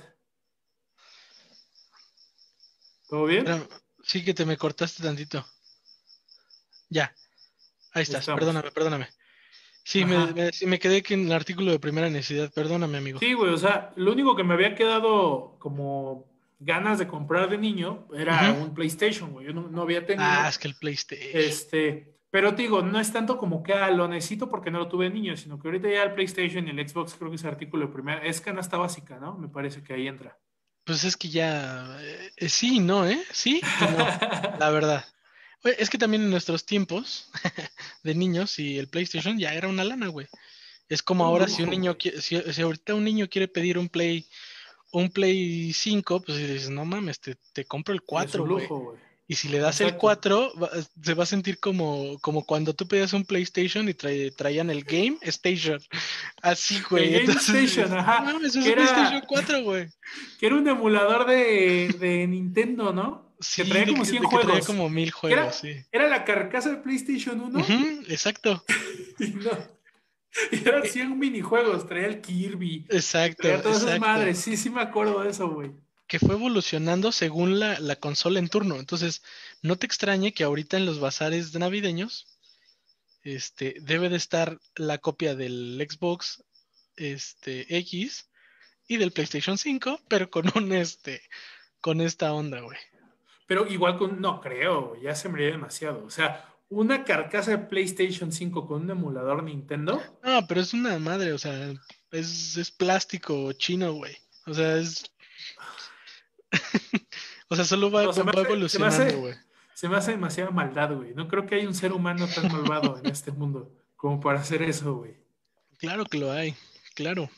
¿Todo 3.07 3.25
bien? 3.25 3.45
Sí 4.03 4.23
que 4.23 4.33
te 4.33 4.45
me 4.45 4.57
cortaste 4.57 5.01
tantito. 5.01 5.45
Ya, 6.89 7.13
ahí 7.93 8.03
estás, 8.03 8.25
perdóname, 8.25 8.71
perdóname. 8.71 9.07
Sí 9.85 10.05
me, 10.05 10.51
sí, 10.53 10.65
me 10.65 10.79
quedé 10.79 11.03
en 11.09 11.25
el 11.25 11.33
artículo 11.33 11.71
de 11.71 11.79
primera 11.79 12.09
necesidad, 12.09 12.53
perdóname, 12.53 12.99
amigo. 12.99 13.19
Sí, 13.19 13.33
güey, 13.33 13.51
o 13.51 13.57
sea, 13.57 13.91
lo 13.95 14.13
único 14.13 14.35
que 14.35 14.43
me 14.43 14.53
había 14.53 14.75
quedado 14.75 15.57
como 15.59 16.25
ganas 16.59 16.99
de 16.99 17.07
comprar 17.07 17.49
de 17.49 17.57
niño 17.57 18.07
era 18.15 18.53
un 18.53 18.73
PlayStation, 18.73 19.31
güey. 19.31 19.47
Yo 19.47 19.53
no, 19.53 19.81
había 19.81 20.05
tenido. 20.05 20.25
Ah, 20.25 20.47
es 20.47 20.57
que 20.57 20.69
el 20.69 20.75
PlayStation. 20.75 21.31
Este, 21.33 22.15
pero 22.29 22.55
te 22.55 22.61
digo, 22.61 22.81
no 22.81 22.99
es 22.99 23.11
tanto 23.11 23.37
como 23.37 23.61
que 23.61 23.73
ah, 23.73 23.91
lo 23.91 24.07
necesito 24.07 24.49
porque 24.49 24.71
no 24.71 24.79
lo 24.79 24.87
tuve 24.87 25.05
de 25.05 25.15
niño, 25.15 25.35
sino 25.35 25.59
que 25.59 25.67
ahorita 25.67 25.89
ya 25.89 26.03
el 26.03 26.13
PlayStation 26.13 26.65
y 26.65 26.71
el 26.71 26.87
Xbox 26.87 27.15
creo 27.15 27.29
que 27.29 27.35
es 27.35 27.45
artículo 27.45 27.87
de 27.87 27.93
primera. 27.93 28.25
Es 28.25 28.39
canasta 28.39 28.77
básica, 28.77 29.19
¿no? 29.19 29.37
Me 29.37 29.49
parece 29.49 29.83
que 29.83 29.93
ahí 29.93 30.07
entra. 30.07 30.37
Pues 30.83 31.03
es 31.03 31.15
que 31.15 31.29
ya. 31.29 31.97
Eh, 32.37 32.49
sí, 32.49 32.79
no, 32.79 33.07
¿eh? 33.07 33.23
Sí, 33.31 33.61
no, 33.79 34.57
la 34.59 34.69
verdad. 34.69 35.05
Es 35.63 35.89
que 35.89 35.97
también 35.97 36.23
en 36.23 36.29
nuestros 36.29 36.65
tiempos 36.65 37.29
de 38.03 38.15
niños 38.15 38.59
y 38.59 38.77
el 38.77 38.89
PlayStation 38.89 39.39
ya 39.39 39.53
era 39.53 39.69
una 39.69 39.85
lana, 39.85 40.07
güey. 40.07 40.27
Es 40.89 41.01
como 41.01 41.25
ahora 41.25 41.47
si 41.47 41.63
un 41.63 41.69
niño, 41.69 41.95
si, 42.19 42.41
si 42.41 42.61
ahorita 42.61 42.95
un 42.95 43.05
niño 43.05 43.29
quiere 43.29 43.47
pedir 43.47 43.77
un 43.77 43.87
Play 43.87 44.27
un 44.93 45.09
Play 45.09 45.73
5, 45.73 46.21
pues 46.21 46.37
dices, 46.37 46.69
no 46.69 46.85
mames, 46.85 47.19
te, 47.19 47.35
te 47.51 47.65
compro 47.65 47.93
el 47.93 48.03
4, 48.03 48.45
güey. 48.45 48.67
Y 49.33 49.35
si 49.35 49.47
le 49.47 49.57
das 49.57 49.81
el 49.81 49.95
4, 49.95 50.53
se 51.01 51.13
va 51.15 51.23
a 51.23 51.25
sentir 51.25 51.59
como, 51.59 52.19
como 52.19 52.45
cuando 52.45 52.75
tú 52.75 52.87
pedías 52.87 53.13
un 53.13 53.25
PlayStation 53.25 53.89
y 53.89 53.95
traían 53.95 54.69
el 54.69 54.83
Game 54.83 55.17
Station. 55.21 55.81
Así, 56.43 56.79
güey. 56.87 57.15
El 57.15 57.25
Game 57.25 57.39
Station, 57.39 57.97
ajá. 57.97 58.19
No 58.19 58.33
mames, 58.33 58.55
es 58.55 58.63
era, 58.63 58.83
PlayStation 58.83 59.23
4, 59.27 59.63
güey. 59.63 59.87
Que 60.39 60.45
era 60.45 60.55
un 60.55 60.67
emulador 60.67 61.25
de, 61.25 61.95
de 61.99 62.27
Nintendo, 62.27 62.93
¿no? 62.93 63.33
Sí, 63.39 63.63
que 63.63 63.69
traía 63.71 63.87
como 63.87 64.05
100 64.05 64.23
juegos. 64.23 64.39
Que 64.39 64.47
traía 64.51 64.65
como 64.67 64.89
mil 64.91 65.09
juegos, 65.09 65.39
era, 65.39 65.51
sí. 65.51 65.83
Era 65.91 66.07
la 66.09 66.25
carcasa 66.25 66.69
del 66.69 66.81
PlayStation 66.83 67.41
1. 67.41 67.65
exacto. 68.09 68.63
no. 69.17 69.51
Y 70.51 70.67
eran 70.69 70.83
100 70.83 71.17
minijuegos, 71.17 71.87
traía 71.87 72.05
el 72.05 72.21
Kirby. 72.21 72.85
Exacto. 72.87 73.41
Traía 73.41 73.63
todas 73.63 73.81
esas 73.81 73.99
madres. 73.99 74.37
Sí, 74.37 74.57
sí 74.57 74.69
me 74.69 74.81
acuerdo 74.81 75.23
de 75.23 75.31
eso, 75.31 75.49
güey. 75.49 75.71
Que 76.07 76.19
fue 76.19 76.35
evolucionando 76.35 77.11
según 77.11 77.59
la, 77.59 77.79
la, 77.79 77.95
consola 77.95 78.39
en 78.39 78.49
turno. 78.49 78.75
Entonces, 78.75 79.23
no 79.61 79.77
te 79.77 79.85
extrañe 79.85 80.33
que 80.33 80.43
ahorita 80.43 80.77
en 80.77 80.85
los 80.85 80.99
bazares 80.99 81.53
navideños 81.55 82.27
este, 83.23 83.75
debe 83.81 84.09
de 84.09 84.17
estar 84.17 84.59
la 84.75 84.97
copia 84.97 85.35
del 85.35 85.85
Xbox 85.89 86.43
este, 86.95 87.77
X 87.77 88.29
y 88.87 88.97
del 88.97 89.11
PlayStation 89.11 89.57
5, 89.57 90.01
pero 90.07 90.29
con 90.29 90.51
un 90.55 90.73
este, 90.73 91.21
con 91.81 92.01
esta 92.01 92.33
onda, 92.33 92.61
güey. 92.61 92.77
Pero 93.47 93.67
igual 93.67 93.97
con, 93.97 94.21
no 94.21 94.41
creo, 94.41 94.95
ya 95.01 95.15
se 95.15 95.29
me 95.29 95.41
demasiado. 95.41 96.05
O 96.05 96.09
sea, 96.09 96.53
una 96.69 97.03
carcasa 97.03 97.51
de 97.51 97.57
PlayStation 97.59 98.31
5 98.31 98.67
con 98.67 98.83
un 98.83 98.89
emulador 98.89 99.43
Nintendo. 99.43 100.01
No, 100.23 100.47
pero 100.47 100.61
es 100.61 100.73
una 100.73 100.97
madre, 100.99 101.33
o 101.33 101.37
sea, 101.37 101.73
es, 102.11 102.73
plástico 102.77 103.51
chino, 103.53 103.93
güey. 103.93 104.15
O 104.45 104.53
sea, 104.53 104.77
es. 104.77 105.05
o 107.49 107.55
sea, 107.55 107.65
solo 107.65 107.91
va, 107.91 108.03
evolucionando, 108.03 109.19
güey. 109.19 109.35
Se 109.73 109.89
me 109.89 109.97
hace 109.97 110.11
demasiada 110.11 110.51
maldad, 110.51 110.93
güey. 110.93 111.13
No 111.13 111.27
creo 111.27 111.45
que 111.45 111.55
haya 111.55 111.67
un 111.67 111.73
ser 111.73 111.93
humano 111.93 112.27
tan 112.27 112.51
malvado 112.51 112.99
en 112.99 113.07
este 113.07 113.31
mundo 113.31 113.71
como 113.95 114.19
para 114.19 114.39
hacer 114.39 114.61
eso, 114.61 114.95
güey. 114.95 115.15
Claro 115.77 116.05
que 116.05 116.17
lo 116.17 116.31
hay, 116.31 116.55
claro. 116.95 117.29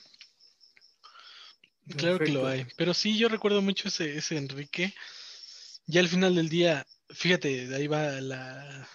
Claro 1.98 2.20
que 2.20 2.32
lo 2.32 2.48
hay. 2.48 2.66
Pero 2.78 2.94
sí, 2.94 3.18
yo 3.18 3.30
recuerdo 3.30 3.62
mucho 3.62 3.88
ese, 3.88 4.18
ese 4.18 4.38
Enrique. 4.38 4.94
Ya 5.86 6.02
al 6.02 6.08
final 6.08 6.36
del 6.36 6.50
día, 6.50 6.86
fíjate, 7.10 7.74
ahí 7.76 7.88
va 7.88 8.20
la, 8.22 8.88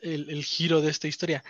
el, 0.00 0.44
giro 0.44 0.80
de 0.80 0.90
esta 0.90 1.08
historia. 1.08 1.44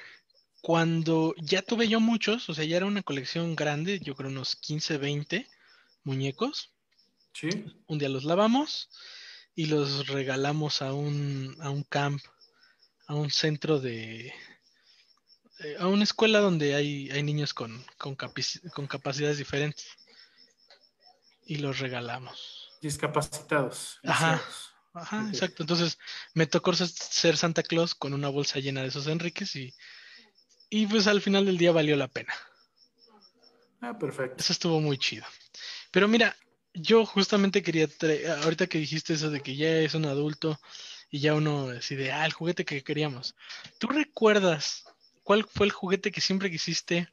Cuando 0.60 1.34
ya 1.38 1.62
tuve 1.62 1.88
yo 1.88 2.00
muchos, 2.00 2.48
o 2.48 2.54
sea, 2.54 2.64
ya 2.64 2.76
era 2.76 2.86
una 2.86 3.02
colección 3.02 3.56
grande, 3.56 4.00
yo 4.00 4.14
creo 4.14 4.30
unos 4.30 4.56
15, 4.56 4.98
20 4.98 5.46
muñecos. 6.04 6.72
Sí. 7.38 7.50
Un 7.86 7.98
día 7.98 8.08
los 8.08 8.24
lavamos 8.24 8.88
y 9.54 9.66
los 9.66 10.06
regalamos 10.06 10.80
a 10.80 10.94
un, 10.94 11.54
a 11.60 11.68
un 11.68 11.82
camp, 11.82 12.22
a 13.06 13.14
un 13.14 13.30
centro 13.30 13.78
de, 13.78 14.32
eh, 15.58 15.76
a 15.78 15.86
una 15.86 16.04
escuela 16.04 16.40
donde 16.40 16.74
hay, 16.74 17.10
hay 17.10 17.22
niños 17.22 17.52
con, 17.52 17.84
con, 17.98 18.16
con, 18.16 18.86
capacidades 18.86 19.36
diferentes. 19.36 19.86
Y 21.44 21.56
los 21.56 21.78
regalamos. 21.78 22.70
Discapacitados. 22.80 24.00
Ajá. 24.04 24.42
Ajá, 24.94 25.28
exacto. 25.28 25.62
Entonces 25.62 25.98
me 26.32 26.46
tocó 26.46 26.72
ser 26.72 27.36
Santa 27.36 27.62
Claus 27.62 27.94
con 27.94 28.14
una 28.14 28.30
bolsa 28.30 28.60
llena 28.60 28.80
de 28.80 28.88
esos 28.88 29.06
Enriques 29.08 29.54
y, 29.56 29.74
y 30.70 30.86
pues 30.86 31.06
al 31.06 31.20
final 31.20 31.44
del 31.44 31.58
día 31.58 31.70
valió 31.70 31.96
la 31.96 32.08
pena. 32.08 32.32
Ah, 33.82 33.98
perfecto. 33.98 34.36
Eso 34.38 34.54
estuvo 34.54 34.80
muy 34.80 34.96
chido. 34.96 35.26
Pero 35.90 36.08
mira, 36.08 36.34
yo 36.76 37.06
justamente 37.06 37.62
quería 37.62 37.88
ahorita 38.42 38.66
que 38.66 38.78
dijiste 38.78 39.14
eso 39.14 39.30
de 39.30 39.40
que 39.40 39.56
ya 39.56 39.78
es 39.78 39.94
un 39.94 40.04
adulto 40.04 40.58
y 41.10 41.20
ya 41.20 41.34
uno 41.34 41.68
decide, 41.68 42.12
ah, 42.12 42.26
el 42.26 42.32
juguete 42.32 42.64
que 42.64 42.82
queríamos. 42.82 43.34
¿Tú 43.78 43.88
recuerdas 43.88 44.84
cuál 45.22 45.44
fue 45.44 45.66
el 45.66 45.72
juguete 45.72 46.12
que 46.12 46.20
siempre 46.20 46.50
quisiste 46.50 47.08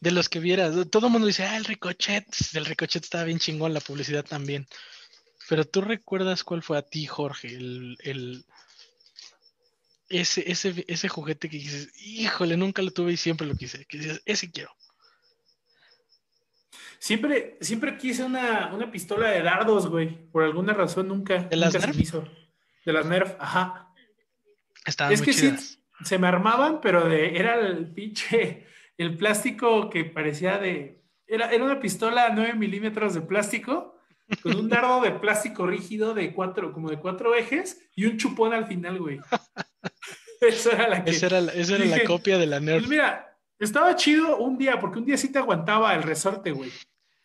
de 0.00 0.10
los 0.10 0.28
que 0.28 0.40
vieras? 0.40 0.74
Todo 0.90 1.06
el 1.06 1.12
mundo 1.12 1.26
dice, 1.26 1.44
ah, 1.44 1.56
el 1.56 1.64
ricochet, 1.64 2.26
el 2.54 2.66
ricochet 2.66 3.04
estaba 3.04 3.24
bien 3.24 3.38
chingón, 3.38 3.72
la 3.72 3.80
publicidad 3.80 4.24
también. 4.24 4.66
Pero 5.48 5.64
tú 5.64 5.80
recuerdas 5.80 6.44
cuál 6.44 6.62
fue 6.62 6.78
a 6.78 6.82
ti, 6.82 7.06
Jorge, 7.06 7.48
el, 7.48 7.96
el 8.00 8.44
ese, 10.08 10.50
ese, 10.50 10.84
ese 10.88 11.08
juguete 11.08 11.48
que 11.48 11.58
dices, 11.58 11.90
híjole, 12.00 12.56
nunca 12.56 12.82
lo 12.82 12.90
tuve 12.90 13.12
y 13.12 13.16
siempre 13.16 13.46
lo 13.46 13.54
quise, 13.54 13.84
que 13.86 13.98
dices, 13.98 14.22
ese 14.26 14.50
quiero. 14.50 14.74
Siempre, 16.98 17.58
siempre 17.60 17.96
quise 17.96 18.24
una, 18.24 18.72
una 18.74 18.90
pistola 18.90 19.30
de 19.30 19.42
dardos, 19.42 19.88
güey. 19.88 20.30
Por 20.30 20.42
alguna 20.44 20.72
razón 20.72 21.08
nunca, 21.08 21.44
¿De 21.44 21.56
las 21.56 21.72
se 21.72 22.00
hizo. 22.00 22.28
De 22.84 22.92
las 22.92 23.06
Nerf, 23.06 23.34
ajá. 23.38 23.92
Estaban 24.84 25.12
es 25.12 25.22
que 25.22 25.32
sí, 25.32 25.54
se 26.04 26.18
me 26.18 26.26
armaban, 26.26 26.80
pero 26.80 27.08
de, 27.08 27.36
era 27.38 27.58
el 27.58 27.92
pinche, 27.92 28.66
el 28.98 29.16
plástico 29.16 29.90
que 29.90 30.04
parecía 30.04 30.58
de. 30.58 31.02
Era, 31.26 31.50
era 31.50 31.64
una 31.64 31.80
pistola 31.80 32.30
9 32.34 32.54
milímetros 32.54 33.14
de 33.14 33.22
plástico, 33.22 33.98
con 34.42 34.56
un 34.56 34.68
dardo 34.70 35.00
de 35.00 35.12
plástico 35.12 35.66
rígido 35.66 36.14
de 36.14 36.34
cuatro, 36.34 36.72
como 36.72 36.90
de 36.90 36.98
cuatro 36.98 37.34
ejes, 37.34 37.80
y 37.94 38.04
un 38.04 38.18
chupón 38.18 38.52
al 38.52 38.66
final, 38.66 38.98
güey. 38.98 39.20
Esa 40.40 40.72
era 40.72 40.88
la 40.88 41.04
que. 41.04 41.10
Esa 41.10 41.26
era, 41.26 41.38
esa 41.38 41.76
era 41.76 41.84
la 41.84 42.04
copia 42.04 42.38
de 42.38 42.46
la 42.46 42.60
Nerf. 42.60 42.80
Pues 42.80 42.90
mira, 42.90 43.23
estaba 43.58 43.94
chido 43.96 44.38
un 44.38 44.58
día, 44.58 44.78
porque 44.80 44.98
un 44.98 45.04
día 45.04 45.16
sí 45.16 45.30
te 45.30 45.38
aguantaba 45.38 45.94
el 45.94 46.02
resorte, 46.02 46.50
güey. 46.50 46.72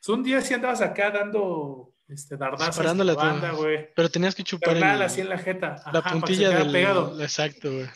un 0.08 0.24
día 0.24 0.42
sí 0.42 0.54
andabas 0.54 0.82
acá 0.82 1.12
dando 1.12 1.94
este, 2.08 2.38
dardazos 2.38 2.86
a 2.86 2.94
la 2.94 3.14
banda, 3.14 3.52
güey. 3.52 3.90
Pero 3.96 4.10
tenías 4.10 4.36
que 4.36 4.44
chupar 4.44 4.78
el, 4.78 4.84
así 4.84 5.22
en 5.22 5.30
la 5.30 5.38
jeta. 5.38 5.84
la 5.92 6.02
puntilla 6.02 6.50
del 6.50 6.72
pegado. 6.72 7.22
Exacto, 7.22 7.72
güey. 7.72 7.88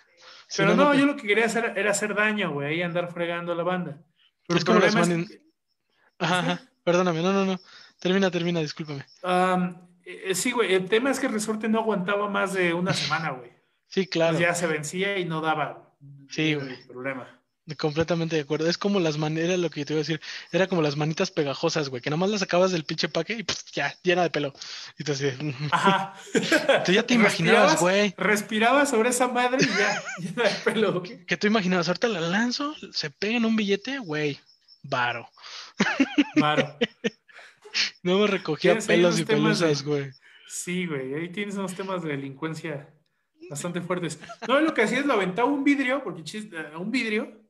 pero 0.56 0.76
no, 0.76 0.94
yo 0.94 1.06
lo 1.06 1.16
que 1.16 1.28
quería 1.28 1.46
hacer 1.46 1.74
era 1.76 1.92
hacer 1.92 2.16
daño, 2.16 2.54
güey, 2.54 2.70
ahí 2.70 2.82
andar 2.82 3.12
fregando 3.12 3.56
la 3.56 3.64
banda. 3.64 4.02
Pero 4.48 4.58
es 4.58 4.66
el 4.66 4.72
problema 4.72 5.02
es 5.02 5.40
ajá, 6.20 6.40
ajá, 6.40 6.62
perdóname, 6.84 7.22
no, 7.22 7.34
no, 7.34 7.46
no. 7.46 7.60
Termina, 8.00 8.30
termina, 8.30 8.60
discúlpame. 8.60 9.06
Eh, 10.06 10.36
sí, 10.36 10.52
güey, 10.52 10.74
el 10.74 10.90
tema 10.90 11.10
es 11.10 11.20
que 11.20 11.28
el 11.28 11.34
resorte 11.34 11.70
no 11.70 11.80
aguantaba 11.80 12.30
más 12.30 12.54
de 12.54 12.74
una 12.74 12.94
semana, 12.94 13.32
güey. 13.32 13.52
Sí, 13.88 14.08
claro. 14.08 14.38
ya 14.38 14.54
se 14.54 14.68
vencía 14.68 15.18
y 15.20 15.26
no 15.26 15.40
daba 15.40 15.96
sí, 16.30 16.56
güey. 16.56 16.84
problema. 16.88 17.43
Completamente 17.78 18.36
de 18.36 18.42
acuerdo. 18.42 18.70
Es 18.70 18.78
como 18.78 19.00
las 19.00 19.18
maneras, 19.18 19.58
lo 19.58 19.70
que 19.70 19.86
te 19.86 19.94
iba 19.94 20.00
a 20.00 20.04
decir, 20.04 20.20
era 20.52 20.68
como 20.68 20.82
las 20.82 20.98
manitas 20.98 21.32
pegajosas, 21.32 21.88
güey, 21.88 22.02
que 22.02 22.10
nomás 22.10 22.30
las 22.30 22.42
sacabas 22.42 22.72
del 22.72 22.84
pinche 22.84 23.08
paque 23.08 23.34
y 23.34 23.44
pues 23.44 23.64
ya, 23.72 23.96
llena 24.04 24.24
de 24.24 24.30
pelo. 24.30 24.54
Y 24.98 25.06
te 25.06 25.14
Ajá. 25.72 26.14
Tú 26.86 26.92
ya 26.92 27.04
te 27.04 27.14
imaginabas, 27.14 27.80
güey. 27.80 28.14
Respirabas 28.18 28.90
sobre 28.90 29.10
esa 29.10 29.30
madre 29.30 29.60
y 29.62 29.78
ya, 29.78 30.04
llena 30.20 30.50
de 30.50 30.56
pelo. 30.66 31.04
Que, 31.04 31.38
tú 31.38 31.48
imaginabas, 31.48 31.88
ahorita 31.88 32.10
la 32.10 32.20
lanzo, 32.20 32.76
se 32.92 33.10
pega 33.10 33.38
en 33.38 33.46
un 33.46 33.56
billete, 33.56 34.00
güey, 34.00 34.40
varo. 34.82 35.30
Varo. 36.36 36.78
no 38.04 38.20
me 38.20 38.28
recogía 38.28 38.78
pelos 38.78 39.20
y 39.20 39.26
pelusas, 39.26 39.84
güey. 39.84 40.12
Sí, 40.48 40.86
güey, 40.86 41.14
ahí 41.16 41.30
tienes 41.30 41.56
unos 41.56 41.74
temas 41.74 42.04
de 42.04 42.10
delincuencia 42.10 42.94
bastante 43.50 43.82
fuertes. 43.82 44.20
No, 44.48 44.60
lo 44.60 44.74
que 44.74 44.84
hacía 44.84 45.00
es 45.00 45.06
lo 45.06 45.14
aventaba 45.14 45.48
un 45.48 45.64
vidrio, 45.64 46.04
porque 46.04 46.24
chiste, 46.24 46.58
un 46.78 46.92
vidrio, 46.92 47.43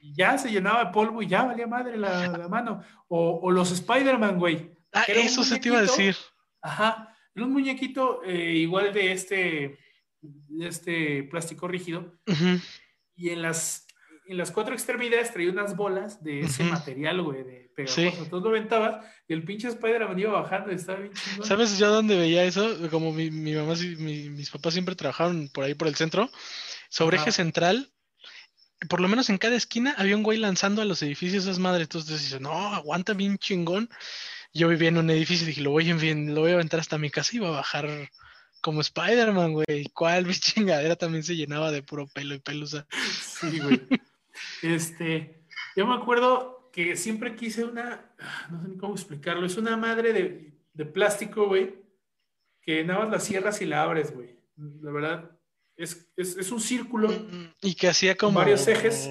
y 0.00 0.14
ya 0.14 0.38
se 0.38 0.50
llenaba 0.50 0.84
de 0.84 0.92
polvo 0.92 1.22
y 1.22 1.26
ya 1.26 1.42
valía 1.42 1.66
madre 1.66 1.96
la, 1.96 2.48
mano. 2.48 2.82
O, 3.08 3.50
los 3.50 3.70
Spider-Man, 3.72 4.38
güey. 4.38 4.70
Ah, 4.92 5.04
eso 5.08 5.44
se 5.44 5.58
te 5.58 5.68
iba 5.68 5.78
a 5.78 5.82
decir. 5.82 6.16
Ajá, 6.62 7.14
era 7.34 7.46
un 7.46 7.52
muñequito 7.52 8.22
eh, 8.24 8.54
igual 8.56 8.92
de 8.92 9.12
este, 9.12 9.78
de 10.20 10.68
este 10.68 11.22
plástico 11.24 11.68
rígido. 11.68 12.18
Y 13.16 13.30
en 13.30 13.42
las, 13.42 13.86
en 14.26 14.36
las 14.36 14.50
cuatro 14.50 14.74
extremidades 14.74 15.32
traía 15.32 15.50
unas 15.50 15.76
bolas 15.76 16.22
de 16.22 16.40
ese 16.40 16.64
material, 16.64 17.22
güey, 17.22 17.42
de 17.42 17.72
pegajoso. 17.74 18.22
Entonces 18.22 18.44
lo 18.44 18.50
aventabas 18.50 19.04
y 19.26 19.32
el 19.32 19.44
pinche 19.44 19.68
Spider-Man 19.68 20.18
iba 20.18 20.40
bajando 20.40 20.72
y 20.72 20.76
estaba 20.76 21.00
bien 21.00 21.12
chingón. 21.12 21.46
¿Sabes 21.46 21.78
yo 21.78 21.90
dónde 21.90 22.16
veía 22.16 22.44
eso? 22.44 22.76
Como 22.90 23.12
mi, 23.12 23.30
mi 23.30 23.54
mamá 23.54 23.74
y 23.74 23.96
mis 24.30 24.50
papás 24.50 24.74
siempre 24.74 24.94
trabajaron 24.94 25.48
por 25.48 25.64
ahí 25.64 25.74
por 25.74 25.88
el 25.88 25.96
centro, 25.96 26.30
sobre 26.88 27.16
eje 27.16 27.32
central 27.32 27.92
por 28.88 29.00
lo 29.00 29.08
menos 29.08 29.28
en 29.28 29.38
cada 29.38 29.56
esquina 29.56 29.94
había 29.98 30.16
un 30.16 30.22
güey 30.22 30.38
lanzando 30.38 30.82
a 30.82 30.84
los 30.84 31.02
edificios 31.02 31.44
esas 31.44 31.58
madres. 31.58 31.84
Entonces 31.84 32.22
dice, 32.22 32.40
no, 32.40 32.74
aguanta 32.74 33.14
bien 33.14 33.38
chingón. 33.38 33.88
Yo 34.54 34.68
vivía 34.68 34.88
en 34.88 34.98
un 34.98 35.10
edificio 35.10 35.44
y 35.44 35.48
dije, 35.48 35.60
lo 35.62 35.70
voy, 35.70 35.90
en, 35.90 36.34
lo 36.34 36.42
voy 36.42 36.52
a 36.52 36.54
aventar 36.54 36.80
hasta 36.80 36.98
mi 36.98 37.10
casa 37.10 37.30
y 37.32 37.36
iba 37.36 37.48
a 37.48 37.52
bajar 37.52 38.10
como 38.60 38.80
Spider-Man, 38.80 39.52
güey. 39.52 39.90
¿Cuál 39.92 40.26
mi 40.26 40.34
chingadera 40.34 40.96
también 40.96 41.24
se 41.24 41.36
llenaba 41.36 41.72
de 41.72 41.82
puro 41.82 42.06
pelo 42.06 42.34
y 42.34 42.38
pelusa? 42.38 42.86
Sí, 43.20 43.58
güey. 43.58 43.86
este, 44.62 45.44
yo 45.76 45.86
me 45.86 45.94
acuerdo 45.94 46.70
que 46.72 46.96
siempre 46.96 47.34
quise 47.34 47.64
una, 47.64 48.12
no 48.50 48.62
sé 48.62 48.68
ni 48.68 48.76
cómo 48.76 48.94
explicarlo, 48.94 49.44
es 49.44 49.56
una 49.56 49.76
madre 49.76 50.12
de, 50.12 50.52
de 50.72 50.84
plástico, 50.84 51.46
güey, 51.46 51.74
que 52.62 52.84
nada 52.84 53.00
más 53.00 53.10
la 53.10 53.20
cierras 53.20 53.60
y 53.60 53.66
la 53.66 53.82
abres, 53.82 54.14
güey. 54.14 54.38
La 54.56 54.92
verdad, 54.92 55.37
es, 55.78 56.08
es, 56.16 56.36
es 56.36 56.50
un 56.50 56.60
círculo. 56.60 57.08
Y 57.62 57.74
que 57.74 57.88
hacía 57.88 58.16
como. 58.16 58.40
Varios 58.40 58.66
ejes. 58.66 59.08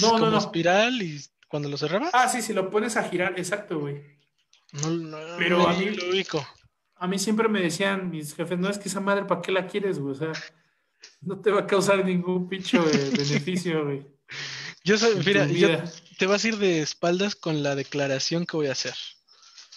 no, 0.00 0.10
como 0.12 0.30
no, 0.30 0.38
espiral 0.38 1.02
y 1.02 1.20
cuando 1.48 1.68
lo 1.68 1.76
cerraba. 1.76 2.10
Ah, 2.12 2.28
sí, 2.28 2.42
si 2.42 2.52
lo 2.52 2.70
pones 2.70 2.96
a 2.96 3.08
girar, 3.08 3.34
exacto, 3.38 3.80
güey. 3.80 4.02
No, 4.72 5.16
Pero 5.38 5.66
a 5.66 5.72
mí 5.74 5.90
lo 5.90 6.10
ubico. 6.10 6.46
A 6.96 7.06
mí 7.06 7.18
siempre 7.18 7.48
me 7.48 7.60
decían 7.60 8.10
mis 8.10 8.34
jefes, 8.34 8.58
no 8.58 8.68
es 8.68 8.78
que 8.78 8.88
esa 8.88 9.00
madre, 9.00 9.24
¿para 9.24 9.40
qué 9.40 9.50
la 9.50 9.66
quieres, 9.66 9.98
güey? 9.98 10.12
O 10.12 10.18
sea, 10.18 10.32
no 11.20 11.40
te 11.40 11.50
va 11.50 11.60
a 11.60 11.66
causar 11.66 12.04
ningún 12.04 12.48
pincho 12.48 12.84
beneficio, 13.16 13.84
güey. 13.84 14.06
Yo 14.84 14.98
soy, 14.98 15.14
mira, 15.24 15.48
te 16.18 16.26
vas 16.26 16.44
a 16.44 16.48
ir 16.48 16.58
de 16.58 16.82
espaldas 16.82 17.34
con 17.34 17.62
la 17.62 17.74
declaración 17.74 18.46
que 18.46 18.56
voy 18.56 18.66
a 18.66 18.72
hacer. 18.72 18.94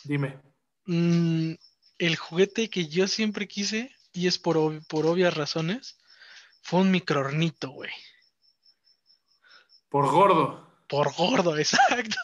Dime. 0.03 0.37
Mm, 0.85 1.53
el 1.97 2.15
juguete 2.17 2.69
que 2.69 2.87
yo 2.87 3.07
siempre 3.07 3.47
quise, 3.47 3.91
y 4.11 4.27
es 4.27 4.37
por, 4.37 4.85
por 4.87 5.05
obvias 5.05 5.33
razones, 5.33 5.97
fue 6.67 6.81
un 6.81 6.91
microornito, 6.91 7.69
güey. 7.69 7.89
Por 9.87 10.11
gordo. 10.11 10.83
Por 10.89 11.13
gordo, 11.13 11.57
exacto. 11.57 12.19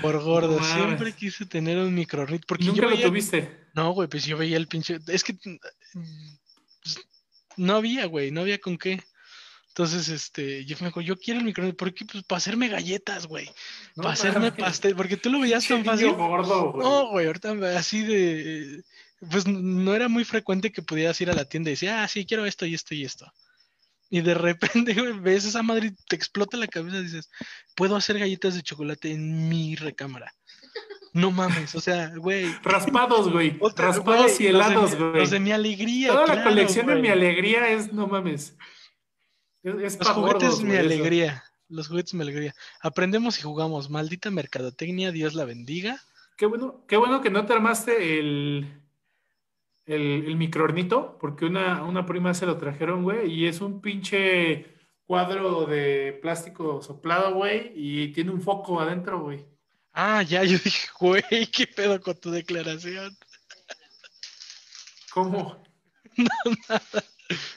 Por 0.00 0.22
gordo. 0.22 0.58
Siempre 0.64 1.12
quise 1.12 1.44
tener 1.44 1.76
un 1.76 1.94
microornito. 1.94 2.46
Porque 2.46 2.64
¿Nunca 2.64 2.86
lo 2.86 2.98
tuviste? 2.98 3.66
No, 3.74 3.90
güey, 3.90 4.08
pues 4.08 4.24
yo 4.24 4.38
veía 4.38 4.56
el 4.56 4.68
pinche. 4.68 5.00
Es 5.06 5.22
que 5.22 5.34
pues, 5.34 6.98
no 7.58 7.76
había, 7.76 8.06
güey, 8.06 8.30
no 8.30 8.40
había 8.40 8.58
con 8.58 8.78
qué. 8.78 8.98
Entonces, 9.68 10.08
este, 10.08 10.64
yo 10.64 10.78
me 10.80 10.86
dijo, 10.86 11.02
yo 11.02 11.18
quiero 11.18 11.40
el 11.40 11.44
microondas, 11.44 11.76
¿por 11.76 11.92
qué? 11.92 12.06
Pues 12.06 12.24
para 12.24 12.38
hacerme 12.38 12.68
galletas, 12.68 13.26
güey. 13.26 13.50
para 13.96 14.12
hacerme 14.12 14.50
pastel, 14.50 14.96
porque 14.96 15.18
tú 15.18 15.28
lo 15.28 15.40
veías 15.40 15.68
tan 15.68 15.84
fácil. 15.84 16.12
Gordo, 16.12 16.72
güey. 16.72 16.86
No, 16.86 17.10
güey, 17.10 17.26
ahorita 17.26 17.52
así 17.76 18.02
de 18.02 18.82
pues 19.30 19.46
no 19.46 19.94
era 19.94 20.08
muy 20.08 20.24
frecuente 20.24 20.70
que 20.70 20.82
pudieras 20.82 21.20
ir 21.20 21.30
a 21.30 21.34
la 21.34 21.44
tienda 21.44 21.70
y 21.70 21.72
decir, 21.72 21.90
ah, 21.90 22.06
sí, 22.06 22.24
quiero 22.24 22.46
esto 22.46 22.66
y 22.66 22.74
esto 22.74 22.94
y 22.94 23.04
esto. 23.04 23.32
Y 24.10 24.20
de 24.20 24.34
repente 24.34 24.94
ves 25.20 25.44
esa 25.44 25.62
madre 25.62 25.88
y 25.88 25.96
te 26.08 26.16
explota 26.16 26.56
la 26.56 26.66
cabeza 26.66 26.98
y 26.98 27.04
dices, 27.04 27.30
puedo 27.74 27.96
hacer 27.96 28.18
galletas 28.18 28.54
de 28.54 28.62
chocolate 28.62 29.12
en 29.12 29.48
mi 29.48 29.76
recámara. 29.76 30.32
No 31.12 31.30
mames, 31.30 31.74
o 31.74 31.80
sea, 31.80 32.12
güey. 32.16 32.46
Raspados, 32.62 33.32
güey. 33.32 33.58
Raspados 33.76 34.40
y 34.40 34.46
helados, 34.46 34.94
güey. 34.94 35.14
Los 35.14 35.30
de 35.30 35.40
mi 35.40 35.52
alegría. 35.52 36.12
Toda 36.12 36.34
la 36.34 36.44
colección 36.44 36.86
de 36.86 36.96
mi 36.96 37.08
alegría 37.08 37.68
es, 37.68 37.92
no 37.92 38.06
mames. 38.06 38.56
Es, 39.62 39.98
Los 39.98 40.08
juguetes 40.08 40.60
mi 40.60 40.76
alegría. 40.76 41.42
Los 41.68 41.88
juguetes 41.88 42.14
mi 42.14 42.22
alegría. 42.22 42.54
Aprendemos 42.80 43.38
y 43.38 43.42
jugamos. 43.42 43.90
Maldita 43.90 44.30
mercadotecnia, 44.30 45.10
Dios 45.10 45.34
la 45.34 45.44
bendiga. 45.44 46.00
Qué 46.36 46.46
bueno, 46.46 46.84
qué 46.86 46.96
bueno 46.96 47.20
que 47.20 47.30
no 47.30 47.46
te 47.46 47.52
armaste 47.52 48.20
el, 48.20 48.80
el, 49.88 50.24
el 50.26 50.36
microornito, 50.36 51.16
porque 51.18 51.46
una, 51.46 51.82
una 51.82 52.06
prima 52.06 52.34
se 52.34 52.46
lo 52.46 52.58
trajeron, 52.58 53.02
güey, 53.02 53.32
y 53.32 53.46
es 53.46 53.60
un 53.60 53.80
pinche 53.80 54.66
cuadro 55.06 55.64
de 55.64 56.18
plástico 56.20 56.82
soplado, 56.82 57.34
güey, 57.34 57.72
y 57.74 58.12
tiene 58.12 58.30
un 58.30 58.42
foco 58.42 58.80
adentro, 58.80 59.22
güey. 59.22 59.46
Ah, 59.94 60.22
ya, 60.22 60.44
yo 60.44 60.58
dije, 60.58 60.88
güey, 61.00 61.22
¿qué 61.52 61.66
pedo 61.66 62.00
con 62.00 62.14
tu 62.16 62.30
declaración? 62.30 63.16
¿Cómo? 65.12 65.62
no, 66.16 66.28
nada. 66.68 67.04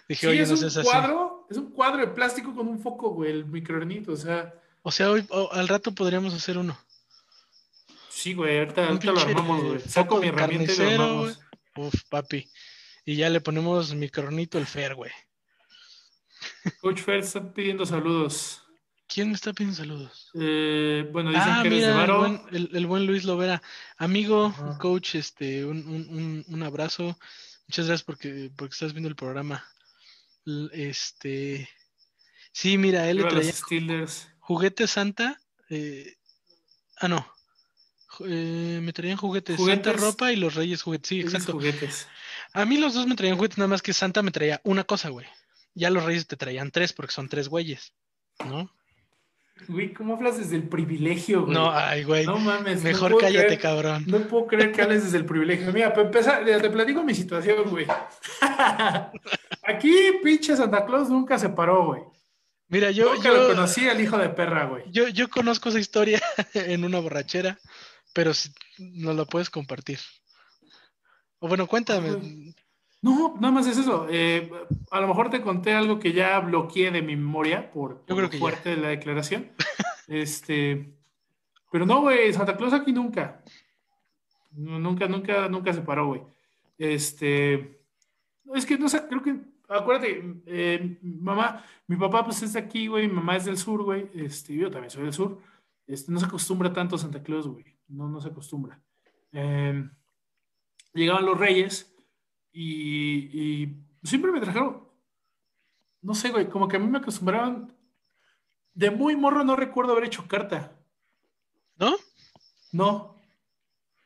Dije, 0.07 0.27
oye, 0.27 0.41
es 0.41 0.49
no 0.49 0.67
un 0.67 0.83
cuadro, 0.83 1.47
es 1.49 1.57
un 1.57 1.71
cuadro 1.71 1.99
de 1.99 2.07
plástico 2.07 2.55
con 2.55 2.67
un 2.67 2.79
foco, 2.79 3.11
güey, 3.11 3.31
el 3.31 3.45
microornito, 3.45 4.13
o 4.13 4.17
sea. 4.17 4.53
O 4.83 4.91
sea, 4.91 5.11
hoy 5.11 5.25
al 5.51 5.67
rato 5.67 5.93
podríamos 5.93 6.33
hacer 6.33 6.57
uno. 6.57 6.77
Sí, 8.09 8.33
güey, 8.33 8.59
ahorita, 8.59 8.87
ahorita 8.87 9.11
lo 9.11 9.19
armamos, 9.19 9.63
güey. 9.63 9.79
Saco 9.81 10.17
mi 10.17 10.27
herramienta 10.27 10.71
y 10.73 10.77
lo 10.77 10.89
armamos. 10.89 11.39
Uf, 11.75 11.93
papi. 12.09 12.49
Y 13.05 13.15
ya 13.15 13.29
le 13.29 13.41
ponemos 13.41 13.93
micronito 13.93 14.57
el 14.57 14.65
Fer, 14.65 14.95
güey. 14.95 15.11
Coach 16.81 17.01
Fer 17.01 17.19
está 17.19 17.53
pidiendo 17.53 17.85
saludos. 17.85 18.63
¿Quién 19.07 19.29
me 19.29 19.35
está 19.35 19.51
pidiendo 19.51 19.75
saludos? 19.75 20.31
Eh, 20.39 21.07
bueno, 21.11 21.31
dicen 21.31 21.49
ah, 21.49 21.59
que 21.63 21.69
mira, 21.69 22.05
el, 22.05 22.11
buen, 22.13 22.41
el, 22.51 22.87
buen, 22.87 23.05
Luis 23.05 23.25
Lovera. 23.25 23.61
Amigo, 23.97 24.53
coach, 24.79 25.15
este, 25.15 25.65
un, 25.65 25.85
un, 25.85 26.45
un, 26.47 26.63
abrazo. 26.63 27.17
Muchas 27.67 27.87
gracias 27.87 28.03
porque, 28.03 28.51
porque 28.55 28.73
estás 28.73 28.93
viendo 28.93 29.09
el 29.09 29.15
programa. 29.15 29.65
Este. 30.71 31.69
Sí, 32.53 32.77
mira, 32.77 33.09
él 33.09 33.17
le 33.17 33.23
traía 33.25 33.53
juguete 34.39 34.87
Santa. 34.87 35.39
Eh, 35.69 36.15
ah, 36.99 37.07
no. 37.07 37.25
Eh, 38.25 38.79
me 38.81 38.93
traían 38.93 39.17
juguetes, 39.17 39.59
Santa 39.63 39.93
ropa 39.93 40.31
y 40.31 40.35
los 40.35 40.55
Reyes 40.55 40.81
juguetes. 40.81 41.07
Sí, 41.07 41.21
exacto. 41.21 41.53
Juguetes. 41.53 42.07
A 42.53 42.65
mí 42.65 42.77
los 42.77 42.93
dos 42.93 43.07
me 43.07 43.15
traían 43.15 43.37
juguetes, 43.37 43.57
nada 43.57 43.69
más 43.69 43.81
que 43.81 43.93
Santa 43.93 44.21
me 44.21 44.31
traía 44.31 44.61
una 44.63 44.83
cosa, 44.83 45.09
güey. 45.09 45.27
Ya 45.73 45.89
los 45.89 46.03
Reyes 46.03 46.27
te 46.27 46.35
traían 46.35 46.71
tres 46.71 46.91
porque 46.93 47.13
son 47.13 47.29
tres 47.29 47.47
güeyes, 47.47 47.93
¿no? 48.45 48.69
Güey, 49.67 49.93
¿cómo 49.93 50.15
hablas 50.15 50.37
desde 50.37 50.55
el 50.55 50.67
privilegio, 50.67 51.43
güey? 51.43 51.53
No, 51.53 51.71
ay, 51.71 52.03
güey. 52.03 52.25
No 52.25 52.37
mames. 52.37 52.83
Mejor 52.83 53.17
cállate, 53.19 53.57
cabrón. 53.57 54.05
No 54.07 54.19
puedo 54.27 54.47
creer 54.47 54.71
que 54.71 54.81
hables 54.81 55.03
desde 55.03 55.17
el 55.17 55.25
privilegio. 55.25 55.71
Mira, 55.71 55.93
para 55.93 56.07
empezar, 56.07 56.43
te 56.43 56.69
platico 56.69 57.03
mi 57.03 57.13
situación, 57.13 57.69
güey. 57.69 57.85
Aquí, 59.63 59.93
pinche 60.23 60.55
Santa 60.55 60.85
Claus 60.85 61.09
nunca 61.09 61.37
se 61.37 61.49
paró, 61.49 61.85
güey. 61.85 62.01
Mira, 62.69 62.89
yo. 62.89 63.13
Nunca 63.13 63.29
lo 63.31 63.47
conocí 63.47 63.87
al 63.87 64.01
hijo 64.01 64.17
de 64.17 64.29
perra, 64.29 64.65
güey. 64.65 64.83
Yo, 64.89 65.07
yo 65.09 65.29
conozco 65.29 65.69
esa 65.69 65.79
historia 65.79 66.21
en 66.53 66.83
una 66.83 66.99
borrachera, 66.99 67.59
pero 68.13 68.33
si 68.33 68.49
no 68.77 69.13
la 69.13 69.25
puedes 69.25 69.49
compartir. 69.49 69.99
O 71.39 71.47
bueno, 71.47 71.67
cuéntame. 71.67 72.53
No, 73.01 73.33
nada 73.39 73.51
más 73.51 73.65
es 73.65 73.77
eso. 73.77 74.05
Eh, 74.09 74.51
a 74.91 75.01
lo 75.01 75.07
mejor 75.07 75.29
te 75.29 75.41
conté 75.41 75.73
algo 75.73 75.97
que 75.99 76.13
ya 76.13 76.39
bloqueé 76.39 76.91
de 76.91 77.01
mi 77.01 77.15
memoria 77.15 77.71
por, 77.71 78.01
por 78.01 78.31
fuerte 78.37 78.69
de 78.71 78.77
la 78.77 78.89
declaración. 78.89 79.51
este, 80.07 80.93
pero 81.71 81.85
no, 81.85 82.01
güey, 82.01 82.31
Santa 82.31 82.55
Claus 82.55 82.73
aquí 82.73 82.91
nunca. 82.91 83.41
Nunca, 84.51 85.07
nunca, 85.07 85.47
nunca 85.47 85.73
se 85.73 85.81
paró, 85.81 86.07
güey. 86.07 86.21
Este, 86.77 87.81
es 88.53 88.65
que 88.65 88.77
no 88.77 88.89
sé, 88.89 89.07
creo 89.07 89.23
que, 89.23 89.39
acuérdate, 89.67 90.41
eh, 90.45 90.99
mamá, 91.01 91.63
mi 91.87 91.95
papá 91.95 92.23
pues 92.23 92.43
es 92.43 92.53
de 92.53 92.59
aquí, 92.59 92.87
güey, 92.87 93.07
mi 93.07 93.13
mamá 93.13 93.37
es 93.37 93.45
del 93.45 93.57
sur, 93.57 93.81
güey. 93.83 94.09
Este, 94.13 94.53
yo 94.53 94.69
también 94.69 94.91
soy 94.91 95.03
del 95.03 95.13
sur. 95.13 95.39
Este, 95.87 96.11
no 96.11 96.19
se 96.19 96.25
acostumbra 96.25 96.71
tanto 96.71 96.95
a 96.95 96.99
Santa 96.99 97.23
Claus, 97.23 97.47
güey. 97.47 97.65
No, 97.91 98.07
no 98.07 98.21
se 98.21 98.29
acostumbra. 98.29 98.81
Em, 99.31 99.91
llegaban 100.93 101.25
los 101.25 101.37
reyes 101.37 101.93
y, 102.53 103.69
siempre 104.03 104.31
me 104.31 104.41
trajeron, 104.41 104.87
no 106.01 106.15
sé, 106.15 106.31
güey, 106.31 106.49
como 106.49 106.67
que 106.67 106.77
a 106.77 106.79
mí 106.79 106.87
me 106.87 106.97
acostumbraban, 106.97 107.75
de 108.73 108.89
muy 108.89 109.15
morro 109.15 109.43
no 109.43 109.55
recuerdo 109.55 109.91
haber 109.91 110.05
hecho 110.05 110.27
carta. 110.27 110.75
¿No? 111.77 111.95
No, 112.71 113.15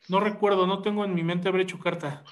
no 0.07 0.19
recuerdo, 0.19 0.67
no 0.67 0.81
tengo 0.81 1.05
en 1.05 1.13
mi 1.13 1.23
mente 1.23 1.47
haber 1.47 1.61
hecho 1.61 1.79
carta. 1.79 2.23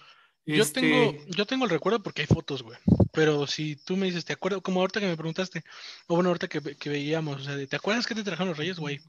Yo 0.45 0.61
este 0.61 0.81
tengo, 0.81 1.25
yo 1.27 1.45
tengo 1.45 1.63
el 1.65 1.71
recuerdo 1.71 2.03
porque 2.03 2.21
hay 2.21 2.27
fotos, 2.27 2.63
güey. 2.63 2.77
Pero 3.13 3.47
si 3.47 3.75
tú 3.77 3.95
me 3.95 4.07
dices, 4.07 4.25
¿te 4.25 4.33
acuerdas? 4.33 4.61
Como 4.61 4.81
ahorita 4.81 4.99
que 4.99 5.07
me 5.07 5.15
preguntaste, 5.15 5.63
o 6.07 6.15
bueno, 6.15 6.29
ahorita 6.29 6.47
que, 6.47 6.89
veíamos, 6.89 7.41
o 7.41 7.43
sea, 7.43 7.65
¿te 7.65 7.75
acuerdas 7.75 8.05
que 8.05 8.15
te 8.15 8.23
trajeron 8.23 8.49
los 8.49 8.57
reyes, 8.57 8.77
güey? 8.77 8.99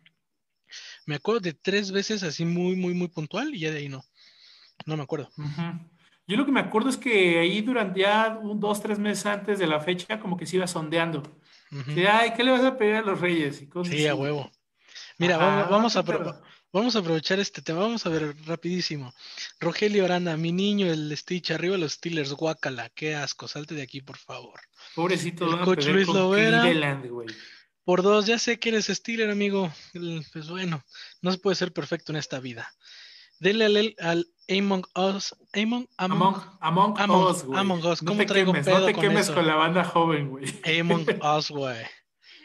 Me 1.06 1.16
acuerdo 1.16 1.40
de 1.40 1.52
tres 1.52 1.92
veces 1.92 2.22
así 2.22 2.44
muy, 2.44 2.76
muy, 2.76 2.94
muy 2.94 3.08
puntual 3.08 3.54
y 3.54 3.60
ya 3.60 3.70
de 3.70 3.78
ahí 3.78 3.88
no. 3.88 4.02
No 4.86 4.96
me 4.96 5.02
acuerdo. 5.02 5.30
Yo 6.26 6.36
lo 6.36 6.46
que 6.46 6.52
me 6.52 6.60
acuerdo 6.60 6.88
es 6.88 6.96
que 6.96 7.38
ahí 7.38 7.60
durante 7.60 8.00
ya 8.00 8.38
un, 8.40 8.58
dos, 8.58 8.82
tres 8.82 8.98
meses 8.98 9.26
antes 9.26 9.58
de 9.58 9.66
la 9.66 9.80
fecha, 9.80 10.18
como 10.18 10.36
que 10.36 10.46
se 10.46 10.56
iba 10.56 10.66
sondeando. 10.66 11.22
ay, 12.10 12.32
¿qué 12.36 12.42
le 12.42 12.50
vas 12.50 12.64
a 12.64 12.76
pedir 12.76 12.96
a 12.96 13.02
los 13.02 13.20
reyes? 13.20 13.62
Y 13.62 13.68
sí, 13.84 14.06
a 14.06 14.14
huevo. 14.14 14.50
Mira, 15.18 15.36
vamos, 15.36 15.96
a 15.96 16.02
vamos 16.72 16.96
a 16.96 16.98
aprovechar 16.98 17.38
este 17.38 17.62
tema. 17.62 17.80
Vamos 17.80 18.04
a 18.06 18.08
ver 18.08 18.34
rapidísimo. 18.46 19.12
Rogelio 19.60 20.04
Arana, 20.04 20.36
mi 20.36 20.50
niño, 20.50 20.86
el 20.90 21.16
Stitch, 21.16 21.50
arriba 21.50 21.76
los 21.76 21.92
Steelers, 21.92 22.32
guácala, 22.32 22.90
qué 22.90 23.14
asco, 23.14 23.46
salte 23.46 23.74
de 23.74 23.82
aquí, 23.82 24.00
por 24.00 24.16
favor. 24.16 24.60
Pobrecito, 24.94 25.52
el 25.52 25.60
coach 25.64 25.86
Luis 25.86 26.08
Lovera. 26.08 26.64
Por 27.84 28.02
dos, 28.02 28.26
ya 28.26 28.38
sé 28.38 28.58
que 28.58 28.70
eres 28.70 28.86
Steeler, 28.86 29.30
amigo. 29.30 29.70
Pues 30.32 30.48
bueno, 30.48 30.82
no 31.20 31.32
se 31.32 31.38
puede 31.38 31.56
ser 31.56 31.72
perfecto 31.72 32.12
en 32.12 32.16
esta 32.16 32.40
vida. 32.40 32.72
Dele 33.40 33.66
al, 33.66 33.94
al 34.00 34.26
Among 34.48 34.86
Us. 34.94 35.34
Among, 35.52 35.88
among, 35.98 36.36
among, 36.60 36.98
among 36.98 37.26
Us, 37.26 37.44
güey. 37.44 37.60
Among 37.60 37.84
Us. 37.84 37.98
¿Cómo 38.00 38.20
no 38.20 38.26
traigo 38.26 38.52
quemes, 38.52 38.66
pedo 38.66 38.78
No 38.80 38.86
te 38.86 38.92
con 38.94 39.02
quemes 39.02 39.30
con 39.30 39.46
la 39.46 39.56
banda 39.56 39.84
joven, 39.84 40.30
güey. 40.30 40.80
Among 40.80 41.06
Us, 41.36 41.50
güey. 41.50 41.84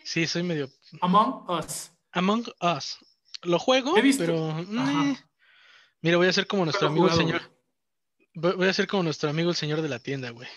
Sí, 0.04 0.28
soy 0.28 0.44
medio. 0.44 0.70
Among 1.02 1.50
Us. 1.50 1.92
Among 2.12 2.46
Us. 2.62 2.98
Lo 3.44 3.60
juego, 3.60 3.94
pero. 4.18 4.60
Eh. 4.60 5.18
Mira, 6.02 6.18
voy 6.18 6.28
a 6.28 6.34
ser 6.34 6.48
como 6.48 6.66
nuestro 6.66 6.88
amigo 6.88 7.08
el 7.08 7.16
señor. 7.16 7.42
Voy 8.34 8.68
a 8.68 8.74
ser 8.74 8.88
como 8.88 9.04
nuestro 9.04 9.30
amigo 9.30 9.50
el 9.50 9.56
señor 9.56 9.82
de 9.82 9.90
la 9.90 10.00
tienda, 10.00 10.30
güey. 10.30 10.48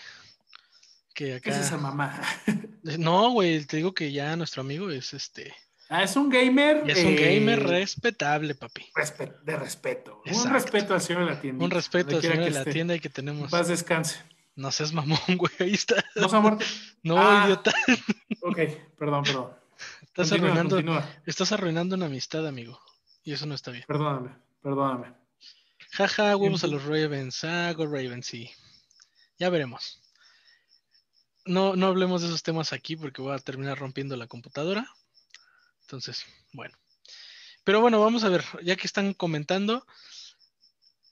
Que 1.13 1.35
acá... 1.35 1.43
¿Qué 1.43 1.49
es 1.51 1.57
esa 1.57 1.77
mamá? 1.77 2.21
no, 2.83 3.31
güey, 3.31 3.65
te 3.65 3.77
digo 3.77 3.93
que 3.93 4.11
ya 4.11 4.35
nuestro 4.35 4.61
amigo 4.61 4.89
es 4.89 5.13
este. 5.13 5.53
Ah, 5.89 6.03
es 6.03 6.15
un 6.15 6.29
gamer. 6.29 6.83
es 6.89 7.03
un 7.03 7.15
gamer 7.15 7.59
eh, 7.59 7.63
respetable, 7.63 8.55
papi. 8.55 8.85
de 9.43 9.57
respeto. 9.57 10.21
Un 10.25 10.49
respeto 10.51 10.93
al 10.93 11.01
señor 11.01 11.25
de 11.25 11.31
la 11.31 11.41
tienda. 11.41 11.63
Un 11.63 11.71
respeto 11.71 12.15
al 12.15 12.21
señor 12.21 12.45
de 12.45 12.51
la 12.51 12.65
tienda 12.65 12.95
y 12.95 12.99
que 12.99 13.09
tenemos. 13.09 13.51
Paz 13.51 13.67
descanse. 13.67 14.19
No 14.55 14.71
seas 14.71 14.93
mamón, 14.93 15.19
güey. 15.37 15.51
Ahí 15.59 15.73
está. 15.73 16.03
¿No 16.15 16.29
se 16.29 16.39
muerto? 16.39 16.65
No, 17.01 17.17
ah, 17.17 17.43
idiota. 17.45 17.73
Ok, 18.41 18.57
perdón, 18.97 19.23
perdón. 19.23 19.49
Estás 20.03 20.31
arruinando, 20.31 20.79
estás 21.25 21.51
arruinando 21.51 21.95
una 21.95 22.05
amistad, 22.05 22.47
amigo. 22.47 22.79
Y 23.23 23.33
eso 23.33 23.45
no 23.45 23.55
está 23.55 23.71
bien. 23.71 23.83
Perdóname, 23.87 24.29
perdóname. 24.61 25.13
Jaja, 25.91 26.35
huevos 26.37 26.63
a 26.63 26.67
los 26.67 26.83
Ravens. 26.83 27.43
Hago 27.43 27.85
Ravens, 27.85 28.27
sí. 28.27 28.51
Ya 29.39 29.49
veremos. 29.49 30.02
No, 31.45 31.75
no 31.75 31.87
hablemos 31.87 32.21
de 32.21 32.27
esos 32.27 32.43
temas 32.43 32.73
aquí 32.73 32.95
porque 32.95 33.21
voy 33.21 33.33
a 33.33 33.39
terminar 33.39 33.77
rompiendo 33.77 34.15
la 34.15 34.27
computadora. 34.27 34.87
Entonces, 35.81 36.25
bueno. 36.53 36.77
Pero 37.63 37.81
bueno, 37.81 37.99
vamos 37.99 38.23
a 38.23 38.29
ver, 38.29 38.43
ya 38.61 38.75
que 38.75 38.87
están 38.87 39.13
comentando, 39.13 39.85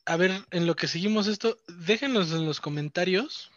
a 0.06 0.17
ver, 0.17 0.46
en 0.52 0.67
lo 0.67 0.76
que 0.76 0.88
seguimos 0.88 1.28
esto, 1.28 1.58
déjenos 1.67 2.32
en 2.32 2.46
los 2.46 2.60
comentarios 2.60 3.52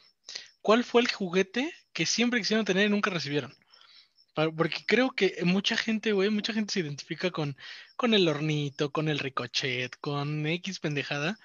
cuál 0.62 0.84
fue 0.84 1.02
el 1.02 1.10
juguete 1.10 1.72
que 1.92 2.06
siempre 2.06 2.40
quisieron 2.40 2.64
tener 2.64 2.87
y 2.87 2.90
nunca 2.90 3.10
recibieron. 3.10 3.54
Porque 4.34 4.84
creo 4.87 5.12
que 5.12 5.38
mucha 5.44 5.76
gente, 5.76 6.12
güey, 6.12 6.28
mucha 6.28 6.52
gente 6.52 6.72
se 6.72 6.80
identifica 6.80 7.30
con, 7.30 7.56
con 7.96 8.14
el 8.14 8.26
hornito, 8.28 8.90
con 8.90 9.08
el 9.08 9.20
ricochet, 9.20 9.96
con 10.00 10.44
X 10.46 10.80
pendejada. 10.80 11.38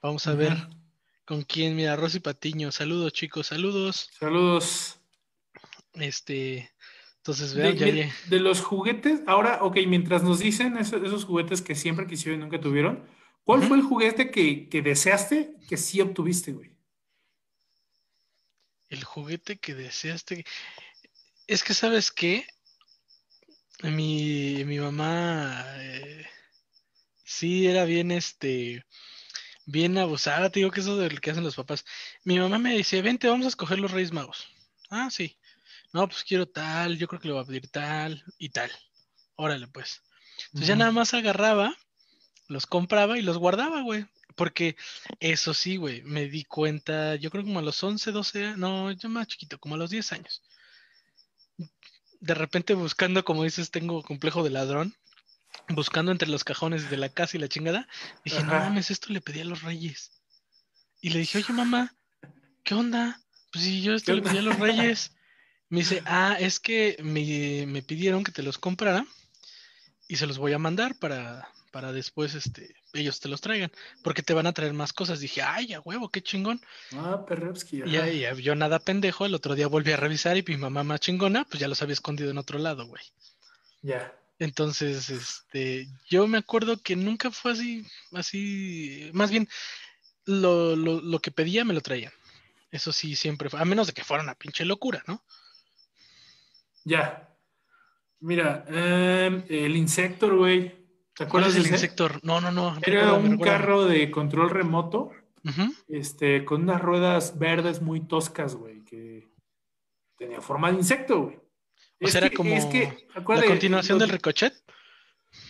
Vamos 0.00 0.26
a 0.26 0.34
ver 0.34 0.56
con 1.30 1.42
quién. 1.42 1.76
Mira, 1.76 1.94
Rosy 1.94 2.18
Patiño. 2.18 2.72
Saludos, 2.72 3.12
chicos, 3.12 3.46
saludos. 3.46 4.10
Saludos. 4.18 4.98
Este, 5.92 6.72
entonces, 7.18 7.54
vean, 7.54 7.78
de, 7.78 8.12
de, 8.26 8.40
los 8.40 8.60
juguetes, 8.60 9.22
ahora, 9.28 9.62
ok, 9.62 9.76
mientras 9.86 10.24
nos 10.24 10.40
dicen 10.40 10.76
esos, 10.76 11.24
juguetes 11.24 11.62
que 11.62 11.76
siempre 11.76 12.08
quisieron 12.08 12.40
y 12.40 12.42
nunca 12.42 12.60
tuvieron, 12.60 13.08
¿cuál 13.44 13.62
fue 13.62 13.76
el 13.76 13.84
juguete 13.84 14.32
que, 14.32 14.82
deseaste 14.82 15.54
que 15.68 15.76
sí 15.76 16.00
obtuviste, 16.00 16.50
güey? 16.50 16.76
El 18.88 19.04
juguete 19.04 19.56
que 19.60 19.76
deseaste. 19.76 20.44
Es 21.46 21.62
que, 21.62 21.74
¿sabes 21.74 22.10
qué? 22.10 22.44
Mi, 23.84 24.64
mi 24.64 24.80
mamá 24.80 25.64
eh, 25.76 26.26
sí 27.22 27.68
era 27.68 27.84
bien, 27.84 28.10
este, 28.10 28.84
bien 29.70 29.98
abusada. 29.98 30.50
Te 30.50 30.60
digo 30.60 30.70
que 30.70 30.80
eso 30.80 31.02
es 31.02 31.12
lo 31.12 31.20
que 31.20 31.30
hacen 31.30 31.44
los 31.44 31.56
papás. 31.56 31.84
Mi 32.24 32.38
mamá 32.38 32.58
me 32.58 32.76
decía, 32.76 33.02
vente, 33.02 33.28
vamos 33.28 33.46
a 33.46 33.50
escoger 33.50 33.78
los 33.78 33.90
Reyes 33.90 34.12
Magos. 34.12 34.46
Ah, 34.90 35.08
sí 35.10 35.36
no, 35.92 36.08
pues 36.08 36.24
quiero 36.24 36.46
tal, 36.46 36.98
yo 36.98 37.08
creo 37.08 37.20
que 37.20 37.28
le 37.28 37.34
voy 37.34 37.42
a 37.42 37.46
pedir 37.46 37.68
tal 37.68 38.24
y 38.38 38.50
tal. 38.50 38.70
Órale, 39.36 39.66
pues. 39.68 40.02
Entonces 40.46 40.68
ya 40.68 40.76
nada 40.76 40.92
más 40.92 41.14
agarraba, 41.14 41.74
los 42.48 42.66
compraba 42.66 43.18
y 43.18 43.22
los 43.22 43.38
guardaba, 43.38 43.82
güey. 43.82 44.06
Porque 44.36 44.76
eso 45.18 45.52
sí, 45.54 45.76
güey, 45.76 46.02
me 46.02 46.28
di 46.28 46.44
cuenta, 46.44 47.16
yo 47.16 47.30
creo 47.30 47.44
como 47.44 47.58
a 47.58 47.62
los 47.62 47.82
11, 47.82 48.12
12, 48.12 48.56
no, 48.56 48.90
yo 48.92 49.08
más 49.08 49.26
chiquito, 49.26 49.58
como 49.58 49.74
a 49.74 49.78
los 49.78 49.90
10 49.90 50.12
años. 50.12 50.42
De 52.20 52.34
repente 52.34 52.74
buscando, 52.74 53.24
como 53.24 53.44
dices, 53.44 53.70
tengo 53.70 54.02
complejo 54.02 54.44
de 54.44 54.50
ladrón, 54.50 54.94
buscando 55.68 56.12
entre 56.12 56.28
los 56.28 56.44
cajones 56.44 56.90
de 56.90 56.96
la 56.96 57.08
casa 57.08 57.36
y 57.36 57.40
la 57.40 57.48
chingada, 57.48 57.86
dije, 58.24 58.42
no 58.42 58.52
mames, 58.52 58.90
esto 58.90 59.12
le 59.12 59.20
pedí 59.20 59.40
a 59.40 59.44
los 59.44 59.62
reyes. 59.62 60.12
Y 61.00 61.10
le 61.10 61.20
dije, 61.20 61.38
oye 61.38 61.52
mamá, 61.52 61.94
¿qué 62.62 62.74
onda? 62.74 63.20
Pues 63.52 63.64
si 63.64 63.82
yo 63.82 63.94
esto 63.94 64.12
le 64.12 64.22
pedí 64.22 64.38
a 64.38 64.42
los 64.42 64.58
reyes. 64.58 65.12
Me 65.68 65.80
dice, 65.80 66.02
ah, 66.04 66.36
es 66.38 66.58
que 66.58 66.96
me, 67.02 67.82
pidieron 67.82 68.24
que 68.24 68.32
te 68.32 68.42
los 68.42 68.58
comprara 68.58 69.06
y 70.08 70.16
se 70.16 70.26
los 70.26 70.36
voy 70.36 70.52
a 70.52 70.58
mandar 70.58 70.96
para, 70.96 71.48
para 71.70 71.92
después 71.92 72.34
este, 72.34 72.74
ellos 72.92 73.20
te 73.20 73.28
los 73.28 73.40
traigan, 73.40 73.70
porque 74.02 74.22
te 74.22 74.34
van 74.34 74.48
a 74.48 74.52
traer 74.52 74.72
más 74.72 74.92
cosas. 74.92 75.20
Dije, 75.20 75.42
ay, 75.42 75.72
a 75.72 75.80
huevo, 75.80 76.08
qué 76.08 76.22
chingón. 76.22 76.60
Ah, 76.96 77.24
Perrevsky. 77.24 77.82
Y, 77.86 77.96
y, 77.96 78.42
yo 78.42 78.56
nada 78.56 78.80
pendejo, 78.80 79.26
el 79.26 79.34
otro 79.34 79.54
día 79.54 79.68
volví 79.68 79.92
a 79.92 79.96
revisar 79.96 80.36
y 80.36 80.42
mi 80.42 80.56
mamá 80.56 80.82
más 80.82 80.98
chingona, 80.98 81.44
pues 81.44 81.60
ya 81.60 81.68
los 81.68 81.80
había 81.82 81.94
escondido 81.94 82.32
en 82.32 82.38
otro 82.38 82.58
lado, 82.58 82.86
güey. 82.86 83.04
Ya. 83.82 84.12
Entonces, 84.40 85.10
este, 85.10 85.86
yo 86.08 86.26
me 86.26 86.38
acuerdo 86.38 86.82
que 86.82 86.96
nunca 86.96 87.30
fue 87.30 87.52
así, 87.52 87.86
así, 88.12 89.10
más 89.12 89.30
bien, 89.30 89.46
lo, 90.24 90.74
lo, 90.74 91.02
lo 91.02 91.18
que 91.20 91.30
pedía 91.30 91.62
me 91.62 91.74
lo 91.74 91.82
traían. 91.82 92.12
Eso 92.70 92.90
sí, 92.90 93.16
siempre 93.16 93.50
fue, 93.50 93.60
a 93.60 93.66
menos 93.66 93.86
de 93.86 93.92
que 93.92 94.02
fuera 94.02 94.22
una 94.22 94.34
pinche 94.34 94.64
locura, 94.64 95.04
¿no? 95.06 95.22
Ya. 96.84 97.28
Mira, 98.20 98.64
em, 98.68 99.44
el 99.46 99.76
Insector, 99.76 100.34
güey. 100.34 100.74
¿Te 101.14 101.24
acuerdas 101.24 101.52
del 101.52 101.66
Insector? 101.66 102.24
No, 102.24 102.40
no, 102.40 102.50
no. 102.50 102.78
Era 102.80 103.12
un 103.12 103.38
carro 103.38 103.84
de 103.84 104.10
control 104.10 104.48
remoto, 104.48 105.10
este, 105.86 106.46
con 106.46 106.62
unas 106.62 106.80
ruedas 106.80 107.38
verdes 107.38 107.82
muy 107.82 108.00
toscas, 108.00 108.54
güey, 108.54 108.82
que 108.84 109.28
tenía 110.16 110.40
forma 110.40 110.72
de 110.72 110.78
insecto, 110.78 111.24
güey. 111.24 111.49
O 112.00 112.08
sea, 112.08 112.20
era 112.22 112.30
como 112.30 112.54
la 112.54 113.46
continuación 113.46 113.98
del 113.98 114.08
Ricochet. 114.08 114.54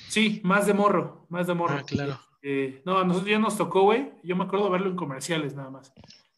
Sí, 0.09 0.40
más 0.42 0.66
de 0.66 0.74
morro, 0.74 1.26
más 1.28 1.46
de 1.46 1.55
morro. 1.55 1.76
Ah, 1.78 1.84
claro. 1.84 2.20
Eh, 2.42 2.82
no, 2.84 2.98
a 2.98 3.05
nosotros 3.05 3.30
ya 3.30 3.38
nos 3.38 3.57
tocó, 3.57 3.82
güey. 3.82 4.12
Yo 4.22 4.34
me 4.34 4.44
acuerdo 4.44 4.70
verlo 4.70 4.88
en 4.88 4.96
comerciales 4.96 5.55
nada 5.55 5.70
más. 5.70 5.92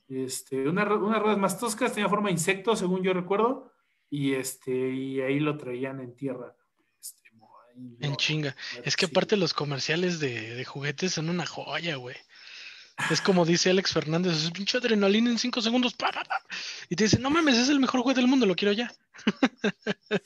Este, 0.09 0.69
unas 0.69 0.87
ruedas 0.87 1.39
más 1.39 1.59
toscas, 1.59 1.95
tenía 1.95 2.09
forma 2.09 2.29
de 2.29 2.35
insecto, 2.35 2.77
según 2.77 3.03
yo 3.03 3.15
recuerdo, 3.15 3.73
y 4.11 4.35
este, 4.35 4.73
y 4.91 5.21
ahí 5.23 5.41
lo 5.41 5.57
traían 5.57 6.01
en 6.01 6.15
tierra. 6.15 6.55
Este, 7.01 7.31
en 8.01 8.17
chinga. 8.17 8.55
Es 8.85 8.97
que 8.97 9.07
aparte 9.07 9.37
los 9.37 9.55
comerciales 9.55 10.21
de, 10.21 10.65
juguetes 10.65 11.15
son 11.15 11.31
una 11.31 11.47
joya, 11.47 11.97
güey. 11.97 12.17
Es 13.11 13.21
como 13.21 13.45
dice 13.45 13.71
Alex 13.71 13.93
Fernández, 13.93 14.35
es 14.35 14.51
pinche 14.51 14.79
adrenalina 14.79 15.31
en 15.31 15.39
cinco 15.39 15.61
segundos. 15.61 15.95
Y 16.89 16.97
te 16.97 17.05
dice, 17.05 17.19
no 17.19 17.31
mames, 17.31 17.57
es 17.57 17.69
el 17.69 17.81
mejor 17.81 18.03
juguete 18.03 18.21
del 18.21 18.29
mundo, 18.29 18.47
lo 18.47 18.55
quiero 18.55 18.73
ya. 18.73 18.93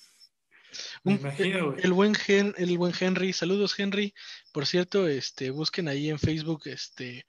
el, 1.05 1.93
buen 1.93 2.15
el 2.29 2.79
buen 2.79 2.93
Henry, 2.99 3.33
saludos 3.33 3.79
Henry. 3.79 4.15
Por 4.53 4.67
cierto, 4.67 5.07
este, 5.07 5.51
busquen 5.51 5.89
ahí 5.89 6.11
en 6.11 6.19
Facebook 6.19 6.63
este, 6.67 7.27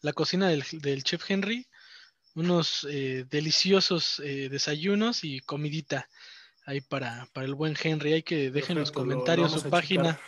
la 0.00 0.12
cocina 0.12 0.48
del, 0.48 0.64
del 0.72 1.04
chef 1.04 1.30
Henry 1.30 1.66
unos 2.38 2.86
eh, 2.88 3.26
deliciosos 3.28 4.20
eh, 4.24 4.48
desayunos 4.48 5.24
y 5.24 5.40
comidita 5.40 6.08
ahí 6.66 6.80
para, 6.80 7.28
para 7.32 7.46
el 7.46 7.54
buen 7.54 7.76
Henry. 7.80 8.12
Hay 8.12 8.22
que 8.22 8.50
dejen 8.50 8.76
en 8.76 8.82
los 8.82 8.92
comentarios 8.92 9.52
su 9.52 9.68
página. 9.68 10.20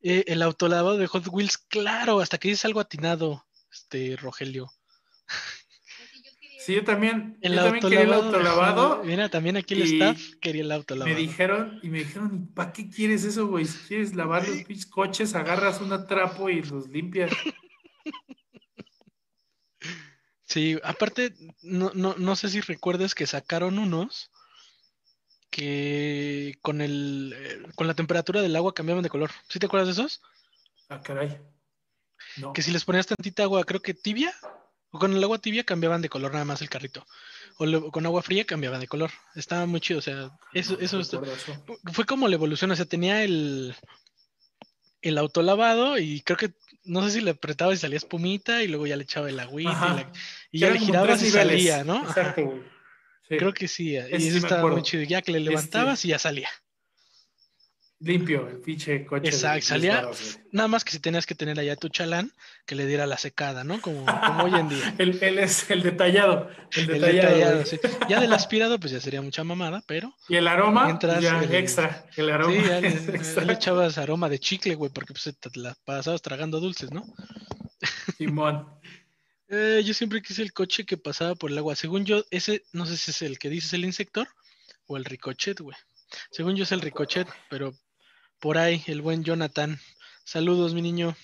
Eh, 0.00 0.24
el 0.28 0.42
autolavado 0.42 0.96
de 0.96 1.06
Hot 1.06 1.26
Wheels, 1.28 1.58
claro, 1.58 2.20
hasta 2.20 2.38
que 2.38 2.48
dice 2.48 2.66
algo 2.66 2.80
atinado, 2.80 3.44
este 3.74 4.16
Rogelio. 4.16 4.70
Sí, 6.64 6.74
yo 6.74 6.82
también, 6.82 7.36
yo 7.42 7.54
también 7.56 7.82
quería 7.82 8.02
el 8.02 8.12
autolavado. 8.14 9.04
Mira, 9.04 9.28
también 9.28 9.58
aquí 9.58 9.74
el 9.74 9.82
staff 9.82 10.18
quería 10.40 10.62
el 10.62 10.72
autolavado. 10.72 11.14
Me 11.14 11.20
dijeron, 11.20 11.78
y 11.82 11.90
me 11.90 11.98
dijeron, 11.98 12.46
¿para 12.54 12.72
qué 12.72 12.88
quieres 12.88 13.24
eso, 13.24 13.48
güey? 13.48 13.66
Si 13.66 13.76
quieres 13.86 14.14
lavar 14.14 14.48
los 14.48 14.86
coches, 14.86 15.34
agarras 15.34 15.82
un 15.82 16.06
trapo 16.06 16.48
y 16.48 16.62
los 16.62 16.88
limpias. 16.88 17.30
Sí, 20.46 20.78
aparte, 20.84 21.34
no, 21.62 21.90
no, 21.94 22.14
no 22.16 22.36
sé 22.36 22.48
si 22.48 22.60
recuerdas 22.60 23.14
que 23.14 23.26
sacaron 23.26 23.78
unos 23.78 24.30
que 25.50 26.56
con 26.62 26.80
el 26.80 27.34
eh, 27.36 27.62
con 27.74 27.86
la 27.86 27.94
temperatura 27.94 28.40
del 28.40 28.56
agua 28.56 28.72
cambiaban 28.72 29.02
de 29.02 29.10
color. 29.10 29.30
¿Sí 29.48 29.58
te 29.58 29.66
acuerdas 29.66 29.88
de 29.88 29.92
esos? 30.00 30.22
Ah, 30.88 31.02
caray. 31.02 31.40
Que 32.54 32.62
si 32.62 32.70
les 32.70 32.84
ponías 32.84 33.06
tantita 33.06 33.42
agua, 33.44 33.64
creo 33.64 33.80
que 33.80 33.94
tibia, 33.94 34.34
o 34.90 34.98
con 34.98 35.12
el 35.12 35.22
agua 35.22 35.38
tibia 35.38 35.64
cambiaban 35.64 36.02
de 36.02 36.08
color 36.08 36.32
nada 36.32 36.44
más 36.44 36.62
el 36.62 36.70
carrito. 36.70 37.06
O 37.58 37.90
con 37.90 38.06
agua 38.06 38.22
fría 38.22 38.44
cambiaban 38.44 38.80
de 38.80 38.88
color. 38.88 39.10
Estaba 39.34 39.66
muy 39.66 39.80
chido, 39.80 39.98
o 39.98 40.02
sea, 40.02 40.30
eso, 40.52 40.78
eso, 40.80 41.00
fue 41.92 42.04
como 42.04 42.28
la 42.28 42.34
evolución, 42.34 42.70
o 42.70 42.76
sea, 42.76 42.86
tenía 42.86 43.22
el 43.22 43.74
el 45.04 45.18
autolavado 45.18 45.98
y 45.98 46.22
creo 46.22 46.38
que 46.38 46.54
no 46.84 47.02
sé 47.04 47.10
si 47.10 47.20
le 47.20 47.32
apretaba 47.32 47.74
y 47.74 47.76
salía 47.76 47.98
espumita 47.98 48.62
y 48.62 48.68
luego 48.68 48.86
ya 48.86 48.96
le 48.96 49.02
echaba 49.04 49.28
el 49.28 49.38
agüita 49.38 50.10
y, 50.50 50.60
ya 50.60 50.70
le 50.70 50.78
girabas 50.78 51.22
y 51.22 51.30
salía, 51.30 51.84
¿no? 51.84 52.02
Exacto, 52.04 52.64
Creo 53.28 53.52
que 53.52 53.68
sí, 53.68 53.92
y 53.92 53.96
eso 53.96 54.38
estaba 54.38 54.70
muy 54.70 54.82
chido. 54.82 55.02
Ya 55.02 55.22
que 55.22 55.32
le 55.32 55.40
levantabas 55.40 56.00
este 56.00 56.08
y 56.08 56.10
ya 56.10 56.18
salía. 56.18 56.48
Limpio, 58.04 58.46
el 58.46 58.58
pinche 58.58 59.06
coche. 59.06 59.28
Exacto, 59.28 59.66
salía. 59.66 60.10
nada 60.52 60.68
más 60.68 60.84
que 60.84 60.92
si 60.92 61.00
tenías 61.00 61.24
que 61.24 61.34
tener 61.34 61.58
allá 61.58 61.74
tu 61.74 61.88
chalán 61.88 62.30
que 62.66 62.74
le 62.74 62.86
diera 62.86 63.06
la 63.06 63.16
secada, 63.16 63.64
¿no? 63.64 63.80
Como, 63.80 64.04
como 64.04 64.44
hoy 64.44 64.54
en 64.54 64.68
día. 64.68 64.94
Él 64.98 65.38
es 65.38 65.70
el 65.70 65.82
detallado. 65.82 66.50
El 66.76 66.86
detallado. 66.86 67.64
sí. 67.64 67.80
Ya 68.10 68.20
del 68.20 68.34
aspirado, 68.34 68.78
pues 68.78 68.92
ya 68.92 69.00
sería 69.00 69.22
mucha 69.22 69.42
mamada, 69.42 69.82
pero. 69.86 70.14
Y 70.28 70.36
el 70.36 70.46
aroma, 70.48 70.98
ya 71.00 71.42
extra. 71.44 72.04
El 72.14 72.28
aroma. 72.30 72.52
Sí, 72.52 72.62
ya 73.36 73.40
le, 73.42 73.52
echabas 73.54 73.96
aroma 73.96 74.28
de 74.28 74.38
chicle, 74.38 74.74
güey, 74.74 74.90
porque 74.92 75.14
pues 75.14 75.34
te 75.38 75.58
la 75.58 75.74
pasabas 75.86 76.20
tragando 76.20 76.60
dulces, 76.60 76.92
¿no? 76.92 77.06
Simón. 78.18 78.68
eh, 79.48 79.82
yo 79.82 79.94
siempre 79.94 80.20
quise 80.20 80.42
el 80.42 80.52
coche 80.52 80.84
que 80.84 80.98
pasaba 80.98 81.36
por 81.36 81.50
el 81.50 81.56
agua. 81.56 81.74
Según 81.74 82.04
yo, 82.04 82.22
ese, 82.30 82.64
no 82.72 82.84
sé 82.84 82.98
si 82.98 83.12
es 83.12 83.22
el 83.22 83.38
que 83.38 83.48
dices 83.48 83.72
el 83.72 83.86
insector 83.86 84.28
o 84.86 84.98
el 84.98 85.06
ricochet, 85.06 85.58
güey. 85.58 85.76
Según 86.30 86.54
yo 86.54 86.64
es 86.64 86.72
el 86.72 86.82
ricochet, 86.82 87.26
pero 87.48 87.72
por 88.44 88.58
ahí, 88.58 88.84
el 88.88 89.00
buen 89.00 89.24
Jonathan. 89.24 89.80
Saludos, 90.22 90.74
mi 90.74 90.82
niño. 90.82 91.16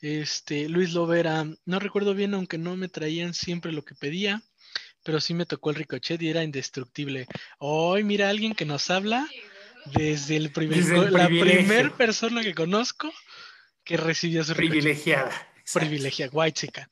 Este, 0.00 0.66
Luis 0.66 0.94
Lovera, 0.94 1.44
no 1.66 1.78
recuerdo 1.78 2.14
bien, 2.14 2.32
aunque 2.32 2.56
no 2.56 2.74
me 2.74 2.88
traían 2.88 3.34
siempre 3.34 3.70
lo 3.70 3.84
que 3.84 3.94
pedía, 3.94 4.40
pero 5.04 5.20
sí 5.20 5.34
me 5.34 5.44
tocó 5.44 5.68
el 5.68 5.76
ricochet 5.76 6.22
y 6.22 6.30
era 6.30 6.42
indestructible. 6.42 7.26
Hoy, 7.58 8.02
mira, 8.02 8.30
alguien 8.30 8.54
que 8.54 8.64
nos 8.64 8.88
habla 8.88 9.28
desde 9.92 10.36
el 10.36 10.50
primer, 10.50 11.12
la 11.12 11.26
primera 11.26 11.94
persona 11.94 12.42
que 12.42 12.54
conozco 12.54 13.12
que 13.84 13.98
recibió 13.98 14.42
su 14.42 14.54
privilegiada. 14.54 15.30
Privilegiada, 15.74 16.32
white 16.32 16.60
chica. 16.60 16.88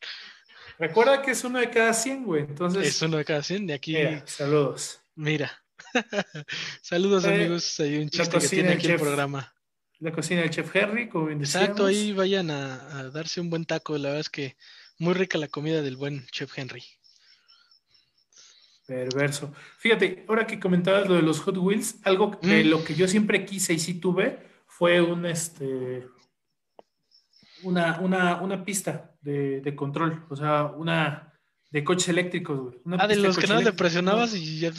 Recuerda 0.78 1.22
que 1.22 1.30
es 1.30 1.42
uno 1.44 1.60
de 1.60 1.70
cada 1.70 1.94
100, 1.94 2.24
güey. 2.24 2.42
Entonces. 2.42 2.86
Es 2.86 3.00
uno 3.00 3.16
de 3.16 3.24
cada 3.24 3.42
100. 3.42 3.68
De 3.68 3.72
aquí. 3.72 3.96
saludos. 4.26 5.00
Mira, 5.14 5.64
Saludos 6.82 7.24
eh, 7.24 7.34
amigos, 7.34 7.80
hay 7.80 7.98
un 7.98 8.08
chiste 8.08 8.38
que 8.38 8.48
tiene 8.48 8.72
aquí 8.72 8.88
el 8.88 8.98
programa. 8.98 9.52
La 9.98 10.12
cocina 10.12 10.42
del 10.42 10.50
chef 10.50 10.74
Henry, 10.74 11.08
como 11.08 11.26
bien 11.26 11.40
Exacto, 11.40 11.86
ahí 11.86 12.12
vayan 12.12 12.50
a, 12.50 13.10
darse 13.10 13.40
un 13.40 13.48
buen 13.48 13.64
taco, 13.64 13.96
la 13.96 14.08
verdad 14.08 14.20
es 14.20 14.30
que 14.30 14.56
muy 14.98 15.14
rica 15.14 15.38
la 15.38 15.48
comida 15.48 15.82
del 15.82 15.96
buen 15.96 16.26
chef 16.26 16.56
Henry. 16.56 16.84
Perverso. 18.86 19.52
Fíjate, 19.78 20.24
ahora 20.28 20.46
que 20.46 20.60
comentabas 20.60 21.08
lo 21.08 21.14
de 21.14 21.22
los 21.22 21.40
Hot 21.40 21.56
Wheels, 21.56 21.96
algo 22.04 22.38
de 22.42 22.64
mm. 22.64 22.68
lo 22.68 22.84
que 22.84 22.94
yo 22.94 23.08
siempre 23.08 23.44
quise 23.44 23.72
y 23.72 23.78
sí 23.78 23.94
tuve 23.94 24.38
fue 24.66 25.00
un 25.00 25.26
este 25.26 26.06
una, 27.62 27.98
una, 28.00 28.40
una 28.42 28.64
pista 28.64 29.16
de, 29.20 29.60
de 29.60 29.74
control, 29.74 30.24
o 30.28 30.36
sea, 30.36 30.66
una 30.66 31.32
de 31.70 31.82
coches 31.82 32.08
eléctricos, 32.08 32.74
ah, 32.98 33.06
de 33.08 33.16
los 33.16 33.36
que 33.36 33.46
no 33.46 33.60
le 33.60 33.72
presionabas 33.72 34.34
y 34.34 34.60
ya. 34.60 34.72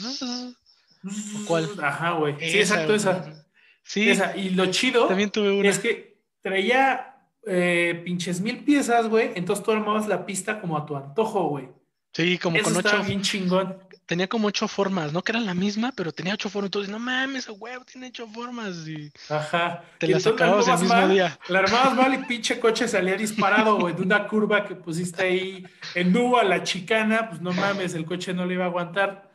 ¿Cuál? 1.46 1.68
Ajá, 1.82 2.12
güey. 2.12 2.36
Sí, 2.38 2.58
exacto, 2.58 2.94
esa. 2.94 3.46
Sí. 3.82 4.08
Esa. 4.08 4.36
Y 4.36 4.50
lo 4.50 4.66
chido 4.66 5.06
También 5.06 5.30
tuve 5.30 5.52
una. 5.52 5.68
es 5.68 5.78
que 5.78 6.18
traía 6.42 7.16
eh, 7.46 8.02
pinches 8.04 8.40
mil 8.40 8.64
piezas, 8.64 9.08
güey. 9.08 9.32
Entonces 9.34 9.64
tú 9.64 9.72
armabas 9.72 10.06
la 10.06 10.26
pista 10.26 10.60
como 10.60 10.76
a 10.76 10.84
tu 10.84 10.96
antojo, 10.96 11.48
güey. 11.48 11.68
Sí, 12.12 12.38
como 12.38 12.60
con 12.60 12.76
ocho. 12.76 13.02
bien 13.04 13.22
chingón. 13.22 13.78
Tenía 14.06 14.26
como 14.26 14.48
ocho 14.48 14.66
formas, 14.68 15.12
no 15.12 15.22
que 15.22 15.32
eran 15.32 15.44
la 15.44 15.52
misma, 15.52 15.92
pero 15.94 16.12
tenía 16.12 16.32
ocho 16.32 16.48
formas. 16.48 16.68
Entonces, 16.68 16.90
no 16.90 16.98
mames, 16.98 17.46
güey, 17.46 17.74
tiene 17.84 18.08
ocho 18.08 18.26
formas. 18.26 18.88
Y 18.88 19.12
Ajá. 19.28 19.84
Te 19.98 20.08
las 20.08 20.26
acababas 20.26 20.66
el 20.66 20.78
mismo 20.78 20.88
mal, 20.88 21.10
día. 21.10 21.38
La 21.48 21.58
armabas 21.58 21.94
mal 21.94 22.14
y 22.14 22.18
pinche 22.26 22.58
coche 22.58 22.88
salía 22.88 23.16
disparado, 23.16 23.78
güey, 23.78 23.94
de 23.94 24.02
una 24.02 24.26
curva 24.26 24.64
que 24.64 24.74
pusiste 24.74 25.22
ahí 25.22 25.66
en 25.94 26.12
nubo 26.12 26.38
a 26.38 26.44
la 26.44 26.62
chicana. 26.62 27.28
Pues 27.28 27.42
no 27.42 27.52
mames, 27.52 27.92
el 27.94 28.06
coche 28.06 28.32
no 28.32 28.46
le 28.46 28.54
iba 28.54 28.64
a 28.64 28.68
aguantar. 28.68 29.27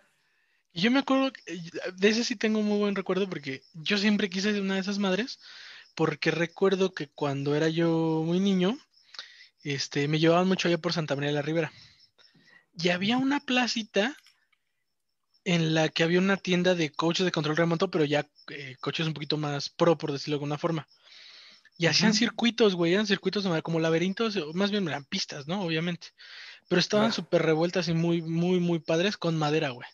Yo 0.73 0.89
me 0.89 0.99
acuerdo, 0.99 1.31
eh, 1.45 1.61
de 1.95 2.09
ese 2.09 2.23
sí 2.23 2.35
tengo 2.35 2.61
muy 2.61 2.79
buen 2.79 2.95
recuerdo 2.95 3.29
porque 3.29 3.61
yo 3.73 3.97
siempre 3.97 4.29
quise 4.29 4.59
una 4.59 4.75
de 4.75 4.81
esas 4.81 4.97
madres, 4.97 5.39
porque 5.93 6.31
recuerdo 6.31 6.93
que 6.93 7.07
cuando 7.09 7.55
era 7.55 7.69
yo 7.69 8.23
muy 8.25 8.39
niño, 8.39 8.77
este, 9.63 10.07
me 10.07 10.19
llevaban 10.19 10.47
mucho 10.47 10.67
allá 10.67 10.79
por 10.79 10.93
Santa 10.93 11.15
María 11.15 11.29
de 11.29 11.35
la 11.35 11.41
Ribera. 11.43 11.71
Y 12.75 12.89
había 12.89 13.17
una 13.17 13.39
placita 13.39 14.17
en 15.45 15.75
la 15.75 15.89
que 15.89 16.03
había 16.03 16.19
una 16.19 16.37
tienda 16.37 16.73
de 16.73 16.91
coches 16.91 17.25
de 17.25 17.31
control 17.31 17.57
remoto, 17.57 17.91
pero 17.91 18.05
ya 18.05 18.27
eh, 18.49 18.75
coches 18.79 19.05
un 19.05 19.13
poquito 19.13 19.37
más 19.37 19.69
pro, 19.69 19.97
por 19.97 20.11
decirlo 20.11 20.33
de 20.33 20.37
alguna 20.37 20.57
forma. 20.57 20.87
Y 21.77 21.85
hacían 21.85 22.13
circuitos, 22.13 22.75
güey, 22.75 22.93
eran 22.93 23.07
circuitos 23.07 23.45
como 23.61 23.79
laberintos, 23.79 24.39
más 24.55 24.71
bien 24.71 24.87
eran 24.87 25.05
pistas, 25.05 25.47
¿no? 25.47 25.61
Obviamente. 25.61 26.07
Pero 26.67 26.79
estaban 26.79 27.11
súper 27.11 27.43
revueltas 27.43 27.87
y 27.89 27.93
muy, 27.93 28.21
muy, 28.21 28.59
muy 28.59 28.79
padres 28.79 29.17
con 29.17 29.37
madera, 29.37 29.69
güey 29.69 29.87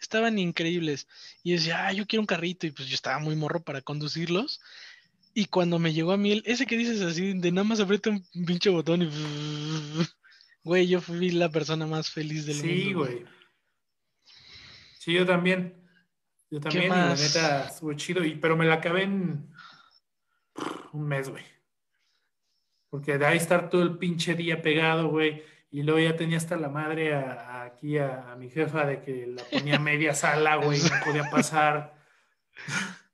estaban 0.00 0.38
increíbles. 0.38 1.08
Y 1.42 1.52
decía, 1.52 1.86
ah, 1.86 1.92
yo 1.92 2.06
quiero 2.06 2.22
un 2.22 2.26
carrito, 2.26 2.66
y 2.66 2.70
pues 2.70 2.88
yo 2.88 2.94
estaba 2.94 3.18
muy 3.18 3.36
morro 3.36 3.62
para 3.62 3.82
conducirlos. 3.82 4.60
Y 5.32 5.46
cuando 5.46 5.78
me 5.78 5.92
llegó 5.92 6.12
a 6.12 6.16
mí, 6.16 6.42
ese 6.44 6.66
que 6.66 6.76
dices 6.76 7.00
así, 7.02 7.34
de 7.34 7.52
nada 7.52 7.64
más 7.64 7.80
aprieta 7.80 8.10
un 8.10 8.24
pinche 8.46 8.70
botón 8.70 9.02
y. 9.02 9.10
Güey, 10.62 10.86
yo 10.86 11.00
fui 11.00 11.30
la 11.30 11.48
persona 11.48 11.86
más 11.86 12.10
feliz 12.10 12.44
del 12.44 12.56
mundo. 12.56 12.68
Sí, 12.70 12.92
güey. 12.92 13.24
Sí, 14.98 15.14
yo 15.14 15.24
también. 15.24 15.88
Yo 16.50 16.60
también, 16.60 16.90
la 16.90 17.14
neta 17.14 17.68
estuvo 17.68 17.94
chido, 17.94 18.22
y, 18.22 18.34
pero 18.34 18.58
me 18.58 18.66
la 18.66 18.74
acabé 18.74 19.04
en 19.04 19.48
un 20.92 21.08
mes, 21.08 21.30
güey. 21.30 21.44
Porque 22.90 23.16
de 23.16 23.24
ahí 23.24 23.38
estar 23.38 23.70
todo 23.70 23.82
el 23.82 23.96
pinche 23.96 24.34
día 24.34 24.60
pegado, 24.60 25.08
güey. 25.08 25.42
Y 25.70 25.82
luego 25.82 26.00
ya 26.00 26.16
tenía 26.16 26.36
hasta 26.36 26.56
la 26.56 26.68
madre 26.68 27.14
aquí 27.64 27.98
a, 27.98 28.34
mi 28.38 28.50
jefa 28.50 28.84
de 28.84 29.02
que 29.02 29.26
la 29.26 29.44
ponía 29.44 29.78
media 29.78 30.14
sala, 30.14 30.56
güey, 30.56 30.80
no 30.80 31.04
podía 31.04 31.30
pasar. 31.30 31.94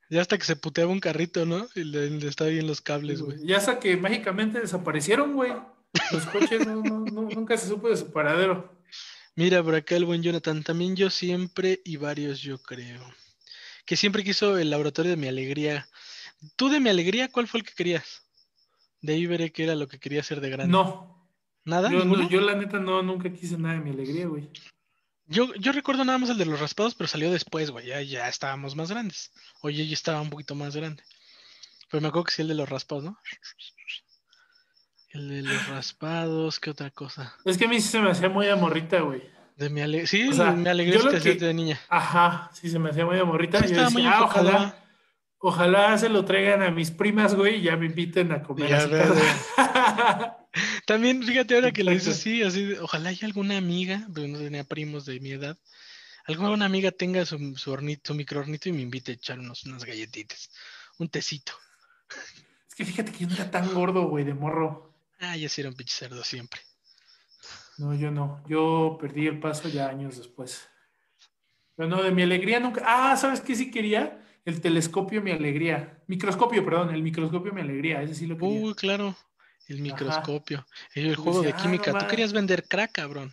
Ya 0.09 0.21
hasta 0.21 0.39
que 0.39 0.45
se 0.45 0.57
puteaba 0.57 0.93
un 0.93 1.01
carrito, 1.01 1.47
¿no? 1.47 1.67
Y 1.75 1.85
le, 1.85 2.29
estaba 2.29 2.51
bien 2.51 2.67
los 2.67 2.81
cables, 2.81 3.21
güey. 3.21 3.39
Ya 3.45 3.57
hasta 3.57 3.81
que 3.81 3.97
mágicamente 3.97 4.61
desaparecieron, 4.61 5.35
güey. 5.35 5.53
Los 6.13 6.27
coches 6.27 6.67
nunca 6.67 7.57
se 7.57 7.69
supo 7.69 7.89
de 7.89 7.97
su 7.97 8.13
paradero. 8.13 8.73
Mira, 9.35 9.63
por 9.63 9.75
acá 9.75 9.97
el 9.97 10.05
buen 10.05 10.23
Jonathan, 10.23 10.63
también 10.63 10.97
yo 10.97 11.11
siempre 11.11 11.81
y 11.85 11.97
varios 11.97 12.41
yo 12.41 12.59
creo. 12.59 13.01
Que 13.85 13.97
siempre 13.97 14.25
quiso 14.25 14.59
el 14.59 14.71
laboratorio 14.71 15.11
de 15.11 15.17
mi 15.17 15.29
alegría. 15.29 15.89
¿Tú 16.57 16.69
de 16.69 16.81
mi 16.81 16.89
alegría 16.89 17.29
cuál 17.29 17.47
fue 17.47 17.61
el 17.61 17.67
que 17.67 17.75
querías? 17.75 18.23
De 19.01 19.15
ahí 19.15 19.27
veré 19.27 19.53
qué 19.53 19.65
era 19.65 19.75
lo 19.75 19.89
que 19.89 19.99
quería 19.99 20.21
hacer 20.21 20.41
de 20.41 20.51
grande. 20.51 20.73
No, 20.73 21.16
¿Nada? 21.67 21.91
Yo, 21.91 22.41
la 22.41 22.55
neta 22.55 22.79
no, 22.79 23.03
nunca 23.03 23.29
quise 23.31 23.59
nada 23.59 23.75
de 23.75 23.81
mi 23.81 23.91
alegría, 23.91 24.29
güey. 24.29 24.49
Yo, 25.27 25.53
yo 25.57 25.73
recuerdo 25.73 26.05
nada 26.05 26.17
más 26.17 26.31
el 26.31 26.39
de 26.39 26.47
los 26.47 26.61
raspados, 26.61 26.95
pero 26.95 27.09
salió 27.09 27.29
después, 27.33 27.73
güey. 27.73 27.87
Ya, 27.87 28.01
ya 28.01 28.29
estábamos 28.29 28.77
más 28.77 28.89
grandes. 28.89 29.33
Oye, 29.63 29.85
yo 29.85 29.93
estaba 29.93 30.21
un 30.21 30.31
poquito 30.31 30.55
más 30.55 30.77
grande. 30.77 31.03
Pero 31.91 32.01
me 32.01 32.09
acuerdo 32.09 32.27
que 32.27 32.33
sí 32.33 32.43
el 32.43 32.49
de 32.49 32.55
los 32.55 32.69
raspados, 32.69 33.03
¿no? 33.03 33.19
El 35.11 35.29
de 35.29 35.43
los 35.43 35.69
raspados, 35.69 36.61
¿qué 36.61 36.71
otra 36.71 36.91
cosa? 36.91 37.35
Es 37.45 37.59
que 37.59 37.65
a 37.65 37.69
mí 37.69 37.81
sí 37.81 37.89
se 37.89 38.01
me 38.01 38.11
hacía 38.11 38.29
muy 38.29 38.49
amorrita, 38.49 39.01
güey. 39.01 39.23
De 39.57 39.69
mi 39.69 39.81
alegría. 39.81 40.07
Sí, 40.07 40.31
me 40.57 40.71
alegría 40.71 41.01
que... 41.21 41.35
de 41.35 41.55
niña. 41.55 41.81
Ajá, 41.89 42.49
sí 42.53 42.71
se 42.71 42.79
me 42.79 42.91
hacía 42.91 43.05
muy 43.05 43.19
amorrita. 43.19 43.61
Yo 43.61 43.69
decía, 43.69 43.91
muy 43.91 44.07
ah, 44.07 44.23
ojalá, 44.23 44.85
ojalá 45.39 45.99
se 45.99 46.11
lo 46.11 46.25
traigan 46.25 46.63
a 46.63 46.71
mis 46.71 46.93
primas, 46.93 47.35
güey, 47.35 47.57
y 47.57 47.63
ya 47.63 47.77
me 47.77 47.87
inviten 47.87 48.31
a 48.31 48.43
comer. 48.43 48.69
Ya, 48.69 48.87
También, 50.87 51.23
fíjate 51.23 51.55
ahora 51.55 51.73
que 51.73 51.85
lo 51.85 51.93
dices 51.93 52.19
así, 52.19 52.43
así, 52.43 52.73
ojalá 52.81 53.11
haya 53.11 53.27
alguna 53.27 53.57
amiga, 53.57 54.07
pero 54.15 54.27
no 54.29 54.39
tenía 54.39 54.65
primos 54.65 55.05
de 55.05 55.21
mi 55.21 55.33
edad, 55.33 55.59
alguna 56.27 56.65
amiga 56.65 56.91
tenga 56.91 57.25
su, 57.25 57.57
su 57.57 57.71
hornito, 57.71 58.09
su 58.09 58.15
microhornito 58.15 58.69
y 58.69 58.73
me 58.73 58.83
invite 58.83 59.13
a 59.13 59.15
echar 59.15 59.39
unos, 59.39 59.65
unas 59.65 59.85
galletitas, 59.85 60.51
un 60.99 61.09
tecito. 61.09 61.53
Es 62.69 62.75
que 62.75 62.85
fíjate 62.85 63.13
que 63.13 63.19
yo 63.19 63.29
no 63.29 63.35
era 63.35 63.51
tan 63.51 63.73
gordo, 63.73 64.09
güey, 64.09 64.25
de 64.25 64.35
morro. 64.35 64.95
Ah, 65.21 65.37
ya 65.37 65.49
sí 65.49 65.61
era 65.61 65.71
un 65.71 65.77
pinche 65.77 65.95
cerdo 65.95 66.23
siempre. 66.25 66.61
No, 67.79 67.95
yo 67.95 68.11
no. 68.11 68.43
Yo 68.49 68.97
perdí 69.01 69.27
el 69.27 69.39
paso 69.39 69.69
ya 69.69 69.89
años 69.89 70.17
después. 70.17 70.69
Pero 71.75 71.89
no, 71.89 72.03
de 72.03 72.11
mi 72.11 72.23
alegría 72.23 72.59
nunca. 72.59 72.83
Ah, 72.85 73.17
¿sabes 73.17 73.41
qué 73.41 73.55
sí 73.55 73.71
quería? 73.71 74.23
El 74.45 74.61
telescopio, 74.61 75.21
mi 75.21 75.31
alegría. 75.31 76.03
Microscopio, 76.07 76.65
perdón, 76.65 76.95
el 76.95 77.03
microscopio, 77.03 77.53
mi 77.53 77.61
alegría. 77.61 78.03
Ese 78.03 78.15
sí 78.15 78.27
lo 78.27 78.37
quería. 78.39 78.61
Uy, 78.61 78.75
claro. 78.75 79.17
El 79.69 79.81
microscopio. 79.81 80.67
El 80.95 81.17
juego 81.17 81.43
de 81.43 81.53
química. 81.53 81.99
Tú 81.99 82.07
querías 82.07 82.33
vender 82.33 82.67
crack, 82.69 82.93
cabrón. 82.93 83.33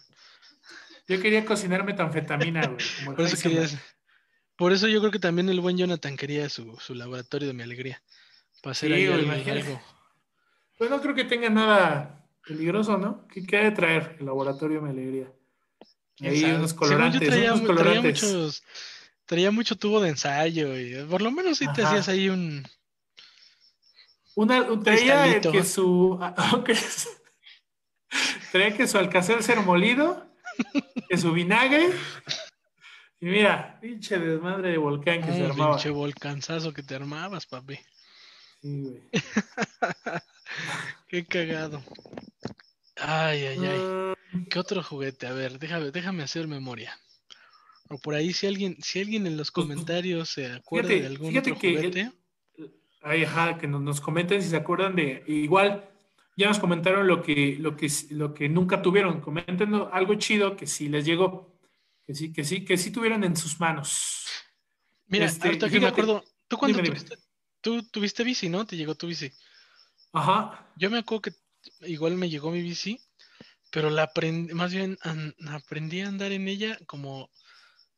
Yo 1.07 1.21
quería 1.21 1.45
cocinar 1.45 1.83
metanfetamina, 1.83 2.65
güey. 2.67 3.15
por, 3.15 3.21
eso 3.21 3.77
por 4.55 4.71
eso 4.71 4.87
yo 4.87 4.99
creo 4.99 5.11
que 5.11 5.19
también 5.19 5.49
el 5.49 5.59
buen 5.59 5.77
Jonathan 5.77 6.15
quería 6.15 6.47
su, 6.49 6.77
laboratorio 6.89 7.49
de 7.49 7.53
mi 7.53 7.63
alegría. 7.63 8.01
Para 8.61 8.71
hacer 8.71 8.93
ahí 8.93 9.05
algo, 9.05 9.81
Pues 10.77 10.89
no 10.89 11.01
creo 11.01 11.13
que 11.13 11.25
tenga 11.25 11.49
nada 11.49 12.25
peligroso, 12.47 12.97
¿no? 12.97 13.27
¿Qué, 13.27 13.45
qué 13.45 13.57
de 13.57 13.71
traer 13.71 14.15
el 14.19 14.25
laboratorio 14.25 14.77
de 14.77 14.83
mi 14.83 14.89
alegría? 14.91 15.31
Ahí 16.21 16.43
unos 16.45 16.73
colorantes, 16.73 17.27
traía, 17.27 17.53
unos 17.53 17.65
colorantes. 17.65 18.19
Traía, 18.19 18.37
muchos, 18.37 18.63
traía 19.25 19.51
mucho 19.51 19.75
tubo 19.75 19.99
de 19.99 20.09
ensayo 20.09 20.77
y 20.77 21.03
por 21.09 21.21
lo 21.21 21.31
menos 21.31 21.57
sí 21.57 21.65
te 21.73 21.83
hacías 21.83 22.07
ahí 22.07 22.29
un 22.29 22.63
una, 24.35 24.67
traía 24.83 25.41
que 25.41 25.63
su. 25.63 26.19
traía 28.51 28.75
que 28.75 28.87
su 28.87 28.97
alcacer 28.97 29.43
ser 29.43 29.61
molido, 29.61 30.25
que 31.09 31.17
su 31.17 31.31
vinagre. 31.33 31.91
Y 33.19 33.27
mira, 33.27 33.79
pinche 33.81 34.19
desmadre 34.19 34.71
de 34.71 34.77
volcán 34.77 35.21
que 35.21 35.31
se 35.31 35.45
armaba. 35.45 35.75
Pinche 35.75 35.89
volcanzazo 35.89 36.73
que 36.73 36.83
te 36.83 36.95
armabas, 36.95 37.45
papi. 37.45 37.79
Sí, 38.61 38.81
güey. 38.81 39.01
Qué 41.07 41.25
cagado. 41.25 41.81
Ay, 42.97 43.45
ay, 43.45 43.65
ay. 43.65 43.79
Ah. 43.81 44.13
¿Qué 44.49 44.59
otro 44.59 44.83
juguete? 44.83 45.27
A 45.27 45.33
ver, 45.33 45.59
déjame, 45.59 45.91
déjame 45.91 46.23
hacer 46.23 46.47
memoria. 46.47 46.99
O 47.89 47.97
por 47.97 48.15
ahí, 48.15 48.33
si 48.33 48.47
alguien, 48.47 48.77
si 48.81 48.99
alguien 48.99 49.27
en 49.27 49.37
los 49.37 49.51
pues, 49.51 49.67
pues, 49.67 49.75
comentarios 49.77 50.29
se 50.29 50.51
acuerda 50.51 50.89
de 50.89 51.05
algún 51.05 51.37
otro 51.37 51.55
juguete 51.55 52.11
que 53.59 53.67
nos, 53.67 54.01
comenten 54.01 54.41
si 54.41 54.49
se 54.49 54.55
acuerdan 54.55 54.95
de, 54.95 55.23
igual, 55.27 55.89
ya 56.37 56.47
nos 56.47 56.59
comentaron 56.59 57.07
lo 57.07 57.21
que, 57.21 57.57
lo 57.59 57.75
que, 57.75 57.91
lo 58.11 58.33
que 58.33 58.49
nunca 58.49 58.81
tuvieron, 58.81 59.21
comenten 59.21 59.73
algo 59.91 60.15
chido 60.15 60.55
que 60.55 60.67
sí 60.67 60.87
les 60.87 61.05
llegó, 61.05 61.59
que 62.05 62.15
sí, 62.15 62.31
que 62.31 62.43
sí, 62.43 62.63
que 62.63 62.77
sí 62.77 62.91
tuvieron 62.91 63.23
en 63.23 63.35
sus 63.35 63.59
manos. 63.59 64.25
Mira, 65.07 65.25
este, 65.25 65.47
ahorita 65.47 65.69
que 65.69 65.79
me 65.79 65.87
acuerdo, 65.87 66.23
tú 66.47 66.57
cuando 66.57 66.81
tuviste, 66.81 67.17
tú 67.61 67.83
tuviste 67.83 68.23
bici, 68.23 68.49
¿no? 68.49 68.65
Te 68.65 68.77
llegó 68.77 68.95
tu 68.95 69.07
bici. 69.07 69.31
Ajá. 70.13 70.71
Yo 70.75 70.89
me 70.89 70.99
acuerdo 70.99 71.21
que 71.23 71.31
igual 71.81 72.15
me 72.15 72.29
llegó 72.29 72.51
mi 72.51 72.61
bici, 72.61 72.99
pero 73.69 73.89
la 73.89 74.03
aprendí, 74.03 74.53
más 74.53 74.71
bien 74.71 74.97
aprendí 75.49 76.01
a 76.01 76.07
andar 76.07 76.31
en 76.31 76.47
ella 76.47 76.77
como 76.85 77.29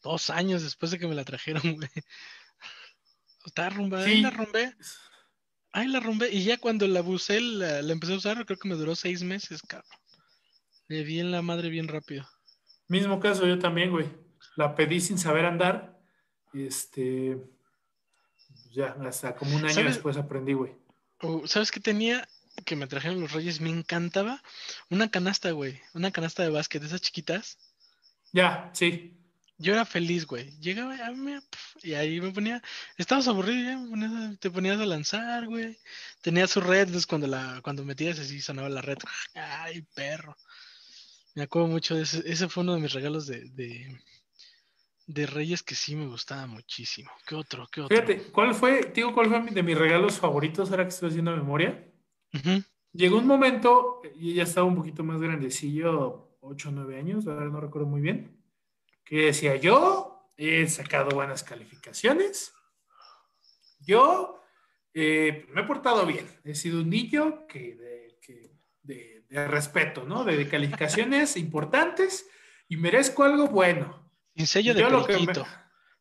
dos 0.02 0.30
años 0.30 0.64
después 0.64 0.92
de 0.92 1.00
que 1.00 1.08
me 1.08 1.16
la 1.16 1.24
trajeron, 1.24 1.62
güey. 1.76 1.90
Estaba 3.46 3.70
rumba, 3.70 4.04
ahí 4.04 4.22
la 4.22 4.32
rumbé. 4.32 4.74
Ahí 5.72 5.88
la 5.88 6.00
rumbé. 6.00 6.30
Y 6.32 6.44
ya 6.44 6.58
cuando 6.58 6.88
la 6.88 7.02
busé, 7.02 7.42
la, 7.42 7.80
empecé 7.80 8.14
a 8.14 8.18
usar, 8.18 8.46
creo 8.46 8.58
que 8.58 8.70
me 8.70 8.76
duró 8.76 8.96
seis 8.96 9.24
meses, 9.24 9.62
cabrón. 9.62 9.90
Le 10.88 11.04
di 11.04 11.20
en 11.20 11.32
la 11.32 11.42
madre 11.42 11.70
bien 11.70 11.88
rápido. 11.88 12.28
Mismo 12.88 13.20
caso, 13.20 13.46
yo 13.46 13.60
también, 13.60 13.92
güey. 13.92 14.08
La 14.56 14.76
pedí 14.76 15.02
sin 15.02 15.18
saber 15.18 15.46
andar. 15.46 16.00
Este. 16.54 17.38
Ya, 18.72 18.96
hasta 19.06 19.36
como 19.36 19.56
un 19.56 19.66
año 19.66 19.84
después 19.84 20.18
aprendí, 20.18 20.54
güey. 20.54 20.74
¿Sabes 21.46 21.72
qué 21.72 21.80
tenía? 21.80 22.28
Que 22.66 22.76
me 22.76 22.88
trajeron 22.88 23.20
los 23.20 23.34
reyes, 23.34 23.60
me 23.60 23.70
encantaba. 23.70 24.42
Una 24.90 25.10
canasta, 25.10 25.52
güey. 25.52 25.82
Una 25.94 26.12
canasta 26.12 26.44
de 26.44 26.50
básquet, 26.50 26.84
esas 26.84 27.02
chiquitas. 27.02 27.58
Ya, 28.32 28.70
sí. 28.74 29.18
Yo 29.58 29.74
era 29.74 29.86
feliz, 29.86 30.26
güey. 30.26 30.52
Llegaba 30.60 30.96
y 31.82 31.94
ahí 31.94 32.20
me 32.20 32.32
ponía, 32.32 32.62
estabas 32.98 33.28
aburrido, 33.28 33.80
te 34.40 34.52
ponías 34.52 34.80
a 34.80 34.86
lanzar, 34.86 35.48
güey. 35.48 35.78
Tenía 36.22 36.46
su 36.48 36.60
red, 36.60 36.82
entonces 36.82 37.08
cuando 37.08 37.28
la, 37.28 37.62
cuando 37.64 37.86
metías 37.86 38.20
así 38.20 38.42
sonaba 38.42 38.68
la 38.70 38.82
red. 38.82 38.98
Ay, 39.36 39.82
perro. 39.94 40.36
Me 41.36 41.44
acuerdo 41.44 41.68
mucho 41.68 41.96
de 41.96 42.04
ese, 42.04 42.22
ese 42.26 42.50
fue 42.50 42.64
uno 42.64 42.76
de 42.76 42.82
mis 42.82 42.94
regalos 42.94 43.28
de, 43.28 43.50
de, 45.08 45.26
Reyes 45.26 45.64
que 45.64 45.76
sí 45.76 45.96
me 45.96 46.08
gustaba 46.08 46.48
muchísimo. 46.48 47.12
¿Qué 47.26 47.36
otro? 47.36 47.68
¿Qué 47.72 47.82
otro? 47.82 47.96
Fíjate, 47.96 48.32
¿cuál 48.32 48.56
fue, 48.56 48.92
digo, 48.94 49.14
cuál 49.14 49.28
fue 49.28 49.42
de 49.42 49.64
mis 49.64 49.78
regalos 49.78 50.20
favoritos 50.20 50.72
ahora 50.72 50.84
que 50.84 50.90
estoy 50.90 51.10
haciendo 51.10 51.36
memoria? 51.36 51.92
Llegó 52.92 53.18
un 53.18 53.28
momento, 53.28 54.02
y 54.16 54.34
ya 54.34 54.44
estaba 54.44 54.66
un 54.66 54.76
poquito 54.76 55.04
más 55.04 55.20
grandecillo, 55.20 56.38
8 56.42 56.70
o 56.70 56.72
9 56.72 56.98
años, 56.98 57.28
ahora 57.28 57.48
no 57.48 57.60
recuerdo 57.60 57.88
muy 57.88 58.02
bien 58.02 58.45
que 59.06 59.28
decía, 59.28 59.56
yo 59.56 60.32
he 60.36 60.68
sacado 60.68 61.12
buenas 61.12 61.44
calificaciones, 61.44 62.54
yo 63.80 64.42
eh, 64.94 65.46
me 65.50 65.62
he 65.62 65.64
portado 65.66 66.06
bien, 66.06 66.28
he 66.44 66.56
sido 66.56 66.82
un 66.82 66.90
niño 66.90 67.46
que 67.48 67.76
de, 68.84 69.48
respeto, 69.48 70.06
¿no? 70.06 70.24
De, 70.24 70.48
calificaciones 70.48 71.36
importantes 71.38 72.28
y 72.68 72.78
merezco 72.78 73.24
algo 73.24 73.48
bueno. 73.48 74.10
Sin 74.36 74.48
sello 74.48 74.74
de 74.74 74.86
platiquito. 74.86 75.46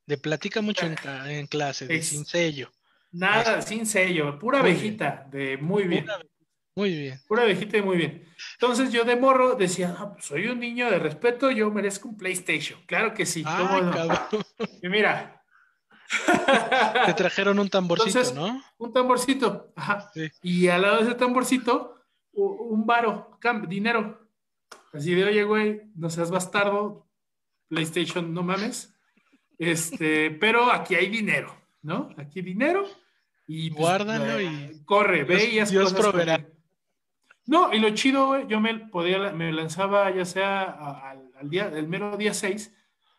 De 0.06 0.18
platica 0.18 0.60
mucho 0.60 0.86
en, 0.86 1.46
clase, 1.46 1.86
de 1.86 2.02
sin 2.02 2.24
sello. 2.24 2.70
Nada, 3.10 3.62
sin 3.62 3.86
sello, 3.86 4.38
pura 4.38 4.60
abejita, 4.60 5.26
de 5.30 5.56
muy 5.56 5.84
bien. 5.84 6.06
Muy 6.76 6.90
bien. 6.96 7.20
Pura 7.28 7.42
abejita 7.42 7.76
y 7.78 7.82
muy 7.82 7.96
bien. 7.96 8.24
Entonces 8.54 8.92
yo 8.92 9.04
de 9.04 9.16
morro 9.16 9.54
decía, 9.54 9.96
pues 10.12 10.24
soy 10.24 10.46
un 10.48 10.58
niño 10.58 10.90
de 10.90 10.98
respeto, 10.98 11.50
yo 11.50 11.70
merezco 11.70 12.08
un 12.08 12.16
PlayStation. 12.16 12.80
Claro 12.86 13.14
que 13.14 13.26
sí. 13.26 13.44
Y 14.82 14.88
mira. 14.88 15.42
Te 17.06 17.14
trajeron 17.14 17.58
un 17.58 17.68
tamborcito, 17.68 18.34
¿no? 18.34 18.62
Un 18.78 18.92
tamborcito. 18.92 19.72
Ajá. 19.76 20.10
Y 20.42 20.68
al 20.68 20.82
lado 20.82 20.96
de 20.98 21.02
ese 21.04 21.14
tamborcito, 21.14 22.00
un 22.32 22.84
varo, 22.84 23.38
dinero. 23.68 24.28
Así 24.92 25.14
de, 25.14 25.24
oye, 25.24 25.44
güey, 25.44 25.82
no 25.94 26.10
seas 26.10 26.30
bastardo. 26.30 27.06
PlayStation, 27.68 28.32
no 28.34 28.42
mames. 28.42 28.94
Este, 29.58 30.30
pero 30.40 30.70
aquí 30.70 30.94
hay 30.94 31.08
dinero, 31.08 31.54
¿no? 31.82 32.10
Aquí 32.16 32.40
hay 32.40 32.44
dinero. 32.44 32.86
Y 33.46 33.70
pues, 33.70 33.80
Guárdalo 33.80 34.40
y 34.40 34.82
corre, 34.84 35.24
ve 35.24 35.50
y 35.50 35.58
haz 35.58 35.70
Dios 35.70 35.92
proveerá. 35.92 36.46
No, 37.46 37.72
y 37.72 37.78
lo 37.78 37.90
chido, 37.90 38.28
güey, 38.28 38.46
yo 38.46 38.60
me 38.60 38.78
podía, 38.88 39.32
me 39.32 39.52
lanzaba 39.52 40.10
ya 40.14 40.24
sea 40.24 40.62
al, 41.38 41.50
día, 41.50 41.68
el 41.68 41.88
mero 41.88 42.16
día 42.16 42.32
6, 42.32 42.74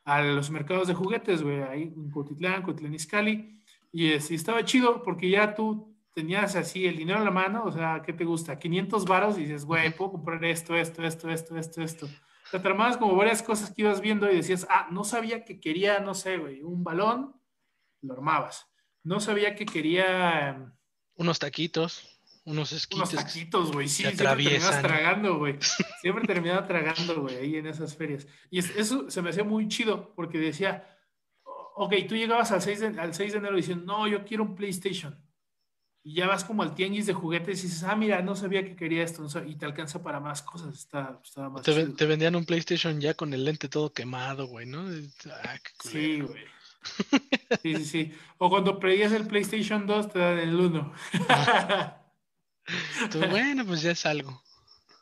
a 0.06 0.22
los 0.22 0.50
mercados 0.50 0.88
de 0.88 0.96
juguetes, 0.96 1.44
güey, 1.44 1.62
ahí 1.62 1.84
en 1.84 2.10
Cotitlán, 2.10 2.64
Cotitlán 2.64 2.96
y, 3.28 3.62
y 3.92 4.14
estaba 4.14 4.66
chido 4.66 5.04
porque 5.04 5.30
ya 5.30 5.54
tú 5.54 5.96
tenías 6.16 6.56
así 6.56 6.86
el 6.86 6.98
dinero 6.98 7.20
en 7.20 7.26
la 7.26 7.32
mano, 7.32 7.66
o 7.66 7.72
sea, 7.72 8.02
¿qué 8.04 8.14
te 8.14 8.24
gusta? 8.24 8.58
500 8.58 9.06
varos 9.06 9.38
y 9.38 9.42
dices, 9.42 9.66
güey, 9.66 9.96
puedo 9.96 10.14
comprar 10.14 10.44
esto, 10.46 10.76
esto, 10.76 11.04
esto, 11.04 11.30
esto, 11.30 11.58
esto, 11.58 11.82
esto. 11.82 12.08
Te 12.50 12.58
armabas 12.58 12.98
como 12.98 13.16
varias 13.16 13.44
cosas 13.44 13.74
que 13.74 13.82
ibas 13.82 14.00
viendo 14.00 14.32
y 14.32 14.36
decías, 14.38 14.66
ah, 14.70 14.88
no 14.92 15.04
sabía 15.04 15.44
que 15.44 15.60
quería, 15.60 16.00
no 16.00 16.14
sé, 16.14 16.38
güey, 16.38 16.64
un 16.64 16.84
balón, 16.84 17.36
lo 18.02 18.14
armabas. 18.14 18.66
No 19.04 19.20
sabía 19.20 19.56
que 19.56 19.66
quería... 19.66 20.50
Em, 20.50 20.72
Unos 21.16 21.40
taquitos 21.40 22.15
unos 22.46 22.72
esquites. 22.72 23.12
Unos 23.14 23.26
taquitos, 23.26 23.72
güey. 23.72 23.88
Sí, 23.88 24.04
siempre 24.04 24.26
terminabas 24.28 24.82
tragando, 24.82 25.38
güey. 25.40 25.58
Siempre 26.02 26.28
terminaba 26.28 26.68
tragando, 26.68 27.22
güey, 27.22 27.36
ahí 27.38 27.56
en 27.56 27.66
esas 27.66 27.96
ferias. 27.96 28.28
Y 28.52 28.60
eso 28.60 29.10
se 29.10 29.22
me 29.24 29.32
hacía 29.32 29.44
muy 29.44 29.68
chido 29.68 30.14
porque 30.16 30.38
decía, 30.38 30.88
ok, 31.76 31.94
tú 32.08 32.16
llegabas 32.16 32.52
al 32.52 32.62
6 32.62 32.80
de, 32.80 32.88
al 33.00 33.14
6 33.16 33.32
de 33.34 33.38
enero 33.40 33.56
diciendo, 33.56 33.86
no, 33.86 34.08
yo 34.08 34.24
quiero 34.24 34.44
un 34.44 34.56
PlayStation. 34.56 35.20
Y 36.04 36.14
ya 36.14 36.28
vas 36.28 36.44
como 36.44 36.62
al 36.62 36.76
tianguis 36.76 37.08
de 37.08 37.14
juguetes 37.14 37.64
y 37.64 37.64
dices, 37.64 37.84
ah, 37.84 37.96
mira, 37.96 38.22
no 38.22 38.36
sabía 38.36 38.64
que 38.64 38.76
quería 38.76 39.02
esto. 39.02 39.26
y 39.44 39.56
te 39.56 39.66
alcanza 39.66 40.04
para 40.04 40.20
más 40.20 40.44
cosas. 40.44 40.78
Está, 40.78 41.20
más 41.50 41.64
te, 41.64 41.88
te, 41.88 42.06
vendían 42.06 42.36
un 42.36 42.46
PlayStation 42.46 43.02
ya 43.02 43.16
con 43.16 43.34
el 43.34 43.44
lente 43.44 43.70
todo 43.70 43.92
quemado, 43.92 44.46
güey, 44.46 44.68
¿no? 44.68 44.86
Ah, 45.44 45.56
sí, 45.84 46.22
güey. 46.22 46.44
Sí, 47.64 47.76
sí, 47.78 47.86
sí. 47.86 48.14
O 48.38 48.52
cuando 48.52 48.80
pedías 48.80 49.12
el 49.14 49.26
PlayStation 49.26 49.88
2, 49.88 50.14
te 50.14 50.20
dan 50.20 50.38
el 50.38 50.54
1. 50.54 50.94
bueno, 53.30 53.66
pues 53.66 53.82
ya 53.82 53.92
es 53.92 54.06
algo. 54.06 54.42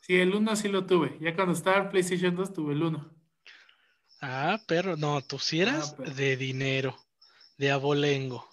Sí, 0.02 0.16
el 0.16 0.34
1 0.34 0.56
sí 0.56 0.68
lo 0.68 0.86
tuve. 0.86 1.18
Ya 1.22 1.36
cuando 1.36 1.54
estaba 1.54 1.78
el 1.78 1.90
PlayStation 1.90 2.36
2 2.36 2.54
tuve 2.54 2.74
el 2.74 2.84
1. 2.84 3.14
Ah, 4.22 4.60
perro. 4.68 4.98
No, 4.98 5.22
tú 5.22 5.40
sí 5.40 5.62
eras 5.62 5.96
ah, 5.98 6.04
de 6.12 6.38
dinero, 6.38 6.98
de 7.58 7.72
abolengo. 7.72 8.50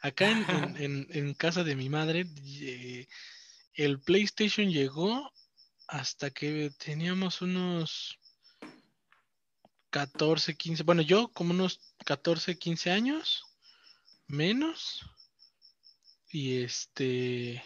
Acá 0.00 0.28
en, 0.78 1.34
casa 1.34 1.62
de 1.62 1.76
mi 1.76 1.88
madre, 1.88 2.26
eh, 2.60 3.06
el 3.74 4.00
PlayStation 4.00 4.70
llegó 4.70 5.32
hasta 5.86 6.30
que 6.30 6.70
teníamos 6.78 7.42
unos 7.42 8.18
14, 9.90 10.56
15, 10.56 10.82
bueno, 10.82 11.02
yo 11.02 11.28
como 11.28 11.52
unos 11.52 11.80
14, 12.06 12.58
15 12.58 12.90
años, 12.90 13.44
menos. 14.26 15.00
Y 16.30 16.62
este, 16.62 17.62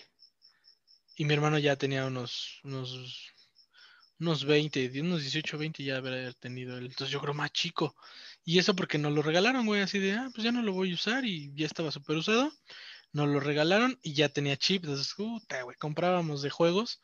y 1.17 1.25
mi 1.25 1.35
hermano 1.35 1.59
ya 1.59 1.77
tenía 1.77 2.07
unos, 2.07 2.61
unos, 2.63 3.33
unos 4.21 4.45
20, 4.45 5.01
unos 5.01 5.23
18, 5.23 5.59
20 5.59 5.83
ya 5.83 5.97
haber 5.97 6.35
tenido 6.35 6.77
él. 6.77 6.87
Entonces 6.87 7.11
yo 7.11 7.21
creo 7.21 7.33
más 7.33 7.53
chico. 7.53 7.97
Y 8.45 8.59
eso 8.59 8.77
porque 8.77 8.99
nos 8.99 9.13
lo 9.13 9.23
regalaron, 9.23 9.67
güey, 9.67 9.81
así 9.81 9.99
de, 9.99 10.13
ah, 10.13 10.31
pues 10.35 10.45
ya 10.45 10.53
no 10.53 10.63
lo 10.63 10.73
voy 10.73 10.93
a 10.93 10.95
usar 10.95 11.25
y 11.25 11.53
ya 11.55 11.67
estaba 11.67 11.91
súper 11.91 12.17
usado. 12.17 12.53
Nos 13.13 13.29
lo 13.29 13.41
regalaron 13.41 13.99
y 14.03 14.13
ya 14.13 14.29
tenía 14.29 14.59
chip. 14.59 14.85
Entonces, 14.85 15.15
puta, 15.15 15.63
güey, 15.63 15.77
comprábamos 15.79 16.43
de 16.43 16.51
juegos. 16.51 17.01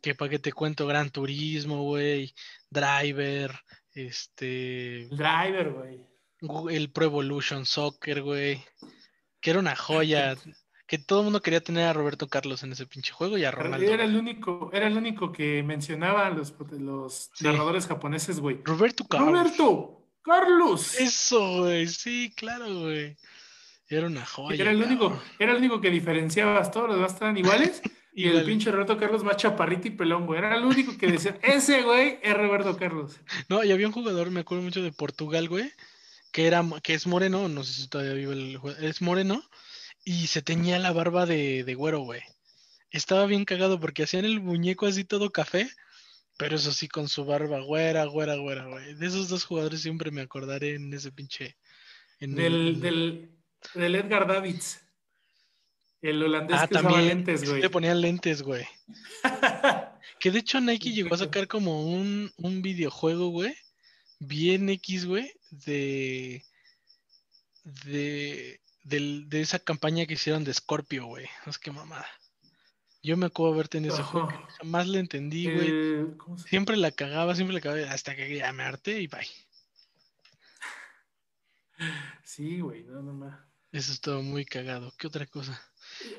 Que 0.00 0.14
para 0.14 0.30
que 0.30 0.38
te 0.38 0.52
cuento, 0.52 0.86
Gran 0.86 1.10
Turismo, 1.10 1.82
güey, 1.82 2.34
Driver, 2.70 3.52
este... 3.92 5.08
Driver, 5.10 5.70
güey. 5.70 6.74
El 6.74 6.90
Pro 6.92 7.06
Evolution 7.06 7.66
Soccer, 7.66 8.22
güey. 8.22 8.64
Que 9.40 9.50
era 9.50 9.58
una 9.58 9.76
joya 9.76 10.34
que 10.88 10.96
todo 10.96 11.20
el 11.20 11.24
mundo 11.24 11.42
quería 11.42 11.60
tener 11.60 11.86
a 11.86 11.92
Roberto 11.92 12.28
Carlos 12.28 12.62
en 12.62 12.72
ese 12.72 12.86
pinche 12.86 13.12
juego 13.12 13.36
y 13.36 13.44
a 13.44 13.50
Ronaldo. 13.50 13.92
Era 13.92 14.04
el 14.04 14.16
único, 14.16 14.70
era 14.72 14.86
el 14.86 14.96
único 14.96 15.30
que 15.30 15.62
mencionaba 15.62 16.30
los, 16.30 16.54
los 16.70 17.30
narradores 17.40 17.86
japoneses, 17.86 18.40
güey. 18.40 18.60
Roberto 18.64 19.06
Carlos. 19.06 19.28
Roberto 19.28 20.06
Carlos. 20.22 20.98
Eso, 20.98 21.58
güey, 21.58 21.86
sí, 21.86 22.32
claro, 22.34 22.80
güey. 22.80 23.16
Era 23.86 24.06
una 24.06 24.24
joya. 24.24 24.62
Era 24.62 24.70
el 24.70 24.82
único, 24.82 25.22
era 25.38 25.52
el 25.52 25.58
único 25.58 25.78
que 25.78 25.90
diferenciabas, 25.90 26.70
todos 26.70 26.88
los 26.88 26.96
demás 26.96 27.12
estaban 27.12 27.36
iguales. 27.36 27.82
y 28.14 28.26
el 28.26 28.42
pinche 28.46 28.70
Roberto 28.72 28.96
Carlos 28.96 29.22
más 29.22 29.36
chaparrito 29.36 29.88
y 29.88 29.90
pelón, 29.90 30.24
güey. 30.24 30.38
Era 30.38 30.56
el 30.56 30.64
único 30.64 30.96
que 30.96 31.08
decía, 31.08 31.38
ese 31.42 31.82
güey 31.82 32.18
es 32.22 32.34
Roberto 32.34 32.78
Carlos. 32.78 33.20
No, 33.50 33.62
y 33.62 33.72
había 33.72 33.86
un 33.86 33.92
jugador, 33.92 34.30
me 34.30 34.40
acuerdo 34.40 34.64
mucho 34.64 34.82
de 34.82 34.92
Portugal, 34.92 35.50
güey, 35.50 35.70
que 36.32 36.46
era, 36.46 36.64
que 36.82 36.94
es 36.94 37.06
moreno, 37.06 37.46
no 37.46 37.62
sé 37.62 37.74
si 37.74 37.88
todavía 37.88 38.14
vive 38.14 38.32
el 38.32 38.60
es 38.80 39.02
moreno, 39.02 39.42
y 40.08 40.26
se 40.26 40.40
teñía 40.40 40.78
la 40.78 40.90
barba 40.90 41.26
de, 41.26 41.64
de 41.64 41.74
güero, 41.74 42.00
güey. 42.00 42.22
Estaba 42.90 43.26
bien 43.26 43.44
cagado 43.44 43.78
porque 43.78 44.04
hacían 44.04 44.24
el 44.24 44.40
muñeco 44.40 44.86
así 44.86 45.04
todo 45.04 45.28
café, 45.28 45.68
pero 46.38 46.56
eso 46.56 46.72
sí 46.72 46.88
con 46.88 47.10
su 47.10 47.26
barba 47.26 47.60
güera, 47.60 48.06
güera, 48.06 48.36
güera, 48.36 48.64
güey. 48.64 48.94
De 48.94 49.06
esos 49.06 49.28
dos 49.28 49.44
jugadores 49.44 49.82
siempre 49.82 50.10
me 50.10 50.22
acordaré 50.22 50.76
en 50.76 50.94
ese 50.94 51.12
pinche. 51.12 51.58
En 52.20 52.34
del, 52.34 52.80
del, 52.80 53.38
del, 53.74 53.94
Edgar 53.96 54.26
Davids. 54.26 54.80
El 56.00 56.22
holandés 56.22 56.56
ah, 56.58 56.68
que 56.68 56.74
también, 56.76 57.08
lentes, 57.08 57.46
güey. 57.46 57.60
Le 57.60 57.68
ponían 57.68 58.00
lentes, 58.00 58.40
güey. 58.40 58.64
que 60.20 60.30
de 60.30 60.38
hecho 60.38 60.58
Nike 60.58 60.92
llegó 60.92 61.16
a 61.16 61.18
sacar 61.18 61.48
como 61.48 61.86
un, 61.86 62.32
un 62.38 62.62
videojuego, 62.62 63.28
güey. 63.28 63.54
Bien 64.20 64.70
X, 64.70 65.04
güey. 65.04 65.30
De. 65.50 66.42
De 67.62 68.62
de 68.88 69.40
esa 69.40 69.58
campaña 69.58 70.06
que 70.06 70.14
hicieron 70.14 70.44
de 70.44 70.54
Scorpio, 70.54 71.06
güey. 71.06 71.26
Es 71.46 71.58
que 71.58 71.70
mamada. 71.70 72.06
Yo 73.02 73.16
me 73.16 73.26
acuerdo 73.26 73.54
haber 73.54 73.68
tenido 73.68 73.94
ese 73.94 74.02
juego, 74.02 74.28
jamás 74.58 74.88
le 74.88 74.98
entendí, 74.98 75.44
güey. 75.44 75.68
Eh, 75.70 76.06
siempre 76.48 76.76
la 76.76 76.90
cagaba, 76.90 77.34
siempre 77.34 77.54
la 77.54 77.60
cagaba, 77.60 77.92
hasta 77.92 78.16
que 78.16 78.36
ya 78.36 78.52
me 78.52 78.64
harté 78.64 79.00
y 79.00 79.06
bye. 79.06 79.26
Sí, 82.24 82.60
güey, 82.60 82.82
no, 82.82 83.02
no, 83.02 83.12
no. 83.12 83.48
Eso 83.70 83.92
es 83.92 84.00
todo 84.00 84.22
muy 84.22 84.44
cagado. 84.44 84.92
¿Qué 84.98 85.06
otra 85.06 85.26
cosa? 85.26 85.60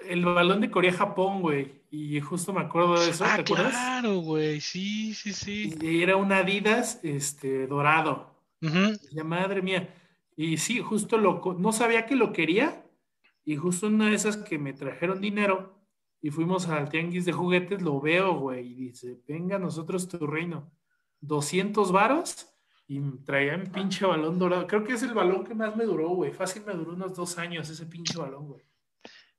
El 0.07 0.23
balón 0.23 0.61
de 0.61 0.71
Corea-Japón, 0.71 1.41
güey. 1.41 1.81
Y 1.91 2.19
justo 2.21 2.53
me 2.53 2.61
acuerdo 2.61 2.99
de 2.99 3.09
eso. 3.09 3.25
Ah, 3.25 3.43
claro, 3.43 4.19
güey. 4.19 4.61
Sí, 4.61 5.13
sí, 5.13 5.33
sí. 5.33 5.75
Y 5.81 6.01
era 6.01 6.15
un 6.15 6.31
Adidas 6.31 6.99
este, 7.03 7.67
dorado. 7.67 8.35
Ya 8.61 9.23
madre 9.23 9.61
mía. 9.61 9.93
Y 10.41 10.55
sí, 10.55 10.79
justo 10.79 11.17
lo, 11.17 11.41
no 11.59 11.73
sabía 11.73 12.05
que 12.05 12.15
lo 12.15 12.31
quería. 12.31 12.85
Y 13.43 13.57
justo 13.57 13.87
una 13.87 14.07
de 14.07 14.15
esas 14.15 14.37
que 14.37 14.57
me 14.57 14.71
trajeron 14.71 15.19
dinero 15.19 15.83
y 16.21 16.29
fuimos 16.29 16.69
al 16.69 16.87
tianguis 16.87 17.25
de 17.25 17.33
juguetes, 17.33 17.81
lo 17.81 17.99
veo, 17.99 18.35
güey, 18.39 18.65
y 18.71 18.75
dice, 18.87 19.19
venga, 19.27 19.59
nosotros 19.59 20.07
tu 20.07 20.25
reino. 20.25 20.71
200 21.19 21.91
varos 21.91 22.47
y 22.87 23.01
traía 23.25 23.57
mi 23.57 23.65
pinche 23.65 24.05
balón 24.05 24.39
dorado. 24.39 24.65
Creo 24.65 24.85
que 24.85 24.93
es 24.93 25.03
el 25.03 25.13
balón 25.13 25.43
que 25.43 25.53
más 25.53 25.75
me 25.75 25.83
duró, 25.83 26.07
güey. 26.07 26.31
Fácil 26.31 26.63
me 26.65 26.73
duró 26.73 26.93
unos 26.93 27.13
dos 27.17 27.37
años 27.37 27.69
ese 27.69 27.85
pinche 27.85 28.17
balón, 28.17 28.47
güey. 28.47 28.63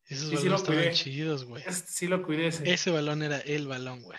Esos 0.05 0.31
balones 0.31 0.61
estaban 0.61 0.91
chidos, 0.93 1.47
güey. 1.47 1.65
Sí 1.71 2.09
lo 2.09 2.23
cuidé 2.23 2.49
ese. 2.49 2.71
Ese 2.71 2.91
balón 2.91 3.23
era 3.23 3.39
el 3.39 3.67
balón, 3.67 4.03
güey. 4.03 4.19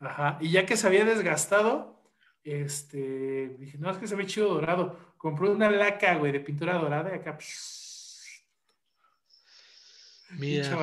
Ajá. 0.00 0.36
Y 0.40 0.50
ya 0.50 0.66
que 0.66 0.76
se 0.76 0.88
había 0.88 1.04
desgastado, 1.04 2.02
este, 2.42 3.50
dije, 3.60 3.78
no, 3.78 3.88
es 3.88 3.98
que 3.98 4.08
se 4.08 4.16
ve 4.16 4.26
chido 4.26 4.48
dorado. 4.48 5.09
Compró 5.20 5.52
una 5.52 5.70
laca, 5.70 6.14
güey, 6.14 6.32
de 6.32 6.40
pintura 6.40 6.78
dorada 6.78 7.10
y 7.10 7.18
acá. 7.18 7.36
Mira, 10.30 10.78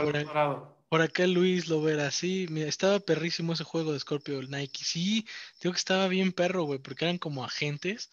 por, 0.89 1.01
acá 1.01 1.25
Luis 1.25 1.67
lo 1.67 1.81
verá, 1.81 2.11
sí, 2.11 2.45
mira, 2.51 2.67
estaba 2.67 2.99
perrísimo 2.99 3.53
ese 3.53 3.63
juego 3.63 3.93
de 3.93 3.99
Scorpio 3.99 4.39
Nike. 4.43 4.83
Sí, 4.83 5.25
digo 5.59 5.73
que 5.73 5.79
estaba 5.79 6.07
bien 6.07 6.31
perro, 6.31 6.65
güey, 6.65 6.77
porque 6.77 7.05
eran 7.05 7.17
como 7.17 7.43
agentes 7.43 8.11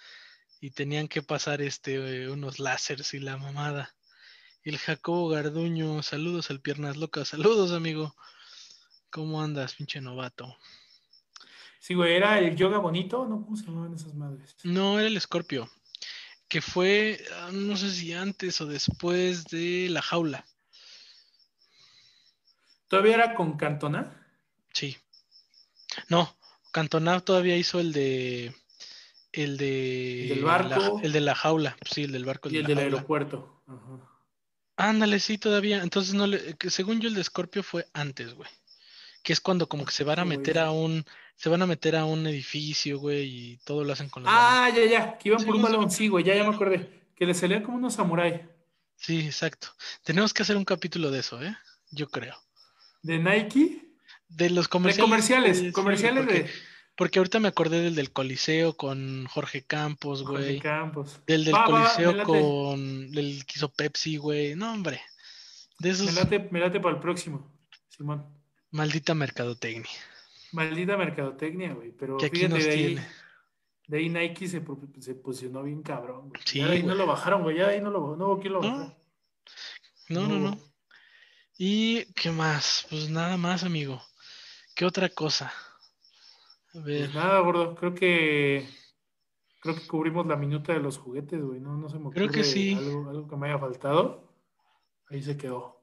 y 0.62 0.70
tenían 0.70 1.09
que 1.09 1.20
pasar 1.20 1.61
este 1.61 2.31
unos 2.31 2.59
láseres 2.59 3.12
y 3.12 3.18
la 3.18 3.37
mamada. 3.37 3.95
El 4.62 4.79
Jacobo 4.79 5.29
Garduño, 5.29 6.03
saludos 6.03 6.51
al 6.51 6.62
Piernas 6.62 6.97
Locas, 6.97 7.29
saludos 7.29 7.70
amigo. 7.72 8.16
¿Cómo 9.11 9.43
andas, 9.43 9.75
pinche 9.75 10.01
novato? 10.01 10.57
Sí, 11.81 11.93
güey, 11.93 12.14
¿era 12.14 12.39
el 12.39 12.57
yoga 12.57 12.79
bonito? 12.79 13.27
¿No? 13.27 13.43
¿Cómo 13.45 13.59
se 13.59 13.66
llamaban 13.66 13.93
esas 13.93 14.14
madres? 14.14 14.57
No, 14.62 14.99
era 14.99 15.07
el 15.07 15.20
Scorpio. 15.20 15.68
Que 16.55 16.61
fue, 16.61 17.19
ah, 17.33 17.51
no 17.53 17.77
sé 17.77 17.91
si 17.91 18.13
antes 18.13 18.61
o 18.61 18.67
después 18.67 19.43
de 19.47 19.89
la 19.91 20.01
jaula. 20.01 20.47
¿Todavía 22.87 23.15
era 23.15 23.35
con 23.35 23.57
Cantona? 23.57 24.25
Sí. 24.73 24.97
No, 26.09 26.33
Cantona 26.71 27.19
todavía 27.19 27.57
hizo 27.57 27.81
el 27.81 27.93
de. 27.93 28.55
El 29.33 29.57
de. 29.57 30.33
¿El 30.33 30.45
barco? 30.45 31.01
el 31.03 31.11
de 31.11 31.21
la 31.23 31.35
jaula, 31.35 31.77
sí, 31.91 32.05
el 32.05 32.13
del 32.13 32.25
barco. 32.25 32.49
y 32.49 32.59
el 32.59 32.67
del 32.67 32.79
aeropuerto. 32.79 33.61
Ándale, 34.77 35.19
sí, 35.19 35.39
todavía. 35.39 35.83
Entonces, 35.83 36.15
no 36.15 36.29
le, 36.29 36.57
según 36.69 37.01
yo, 37.01 37.09
el 37.09 37.17
de 37.17 37.25
Scorpio 37.25 37.65
fue 37.65 37.89
antes, 37.93 38.33
güey 38.33 38.49
que 39.25 39.33
es 39.33 39.41
cuando 39.41 39.68
como 39.68 39.85
que 39.85 39.93
se 39.93 40.05
van 40.05 40.20
a 40.20 40.25
meter 40.25 40.59
a 40.59 40.70
un 40.70 41.05
se 41.35 41.49
van 41.49 41.62
a 41.62 41.66
meter 41.66 41.97
a 41.97 42.05
un 42.05 42.27
edificio, 42.29 43.01
güey, 43.01 43.25
y 43.25 43.57
todo 43.64 43.83
lo 43.83 43.93
hacen 43.93 44.09
con 44.09 44.22
los 44.22 44.33
Ah, 44.33 44.70
ya, 44.72 44.85
ya, 44.85 45.18
que 45.18 45.31
iban 45.31 45.45
por 45.45 45.57
un 45.57 45.62
balón, 45.62 45.91
sí, 45.91 46.07
güey, 46.07 46.22
ya, 46.22 46.37
ya 46.37 46.45
me 46.45 46.55
acordé, 46.55 47.09
que 47.16 47.27
le 47.27 47.35
salían 47.35 47.64
como 47.64 47.79
unos 47.79 47.95
samuráis. 47.95 48.43
Sí, 48.97 49.27
exacto. 49.27 49.68
Tenemos 50.05 50.33
que 50.33 50.43
hacer 50.43 50.57
un 50.57 50.64
capítulo 50.64 51.11
de 51.11 51.20
eso, 51.20 51.43
¿eh? 51.43 51.57
Yo 51.91 52.09
creo. 52.09 52.37
¿De 53.03 53.18
Nike? 53.18 53.97
De 54.29 54.51
los 54.51 54.68
comerciales. 54.68 54.97
De 54.97 55.72
comerciales, 55.72 55.72
comerciales 55.72 56.27
de... 56.27 56.51
porque 56.95 57.18
ahorita 57.18 57.41
me 57.41 57.49
acordé 57.49 57.81
del 57.81 57.95
del 57.97 58.12
Coliseo 58.12 58.77
con 58.77 59.27
Jorge 59.27 59.64
Campos, 59.64 60.22
güey. 60.22 60.45
Jorge 60.45 60.61
Campos. 60.61 61.20
Del 61.27 61.45
del 61.45 61.57
Coliseo 61.64 62.22
con 62.22 62.81
el 63.14 63.45
que 63.47 63.55
hizo 63.57 63.72
Pepsi, 63.72 64.18
güey. 64.18 64.55
No, 64.55 64.72
hombre. 64.72 65.01
De 65.81 65.91
esos... 65.91 66.07
Me 66.07 66.12
late, 66.12 66.49
me 66.51 66.61
late 66.61 66.79
para 66.79 66.95
el 66.95 67.01
próximo, 67.01 67.51
Simón. 67.89 68.44
Maldita 68.75 69.14
mercadotecnia. 69.14 69.89
Maldita 70.51 70.97
mercadotecnia, 70.97 71.72
güey. 71.75 71.93
Pero 71.93 72.16
que 72.16 72.27
aquí 72.27 72.49
nos 72.49 72.64
de 72.64 72.75
tiene. 72.75 73.01
ahí, 73.01 73.07
de 73.87 73.99
ahí 73.99 74.09
Nike 74.09 74.49
se, 74.49 74.62
se 75.01 75.14
posicionó 75.14 75.62
bien 75.62 75.81
cabrón, 75.83 76.31
güey. 76.31 76.43
Sí, 76.45 76.59
ya 76.59 76.66
de 76.66 76.72
ahí 76.75 76.83
no 76.83 76.97
lo 76.97 77.07
bajaron, 77.07 77.43
güey. 77.45 77.57
Ya 77.57 77.68
de 77.68 77.75
ahí 77.75 77.81
no 77.81 77.91
lo 77.91 78.16
no 78.16 78.27
hubo 78.27 78.41
quien 78.41 78.53
lo 78.55 78.62
No. 78.62 78.68
bajara. 78.70 78.99
No, 80.09 80.27
no, 80.27 80.39
no. 80.41 80.59
¿Y 81.57 82.05
qué 82.14 82.33
más? 82.33 82.87
Pues 82.91 83.09
nada 83.11 83.37
más, 83.37 83.62
amigo. 83.62 84.03
¿Qué 84.75 84.85
otra 84.85 85.09
cosa? 85.09 85.53
A 86.75 86.79
ver. 86.81 87.05
Pues 87.05 87.14
nada, 87.14 87.39
gordo. 87.41 87.77
Creo 87.77 87.95
que 87.95 88.68
creo 89.61 89.77
que 89.77 89.87
cubrimos 89.87 90.27
la 90.27 90.35
minuta 90.35 90.72
de 90.72 90.81
los 90.81 90.99
juguetes, 90.99 91.41
güey. 91.41 91.61
No, 91.61 91.77
no 91.77 91.89
se 91.89 91.95
me 91.95 92.07
ocurre 92.09 92.14
Creo 92.16 92.29
que 92.31 92.43
sí. 92.43 92.75
algo, 92.75 93.09
algo 93.09 93.29
que 93.29 93.37
me 93.37 93.49
haya 93.51 93.59
faltado. 93.61 94.35
Ahí 95.11 95.22
se 95.22 95.37
quedó. 95.37 95.81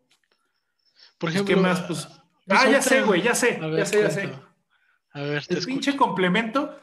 Por 1.17 1.29
Pues, 1.29 1.35
ejemplo. 1.35 1.55
¿Qué 1.55 1.61
más? 1.61 1.81
Pues, 1.83 2.05
pues 2.05 2.20
ah, 2.49 2.69
ya 2.69 2.81
sé, 2.81 3.01
güey, 3.01 3.21
ya 3.21 3.35
sé, 3.35 3.57
ver, 3.59 3.77
ya 3.77 3.85
sé, 3.85 4.01
ya 4.01 4.09
sé. 4.09 4.29
A 5.13 5.21
ver, 5.21 5.45
te 5.45 5.53
El 5.53 5.59
escucho. 5.59 5.65
pinche 5.65 5.97
complemento, 5.97 6.79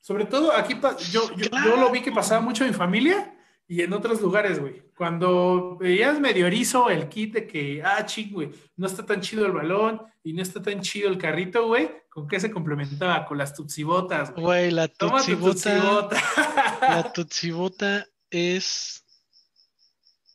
sobre 0.00 0.24
todo 0.26 0.52
aquí, 0.52 0.78
yo, 1.10 1.34
yo, 1.36 1.48
Claro. 1.50 1.70
yo 1.70 1.76
lo 1.76 1.90
vi 1.90 2.02
que 2.02 2.12
pasaba 2.12 2.40
mucho 2.40 2.64
en 2.64 2.74
familia 2.74 3.36
y 3.66 3.82
en 3.82 3.92
otros 3.92 4.20
lugares, 4.20 4.58
güey. 4.58 4.82
Cuando 4.96 5.76
veías 5.78 6.18
medio 6.20 6.46
erizo 6.46 6.90
el 6.90 7.08
kit 7.08 7.32
de 7.34 7.46
que, 7.46 7.82
ah, 7.82 8.04
ching, 8.04 8.32
güey, 8.32 8.50
no 8.76 8.86
está 8.86 9.06
tan 9.06 9.20
chido 9.20 9.46
el 9.46 9.52
balón 9.52 10.02
y 10.22 10.32
no 10.34 10.42
está 10.42 10.60
tan 10.60 10.80
chido 10.82 11.08
el 11.08 11.16
carrito, 11.18 11.66
güey, 11.68 11.90
¿con 12.10 12.26
qué 12.28 12.38
se 12.40 12.50
complementaba? 12.50 13.24
Con 13.24 13.38
las 13.38 13.54
tutsibotas, 13.54 14.32
güey. 14.32 14.44
Güey, 14.44 14.70
la 14.72 14.88
Toma 14.88 15.22
tu 15.22 15.36
tutsibota. 15.36 16.16
tutsibota. 16.16 16.78
La 16.82 17.12
tutsibota 17.12 18.06
es. 18.30 19.04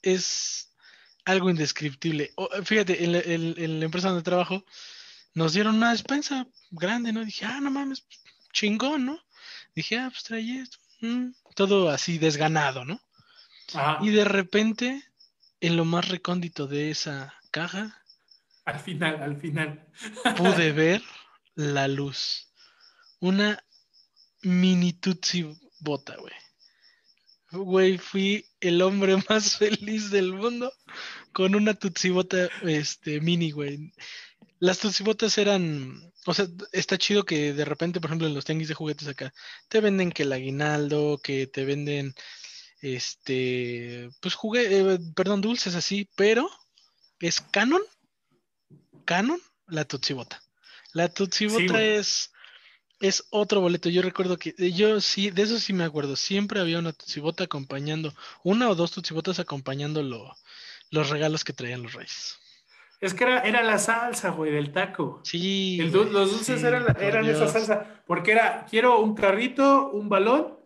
Es 0.01 0.74
algo 1.25 1.49
indescriptible. 1.49 2.31
O, 2.35 2.49
fíjate, 2.63 3.03
en 3.03 3.11
la, 3.13 3.19
en- 3.19 3.55
en 3.57 3.79
la 3.79 3.85
empresa 3.85 4.09
donde 4.09 4.23
trabajo 4.23 4.63
nos 5.33 5.53
dieron 5.53 5.75
una 5.75 5.91
despensa 5.91 6.47
grande, 6.71 7.11
¿no? 7.11 7.25
Dije, 7.25 7.45
ah, 7.45 7.59
no 7.61 7.71
mames, 7.71 8.05
chingón, 8.53 9.05
¿no? 9.05 9.19
Dije, 9.75 9.97
ah, 9.99 10.09
pues 10.09 10.23
trae 10.23 10.61
esto. 10.61 10.77
mm, 11.01 11.31
Todo 11.55 11.89
así 11.89 12.17
desganado, 12.17 12.85
¿no? 12.85 13.01
Ajá, 13.73 13.99
Y 14.01 14.11
de 14.11 14.23
repente, 14.25 15.03
en 15.59 15.75
lo 15.75 15.85
más 15.85 16.07
recóndito 16.07 16.67
de 16.67 16.91
esa 16.91 17.33
caja, 17.51 18.01
al 18.65 18.79
final, 18.79 19.21
al 19.21 19.37
final. 19.37 19.87
pude 20.37 20.71
ver 20.71 21.01
la 21.55 21.87
luz. 21.87 22.51
Una 23.19 23.63
mini 24.41 24.93
Tutsi 24.93 25.45
bota, 25.79 26.15
güey. 26.17 26.33
Güey, 27.51 27.97
fui 27.97 28.45
el 28.59 28.81
hombre 28.81 29.15
más 29.29 29.57
feliz 29.57 30.09
del 30.11 30.33
mundo 30.33 30.71
con 31.31 31.55
una 31.55 31.73
Tutsi 31.73 32.09
bota 32.09 32.49
este, 32.63 33.19
mini, 33.21 33.51
güey. 33.51 33.93
Las 34.59 34.79
Tutsi 34.79 35.03
botas 35.03 35.37
eran, 35.37 36.11
o 36.25 36.33
sea, 36.33 36.47
está 36.71 36.97
chido 36.97 37.25
que 37.25 37.53
de 37.53 37.65
repente, 37.65 37.99
por 37.99 38.09
ejemplo, 38.09 38.27
en 38.27 38.33
los 38.33 38.45
tianguis 38.45 38.69
de 38.69 38.73
juguetes 38.73 39.07
acá, 39.07 39.33
te 39.67 39.81
venden 39.81 40.11
que 40.11 40.23
el 40.23 40.33
aguinaldo, 40.33 41.19
que 41.21 41.45
te 41.47 41.65
venden, 41.65 42.15
este, 42.81 44.09
pues 44.21 44.33
jugué, 44.33 44.79
eh, 44.79 44.99
perdón, 45.15 45.41
dulces 45.41 45.75
así, 45.75 46.09
pero 46.15 46.49
es 47.19 47.41
canon, 47.41 47.81
canon, 49.05 49.41
la 49.67 49.85
Tutsi 49.85 50.13
bota. 50.13 50.41
La 50.93 51.09
Tutsi 51.09 51.49
Sí, 51.49 51.53
bota 51.53 51.73
güey. 51.73 51.97
es, 51.97 52.31
es 53.07 53.25
otro 53.29 53.61
boleto. 53.61 53.89
Yo 53.89 54.01
recuerdo 54.01 54.37
que, 54.37 54.55
eh, 54.57 54.71
yo 54.71 55.01
sí, 55.01 55.29
de 55.31 55.41
eso 55.43 55.59
sí 55.59 55.73
me 55.73 55.83
acuerdo. 55.83 56.15
Siempre 56.15 56.59
había 56.59 56.79
una 56.79 56.93
Tutsi 56.93 57.19
bota 57.19 57.43
acompañando, 57.45 58.13
una 58.43 58.69
o 58.69 58.75
dos 58.75 58.91
Tutsi 58.91 59.13
botas 59.13 59.39
acompañando 59.39 60.01
lo- 60.03 60.35
los 60.91 61.09
regalos 61.09 61.43
que 61.43 61.53
traían 61.53 61.83
los 61.83 61.93
reyes. 61.93 62.37
Es 63.01 63.13
que 63.13 63.25
era, 63.25 63.41
era 63.41 63.61
la 63.63 63.77
salsa, 63.77 64.29
güey, 64.29 64.51
del 64.51 64.71
taco. 64.71 65.21
Sí. 65.23 65.77
El 65.79 65.91
los 65.91 66.31
dulces 66.31 66.61
sí, 66.61 66.65
eran, 66.65 66.85
eran 66.99 67.25
esa 67.25 67.47
salsa, 67.47 68.01
porque 68.07 68.31
era, 68.31 68.65
quiero 68.69 68.99
un 68.99 69.13
carrito, 69.15 69.89
un 69.91 70.07
balón 70.09 70.57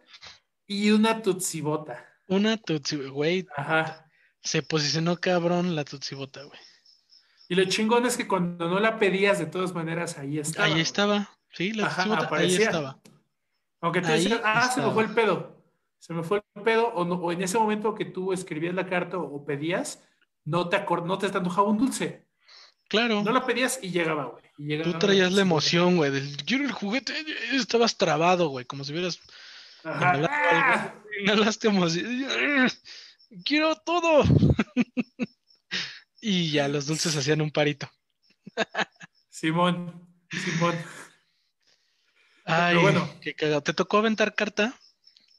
y 0.67 0.91
una 0.91 1.21
tutsibota. 1.21 2.05
Una 2.27 2.57
Tutsi, 2.57 2.95
güey, 2.97 3.47
Ajá. 3.57 4.05
se 4.43 4.61
posicionó 4.61 5.17
cabrón 5.17 5.75
la 5.75 5.83
Tutsi 5.83 6.13
bota, 6.15 6.43
güey. 6.43 6.59
Y 7.47 7.55
lo 7.55 7.65
chingón 7.65 8.05
es 8.05 8.15
que 8.15 8.27
cuando 8.27 8.69
no 8.69 8.79
la 8.79 8.99
pedías, 8.99 9.39
de 9.39 9.47
todas 9.47 9.73
maneras, 9.73 10.19
ahí 10.19 10.37
estaba. 10.37 10.67
Ahí 10.67 10.79
estaba, 10.79 11.29
sí, 11.53 11.73
la 11.73 11.87
Ajá, 11.87 12.05
bota, 12.05 12.19
ahí 12.21 12.25
aparecía. 12.25 12.65
estaba. 12.65 12.99
Aunque 13.81 14.01
tú 14.01 14.07
decías, 14.07 14.41
ah, 14.43 14.69
se 14.73 14.81
me 14.81 14.91
fue 14.91 15.03
el 15.03 15.13
pedo. 15.13 15.55
Se 15.99 16.13
me 16.13 16.23
fue 16.23 16.41
el 16.55 16.63
pedo, 16.63 16.87
o, 16.89 17.05
no- 17.05 17.15
o 17.15 17.31
en 17.31 17.41
ese 17.41 17.57
momento 17.57 17.93
que 17.95 18.05
tú 18.05 18.31
escribías 18.33 18.73
la 18.75 18.87
carta 18.87 19.17
o, 19.17 19.45
pedías, 19.45 20.03
no 20.45 20.69
te, 20.69 20.83
no 21.05 21.17
te 21.17 21.27
antojaba 21.27 21.67
un 21.69 21.77
dulce. 21.77 22.25
Claro. 22.87 23.23
No 23.23 23.31
la 23.31 23.45
pedías 23.45 23.79
y 23.81 23.91
llegaba, 23.91 24.25
güey. 24.25 24.81
Tú 24.83 24.93
traías 24.97 25.31
la 25.31 25.41
emoción, 25.41 25.97
güey, 25.97 26.11
del 26.11 26.35
quiero 26.43 26.65
el 26.65 26.71
juguete, 26.71 27.13
estabas 27.53 27.97
trabado, 27.97 28.49
güey, 28.49 28.65
como 28.65 28.83
si 28.83 28.91
hubieras 28.91 29.19
inhalaste 31.21 31.67
emoción. 31.67 32.69
Quiero 33.45 33.75
todo. 33.75 34.23
y 36.21 36.51
ya 36.51 36.67
los 36.67 36.87
dulces 36.87 37.15
hacían 37.15 37.41
un 37.41 37.51
parito. 37.51 37.89
Simón, 39.29 40.07
Simón. 40.31 40.75
Ay, 42.49 42.77
bueno. 42.77 43.07
qué 43.21 43.33
cagado. 43.33 43.61
¿Te 43.61 43.73
tocó 43.73 43.97
aventar 43.97 44.35
carta 44.35 44.73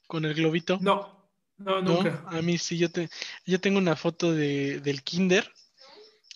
con 0.07 0.25
el 0.25 0.35
globito? 0.35 0.79
No, 0.81 1.29
no, 1.59 1.83
¿No? 1.83 2.03
nunca. 2.03 2.25
A 2.27 2.41
mí 2.43 2.59
sí, 2.59 2.79
yo, 2.79 2.91
te, 2.91 3.09
yo 3.45 3.61
tengo 3.61 3.79
una 3.79 3.97
foto 3.97 4.33
de, 4.33 4.81
del 4.81 5.03
kinder 5.03 5.53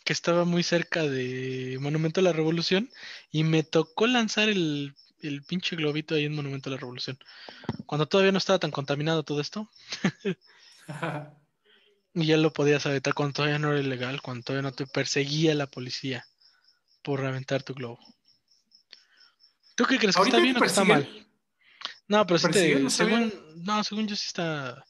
que 0.04 0.12
estaba 0.12 0.44
muy 0.44 0.62
cerca 0.62 1.02
de 1.02 1.78
Monumento 1.80 2.20
a 2.20 2.24
la 2.24 2.32
Revolución 2.32 2.90
y 3.30 3.44
me 3.44 3.62
tocó 3.62 4.06
lanzar 4.06 4.48
el, 4.48 4.94
el 5.20 5.42
pinche 5.42 5.76
globito 5.76 6.14
ahí 6.14 6.26
en 6.26 6.34
Monumento 6.34 6.68
a 6.68 6.72
la 6.72 6.78
Revolución. 6.78 7.18
Cuando 7.86 8.06
todavía 8.06 8.32
no 8.32 8.38
estaba 8.38 8.58
tan 8.58 8.70
contaminado 8.70 9.22
todo 9.22 9.40
esto 9.40 9.70
y 12.14 12.26
ya 12.26 12.36
lo 12.36 12.52
podías 12.52 12.84
aventar 12.86 13.14
cuando 13.14 13.34
todavía 13.34 13.58
no 13.58 13.72
era 13.72 13.80
ilegal, 13.80 14.20
cuando 14.20 14.44
todavía 14.44 14.70
no 14.70 14.74
te 14.74 14.86
perseguía 14.86 15.54
la 15.54 15.66
policía 15.66 16.26
por 17.02 17.24
aventar 17.24 17.62
tu 17.62 17.74
globo. 17.74 17.98
¿Tú 19.74 19.84
qué 19.84 19.98
crees? 19.98 20.14
¿Que 20.14 20.20
¿Ahorita 20.20 20.36
está 20.36 20.42
bien 20.44 20.56
o 20.56 20.60
que 20.60 20.66
está 20.66 20.84
mal? 20.84 21.26
No, 22.08 22.26
pero 22.26 22.38
sí 22.38 22.48
te. 22.50 22.80
No 22.80 22.90
según, 22.90 23.32
no, 23.64 23.82
según 23.84 24.06
yo 24.06 24.14
sí 24.16 24.24
está, 24.26 24.84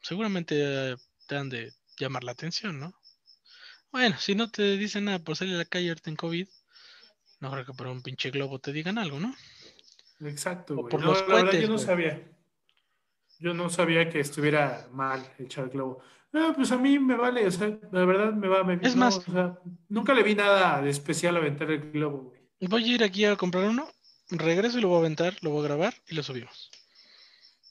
seguramente 0.00 0.54
eh, 0.92 0.96
te 1.26 1.36
han 1.36 1.48
de 1.48 1.72
llamar 1.98 2.24
la 2.24 2.32
atención, 2.32 2.80
¿no? 2.80 2.92
Bueno, 3.90 4.16
si 4.18 4.34
no 4.34 4.50
te 4.50 4.76
dicen 4.76 5.04
nada 5.04 5.18
por 5.18 5.36
salir 5.36 5.54
a 5.54 5.58
la 5.58 5.64
calle 5.66 5.88
ahorita 5.90 6.08
en 6.10 6.16
COVID, 6.16 6.48
no 7.40 7.50
creo 7.52 7.66
que 7.66 7.72
por 7.74 7.86
un 7.88 8.02
pinche 8.02 8.30
globo 8.30 8.58
te 8.58 8.72
digan 8.72 8.96
algo, 8.98 9.20
¿no? 9.20 9.34
Exacto, 10.20 10.74
O 10.78 10.88
por 10.88 11.00
No, 11.00 11.08
los 11.08 11.28
la 11.28 11.34
verdad, 11.34 11.52
yo 11.60 11.68
no 11.68 11.74
güey. 11.74 11.84
sabía. 11.86 12.22
Yo 13.38 13.54
no 13.54 13.68
sabía 13.68 14.08
que 14.08 14.20
estuviera 14.20 14.88
mal 14.92 15.20
echar 15.38 15.68
globo. 15.68 16.02
No, 16.32 16.54
pues 16.54 16.70
a 16.72 16.78
mí 16.78 16.98
me 16.98 17.16
vale, 17.16 17.46
o 17.46 17.50
sea, 17.50 17.76
la 17.90 18.04
verdad 18.06 18.32
me 18.32 18.48
va. 18.48 18.64
me- 18.64 18.78
Es 18.80 18.94
no, 18.96 19.04
más- 19.06 19.16
o 19.28 19.32
sea, 19.32 19.58
nunca 19.88 20.14
le 20.14 20.22
vi 20.22 20.34
nada 20.34 20.80
de 20.80 20.88
especial 20.90 21.36
a 21.36 21.40
aventar 21.40 21.70
el 21.70 21.90
globo, 21.92 22.18
güey. 22.30 22.41
Voy 22.68 22.84
a 22.84 22.94
ir 22.94 23.04
aquí 23.04 23.24
a 23.24 23.36
comprar 23.36 23.64
uno, 23.68 23.88
regreso 24.30 24.78
y 24.78 24.80
lo 24.80 24.88
voy 24.88 24.96
a 24.98 25.00
aventar, 25.00 25.36
lo 25.40 25.50
voy 25.50 25.60
a 25.64 25.68
grabar 25.68 25.94
y 26.08 26.14
lo 26.14 26.22
subimos. 26.22 26.70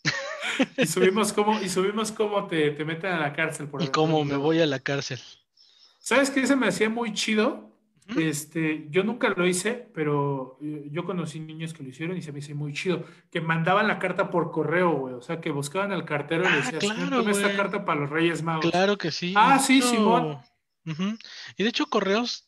Y 0.78 0.86
subimos 0.86 1.34
cómo, 1.34 1.60
y 1.62 1.70
subimos 1.70 2.12
cómo 2.12 2.46
te, 2.48 2.72
te 2.72 2.86
meten 2.86 3.14
a 3.14 3.20
la 3.20 3.34
cárcel 3.34 3.68
por 3.68 3.82
Y 3.82 3.88
cómo 3.88 4.24
me 4.26 4.36
voy 4.36 4.60
a 4.60 4.66
la 4.66 4.80
cárcel. 4.80 5.20
¿Sabes 6.00 6.30
qué 6.30 6.46
se 6.46 6.56
me 6.56 6.68
hacía 6.68 6.90
muy 6.90 7.14
chido? 7.14 7.72
Este, 8.18 8.88
yo 8.90 9.04
nunca 9.04 9.30
lo 9.30 9.48
hice, 9.48 9.88
pero 9.94 10.58
eh, 10.62 10.88
yo 10.92 11.06
conocí 11.06 11.40
niños 11.40 11.74
que 11.74 11.82
lo 11.84 11.90
hicieron 11.90 12.18
y 12.18 12.22
se 12.22 12.34
me 12.34 12.40
hizo 12.40 12.54
muy 12.56 12.74
chido. 12.74 13.06
Que 13.32 13.40
mandaban 13.40 13.88
la 13.88 14.00
carta 14.00 14.30
por 14.30 14.52
correo, 14.52 14.92
güey. 14.92 15.14
O 15.14 15.22
sea, 15.22 15.40
que 15.40 15.50
buscaban 15.50 15.94
al 15.94 16.04
cartero 16.04 16.44
y 16.44 16.48
Ah, 16.48 16.50
le 16.50 16.58
decían, 16.58 16.82
"Señor, 16.82 17.08
claro, 17.08 17.30
esta 17.30 17.56
carta 17.56 17.86
para 17.86 18.02
los 18.02 18.10
Reyes 18.10 18.44
Magos. 18.44 18.70
Claro 18.70 18.98
que 18.98 19.12
sí. 19.12 19.34
Ah, 19.38 19.58
sí, 19.60 19.82
Simón. 19.82 20.40
Y 21.56 21.64
de 21.64 21.70
hecho 21.70 21.86
Correos 21.86 22.46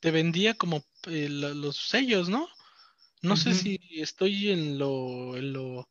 te 0.00 0.10
vendía 0.10 0.54
como 0.54 0.82
eh, 1.08 1.28
los 1.28 1.76
sellos, 1.76 2.28
¿no? 2.28 2.48
No 3.22 3.36
sé 3.36 3.52
si 3.54 3.80
estoy 4.00 4.50
en 4.50 4.78
lo, 4.78 5.36
en 5.36 5.52
lo, 5.52 5.88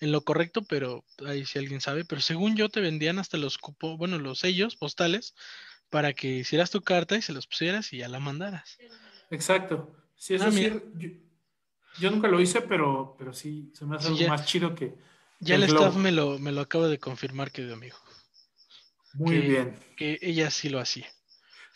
en 0.00 0.12
lo 0.12 0.20
correcto, 0.22 0.62
pero 0.62 1.04
ahí 1.26 1.46
si 1.46 1.58
alguien 1.58 1.80
sabe, 1.80 2.04
pero 2.04 2.20
según 2.20 2.56
yo 2.56 2.68
te 2.68 2.80
vendían 2.80 3.18
hasta 3.18 3.38
los 3.38 3.56
cupo, 3.56 3.96
bueno, 3.96 4.18
los 4.18 4.40
sellos 4.40 4.76
postales 4.76 5.34
para 5.88 6.12
que 6.12 6.28
hicieras 6.28 6.70
tu 6.70 6.82
carta 6.82 7.16
y 7.16 7.22
se 7.22 7.32
los 7.32 7.46
pusieras 7.46 7.92
y 7.94 7.98
ya 7.98 8.08
la 8.08 8.20
mandaras. 8.20 8.76
Exacto. 9.30 9.94
Sí, 10.16 10.34
eso 10.34 10.46
Ah, 10.48 10.52
sí. 10.52 10.68
Yo, 10.98 11.08
yo 12.00 12.10
nunca 12.10 12.28
lo 12.28 12.40
hice, 12.40 12.60
pero, 12.60 13.14
pero 13.18 13.32
sí, 13.32 13.72
se 13.74 13.86
me 13.86 13.96
hace 13.96 14.06
Sí, 14.08 14.12
algo 14.12 14.20
ya- 14.20 14.28
más 14.28 14.44
chido 14.44 14.74
que. 14.74 14.94
Ya 15.40 15.54
El 15.54 15.62
staff 15.62 15.94
me 15.96 16.12
lo, 16.12 16.38
me 16.38 16.52
lo 16.52 16.60
acaba 16.60 16.88
de 16.88 16.98
confirmar, 16.98 17.50
querido 17.52 17.74
amigo, 17.74 17.96
Muy 19.14 19.36
que- 19.36 19.48
bien. 19.48 19.78
que 19.96 20.18
ella 20.20 20.50
sí 20.50 20.68
lo 20.68 20.80
hacía. 20.80 21.06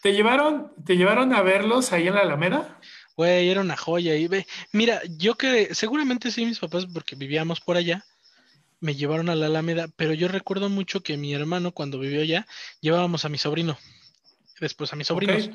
¿Te 0.02 0.12
llevaron, 0.12 0.72
te 0.84 0.96
llevaron 0.96 1.32
a 1.32 1.42
verlos 1.42 1.92
ahí 1.92 2.08
en 2.08 2.14
la 2.14 2.22
Alameda? 2.22 2.80
Güey, 3.16 3.48
era 3.48 3.60
una 3.60 3.76
joya. 3.76 4.16
Y 4.16 4.26
ve, 4.26 4.48
mira, 4.72 5.00
yo 5.16 5.36
que 5.36 5.76
seguramente 5.76 6.32
sí, 6.32 6.44
mis 6.44 6.58
papás, 6.58 6.86
porque 6.92 7.14
vivíamos 7.14 7.60
por 7.60 7.76
allá, 7.76 8.04
me 8.80 8.96
llevaron 8.96 9.28
a 9.28 9.36
la 9.36 9.46
Alameda, 9.46 9.86
pero 9.94 10.12
yo 10.12 10.26
recuerdo 10.26 10.68
mucho 10.68 11.04
que 11.04 11.16
mi 11.16 11.32
hermano, 11.32 11.70
cuando 11.70 12.00
vivió 12.00 12.20
allá, 12.20 12.48
llevábamos 12.80 13.24
a 13.24 13.28
mi 13.28 13.38
sobrino, 13.38 13.78
después 14.60 14.92
a 14.92 14.96
mis 14.96 15.06
sobrinos. 15.06 15.50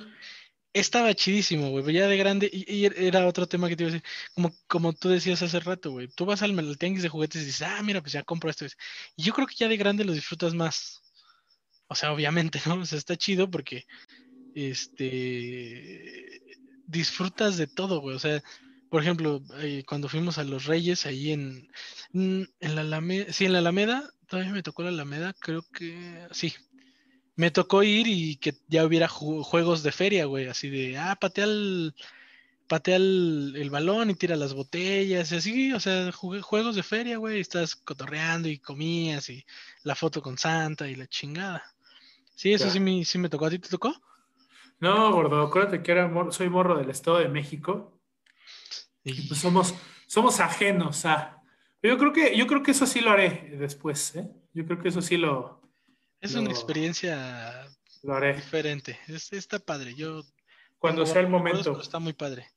Estaba 0.72 1.14
chidísimo, 1.14 1.70
güey, 1.72 1.94
ya 1.94 2.08
de 2.08 2.16
grande, 2.16 2.50
y, 2.50 2.86
era 2.86 3.28
otro 3.28 3.48
tema 3.48 3.68
que 3.68 3.76
te 3.76 3.84
iba 3.84 3.90
a 3.90 3.94
decir, 3.96 4.10
como, 4.34 4.56
como 4.68 4.94
tú 4.94 5.10
decías 5.10 5.42
hace 5.42 5.60
rato, 5.60 5.92
güey, 5.92 6.08
tú 6.08 6.26
vas 6.26 6.42
al, 6.42 6.58
al 6.58 6.76
de 6.78 7.10
juguetes 7.10 7.42
y 7.42 7.46
dices, 7.46 7.64
ah, 7.64 7.84
mira, 7.84 8.00
pues 8.00 8.14
ya 8.14 8.24
compro 8.24 8.50
esto. 8.50 8.66
Y 9.18 9.24
yo 9.24 9.34
creo 9.34 9.46
que 9.46 9.56
ya 9.56 9.68
de 9.68 9.76
grande 9.76 10.06
lo 10.06 10.14
disfrutas 10.14 10.54
más. 10.54 11.02
O 11.88 11.96
sea, 11.96 12.14
obviamente, 12.14 12.62
¿no? 12.66 12.76
O 12.76 12.86
sea, 12.86 12.98
está 12.98 13.18
chido 13.18 13.50
porque, 13.50 13.86
este, 14.66 16.42
disfrutas 16.88 17.58
de 17.58 17.68
todo, 17.68 18.02
güey. 18.02 18.16
O 18.16 18.20
sea, 18.20 18.42
por 18.90 19.02
ejemplo, 19.02 19.44
eh, 19.60 19.84
cuando 19.88 20.10
fuimos 20.10 20.38
a 20.38 20.44
Los 20.44 20.66
Reyes, 20.66 21.06
ahí 21.06 21.32
en, 21.32 21.70
en 22.14 22.48
la 22.60 22.82
Alameda, 22.82 23.32
sí, 23.32 23.46
en 23.46 23.54
la 23.54 23.60
Alameda, 23.60 24.10
todavía 24.28 24.52
me 24.52 24.64
tocó 24.64 24.82
la 24.84 24.90
Alameda, 24.90 25.34
creo 25.40 25.64
que 25.74 26.28
sí. 26.32 26.54
Me 27.36 27.52
tocó 27.52 27.84
ir 27.84 28.08
y 28.08 28.38
que 28.38 28.56
ya 28.68 28.84
hubiera 28.84 29.08
juegos 29.08 29.84
de 29.84 29.92
feria, 29.92 30.26
güey, 30.26 30.48
así 30.48 30.70
de, 30.70 30.98
ah, 30.98 31.16
patea 31.22 31.44
el, 31.44 31.94
patea 32.68 32.96
el, 32.96 33.70
balón 33.70 34.10
y 34.10 34.16
tira 34.16 34.36
las 34.36 34.56
botellas, 34.56 35.32
y 35.32 35.36
así, 35.36 35.72
o 35.72 35.80
sea, 35.80 36.12
juegos 36.12 36.76
de 36.76 36.82
feria, 36.82 37.18
güey, 37.18 37.40
estás 37.40 37.76
cotorreando 37.76 38.50
y 38.50 38.58
comías 38.58 39.30
y 39.30 39.46
la 39.84 39.94
foto 39.94 40.20
con 40.24 40.40
Santa 40.40 40.90
y 40.90 40.96
la 40.96 41.06
chingada. 41.06 41.64
Sí, 42.34 42.54
eso 42.54 42.72
sí, 42.72 42.80
me, 42.80 43.06
sí 43.06 43.18
me 43.18 43.30
tocó. 43.30 43.46
¿A 43.46 43.50
ti 43.52 43.60
te 43.60 43.70
tocó? 43.70 43.96
No, 44.80 45.12
gordo, 45.12 45.42
acuérdate 45.42 45.82
que 45.82 45.92
era 45.92 46.12
soy 46.32 46.50
morro 46.50 46.78
del 46.78 46.90
Estado 46.90 47.20
de 47.20 47.30
México. 47.30 48.00
Y 49.04 49.28
pues 49.28 49.40
somos, 49.40 49.74
somos 50.08 50.40
ajenos 50.40 51.06
a. 51.06 51.42
Yo 51.82 51.98
creo 51.98 52.14
que, 52.14 52.38
yo 52.38 52.46
creo 52.48 52.62
que 52.62 52.72
eso 52.72 52.86
sí 52.86 53.00
lo 53.00 53.12
haré 53.12 53.56
después, 53.58 54.16
¿eh? 54.16 54.30
Yo 54.54 54.66
creo 54.66 54.80
que 54.80 54.90
eso 54.90 55.02
sí 55.02 55.18
lo. 55.18 55.62
Es 56.20 56.36
una 56.36 56.50
experiencia 56.50 57.68
lo 58.04 58.16
haré. 58.16 58.36
diferente. 58.36 59.00
está 59.08 59.60
padre. 59.60 59.96
Yo. 59.96 60.24
Cuando 60.78 61.06
sea 61.06 61.22
el 61.22 61.30
momento. 61.30 61.80
Está 61.80 62.00
muy 62.00 62.14
padre. 62.14 62.48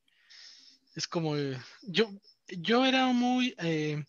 Es 0.95 1.07
como. 1.07 1.35
Yo, 1.83 2.09
yo 2.47 2.85
era 2.85 3.07
muy 3.07 3.55
eh, 3.59 4.03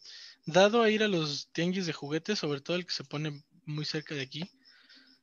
dado 0.45 0.83
a 0.83 0.91
ir 0.91 1.03
a 1.03 1.09
los 1.09 1.49
tianguis 1.53 1.87
de 1.87 1.93
juguetes, 1.93 2.39
sobre 2.39 2.61
todo 2.61 2.77
el 2.77 2.85
que 2.85 2.93
se 2.93 3.05
pone 3.05 3.43
muy 3.65 3.85
cerca 3.85 4.15
de 4.15 4.23
aquí, 4.23 4.51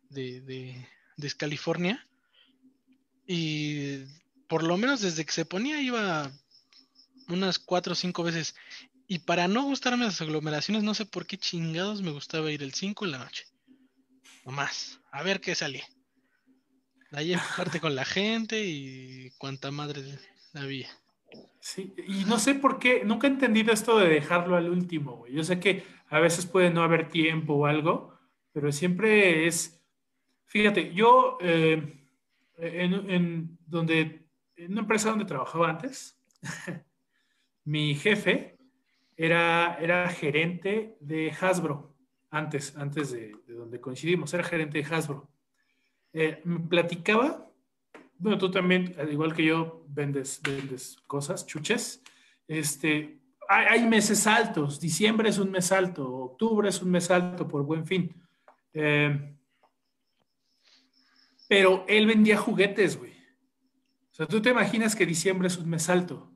de, 0.10 0.42
de, 0.42 0.88
de 1.18 1.32
California. 1.32 2.09
Y 3.32 4.06
por 4.48 4.64
lo 4.64 4.76
menos 4.76 5.02
desde 5.02 5.24
que 5.24 5.32
se 5.32 5.46
ponía 5.46 5.80
iba 5.80 6.32
unas 7.28 7.60
cuatro 7.60 7.94
o 7.94 7.96
cinco 7.96 8.24
veces. 8.24 8.56
Y 9.08 9.20
para 9.20 9.48
no 9.48 9.62
gustarme 9.62 10.06
las 10.06 10.20
aglomeraciones, 10.20 10.82
no 10.82 10.96
sé 10.96 11.06
por 11.06 11.28
qué 11.28 11.38
chingados 11.38 12.02
me 12.02 12.10
gustaba 12.10 12.52
ir 12.52 12.64
el 12.64 12.74
5 12.74 13.06
en 13.06 13.12
la 13.12 13.20
noche. 13.20 13.46
No 14.46 14.52
más. 14.52 15.00
A 15.12 15.22
ver 15.22 15.42
qué 15.42 15.54
salía. 15.54 15.86
Ahí 17.12 17.34
empujarte 17.34 17.80
con 17.80 17.94
la 17.94 18.04
gente 18.04 18.66
y 18.66 19.30
cuánta 19.38 19.70
madre 19.70 20.02
había. 20.56 20.90
Sí, 21.60 21.94
y 22.08 22.26
no 22.26 22.40
sé 22.40 22.56
por 22.56 22.80
qué, 22.80 23.04
nunca 23.06 23.28
he 23.28 23.30
entendido 23.30 23.72
esto 23.72 24.00
de 24.00 24.10
dejarlo 24.10 24.56
al 24.56 24.72
último, 24.72 25.18
güey. 25.18 25.34
Yo 25.34 25.44
sé 25.44 25.60
que 25.60 25.84
a 26.08 26.20
veces 26.20 26.48
puede 26.48 26.72
no 26.72 26.82
haber 26.82 27.10
tiempo 27.10 27.54
o 27.54 27.66
algo, 27.68 28.18
pero 28.54 28.72
siempre 28.72 29.46
es, 29.46 29.80
fíjate, 30.48 30.96
yo 30.96 31.38
eh, 31.42 31.99
en, 32.60 33.58
donde, 33.66 34.28
en 34.56 34.72
una 34.72 34.82
empresa 34.82 35.10
donde 35.10 35.26
trabajaba 35.26 35.70
antes, 35.70 36.20
mi 37.66 37.96
jefe 37.96 38.58
era, 39.16 39.78
era 39.80 40.10
gerente 40.10 40.98
de 41.00 41.32
Hasbro, 41.32 41.96
antes, 42.30 42.76
antes 42.78 43.12
de, 43.12 43.36
donde 43.48 43.80
coincidimos, 43.80 44.34
era 44.34 44.44
gerente 44.44 44.82
de 44.82 44.96
Hasbro. 44.96 45.30
Eh, 46.14 46.42
me 46.44 46.60
platicaba, 46.60 47.50
bueno, 48.18 48.38
tú 48.38 48.52
también, 48.52 48.96
al 48.98 49.12
igual 49.12 49.34
que 49.34 49.46
yo, 49.46 49.86
vendes, 49.88 50.42
vendes 50.44 50.98
cosas, 51.08 51.46
chuches. 51.46 52.04
Este, 52.48 53.20
hay, 53.48 53.86
meses 53.88 54.28
altos, 54.28 54.80
diciembre 54.80 55.30
es 55.30 55.40
un 55.40 55.52
mes 55.52 55.72
alto, 55.72 56.08
octubre 56.08 56.70
es 56.70 56.82
un 56.82 56.92
mes 56.92 57.10
alto 57.10 57.48
por 57.48 57.64
buen 57.64 57.86
fin. 57.86 58.14
Eh, 58.74 59.36
pero 61.50 61.84
él 61.88 62.06
vendía 62.06 62.38
juguetes, 62.38 62.98
güey. 62.98 63.12
O 63.12 64.14
sea, 64.14 64.28
tú 64.28 64.40
te 64.40 64.52
imaginas 64.52 64.96
que 64.96 65.08
diciembre 65.08 65.48
es 65.48 65.58
un 65.58 65.68
mes 65.68 65.90
alto. 65.90 66.32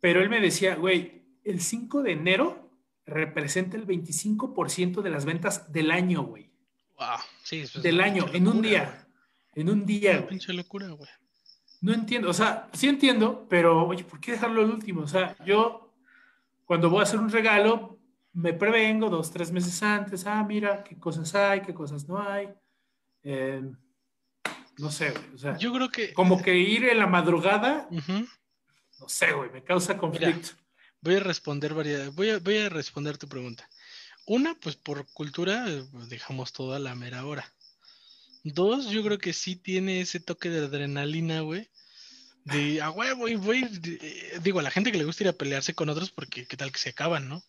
Pero 0.00 0.22
él 0.22 0.30
me 0.30 0.40
decía, 0.40 0.76
güey, 0.76 1.26
el 1.44 1.60
5 1.60 2.02
de 2.02 2.12
enero 2.12 2.70
representa 3.04 3.76
el 3.76 3.86
25% 3.86 5.02
de 5.02 5.10
las 5.10 5.26
ventas 5.26 5.70
del 5.70 5.90
año, 5.90 6.22
güey. 6.22 6.50
Wow, 6.98 7.18
sí, 7.42 7.64
del 7.82 8.00
año, 8.00 8.24
en 8.32 8.48
un 8.48 8.62
día. 8.62 9.06
En 9.54 9.68
un 9.68 9.84
día. 9.84 10.20
Una 10.20 10.26
pinche 10.26 10.54
locura, 10.54 10.88
güey. 10.88 11.10
No 11.82 11.92
entiendo, 11.92 12.30
o 12.30 12.32
sea, 12.32 12.70
sí 12.72 12.88
entiendo, 12.88 13.46
pero 13.50 13.86
oye, 13.86 14.04
¿por 14.04 14.20
qué 14.20 14.32
dejarlo 14.32 14.62
al 14.62 14.70
último? 14.70 15.02
O 15.02 15.06
sea, 15.06 15.36
yo 15.44 15.92
cuando 16.64 16.88
voy 16.88 17.00
a 17.00 17.02
hacer 17.02 17.20
un 17.20 17.28
regalo, 17.28 17.98
me 18.32 18.54
prevengo 18.54 19.10
dos, 19.10 19.30
tres 19.30 19.52
meses 19.52 19.82
antes, 19.82 20.26
ah, 20.26 20.42
mira, 20.48 20.82
qué 20.82 20.98
cosas 20.98 21.34
hay, 21.34 21.60
qué 21.60 21.74
cosas 21.74 22.08
no 22.08 22.18
hay. 22.18 22.48
Eh, 23.22 23.70
no 24.78 24.90
sé, 24.90 25.14
O 25.34 25.38
sea, 25.38 25.56
yo 25.58 25.72
creo 25.72 25.90
que. 25.90 26.12
Como 26.12 26.42
que 26.42 26.56
ir 26.56 26.84
en 26.84 26.98
la 26.98 27.06
madrugada. 27.06 27.88
No 27.90 29.08
sé, 29.08 29.32
güey, 29.32 29.50
me 29.50 29.62
causa 29.62 29.96
conflicto. 29.96 30.50
voy 31.00 31.16
a 31.16 31.20
responder 31.20 31.74
varias. 31.74 32.14
Voy 32.14 32.30
a, 32.30 32.38
voy 32.38 32.58
a 32.58 32.68
responder 32.68 33.18
tu 33.18 33.28
pregunta. 33.28 33.68
Una, 34.26 34.54
pues 34.54 34.76
por 34.76 35.06
cultura, 35.12 35.66
dejamos 36.08 36.52
toda 36.52 36.78
la 36.78 36.94
mera 36.94 37.26
hora. 37.26 37.44
Dos, 38.42 38.90
yo 38.90 39.02
creo 39.02 39.18
que 39.18 39.32
sí 39.32 39.56
tiene 39.56 40.00
ese 40.00 40.20
toque 40.20 40.50
de 40.50 40.66
adrenalina, 40.66 41.40
güey. 41.40 41.68
De 42.44 42.82
a 42.82 42.90
huevo 42.90 43.28
y 43.28 43.36
voy. 43.36 43.64
digo, 44.42 44.60
a 44.60 44.62
la 44.62 44.70
gente 44.70 44.92
que 44.92 44.98
le 44.98 45.04
gusta 45.04 45.24
ir 45.24 45.28
a 45.28 45.34
pelearse 45.34 45.74
con 45.74 45.88
otros, 45.88 46.10
porque 46.10 46.46
qué 46.46 46.56
tal 46.56 46.72
que 46.72 46.78
se 46.78 46.90
acaban, 46.90 47.28
¿no? 47.28 47.42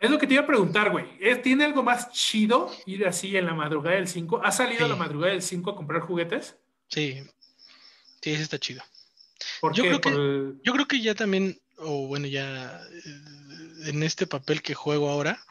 Es 0.00 0.10
lo 0.10 0.18
que 0.18 0.26
te 0.26 0.34
iba 0.34 0.42
a 0.42 0.46
preguntar, 0.46 0.90
güey. 0.90 1.06
¿Tiene 1.42 1.64
algo 1.64 1.82
más 1.82 2.10
chido 2.10 2.70
ir 2.84 3.06
así 3.06 3.36
en 3.36 3.46
la 3.46 3.54
madrugada 3.54 3.96
del 3.96 4.08
5? 4.08 4.42
¿Has 4.44 4.58
salido 4.58 4.84
a 4.84 4.88
la 4.88 4.96
madrugada 4.96 5.32
del 5.32 5.42
5 5.42 5.70
a 5.70 5.76
comprar 5.76 6.02
juguetes? 6.02 6.56
Sí, 6.94 7.20
sí, 8.22 8.30
ese 8.30 8.44
está 8.44 8.60
chido. 8.60 8.80
yo, 9.74 9.82
Creo 9.82 10.00
que, 10.00 10.10
yo 10.62 10.72
creo 10.72 10.86
que 10.86 11.00
ya 11.00 11.16
también, 11.16 11.60
o 11.78 12.06
bueno, 12.06 12.28
ya 12.28 12.80
eh, 12.88 13.88
en 13.88 14.04
este 14.04 14.28
papel 14.28 14.62
que 14.62 14.74
juego 14.74 15.10
ahora, 15.10 15.42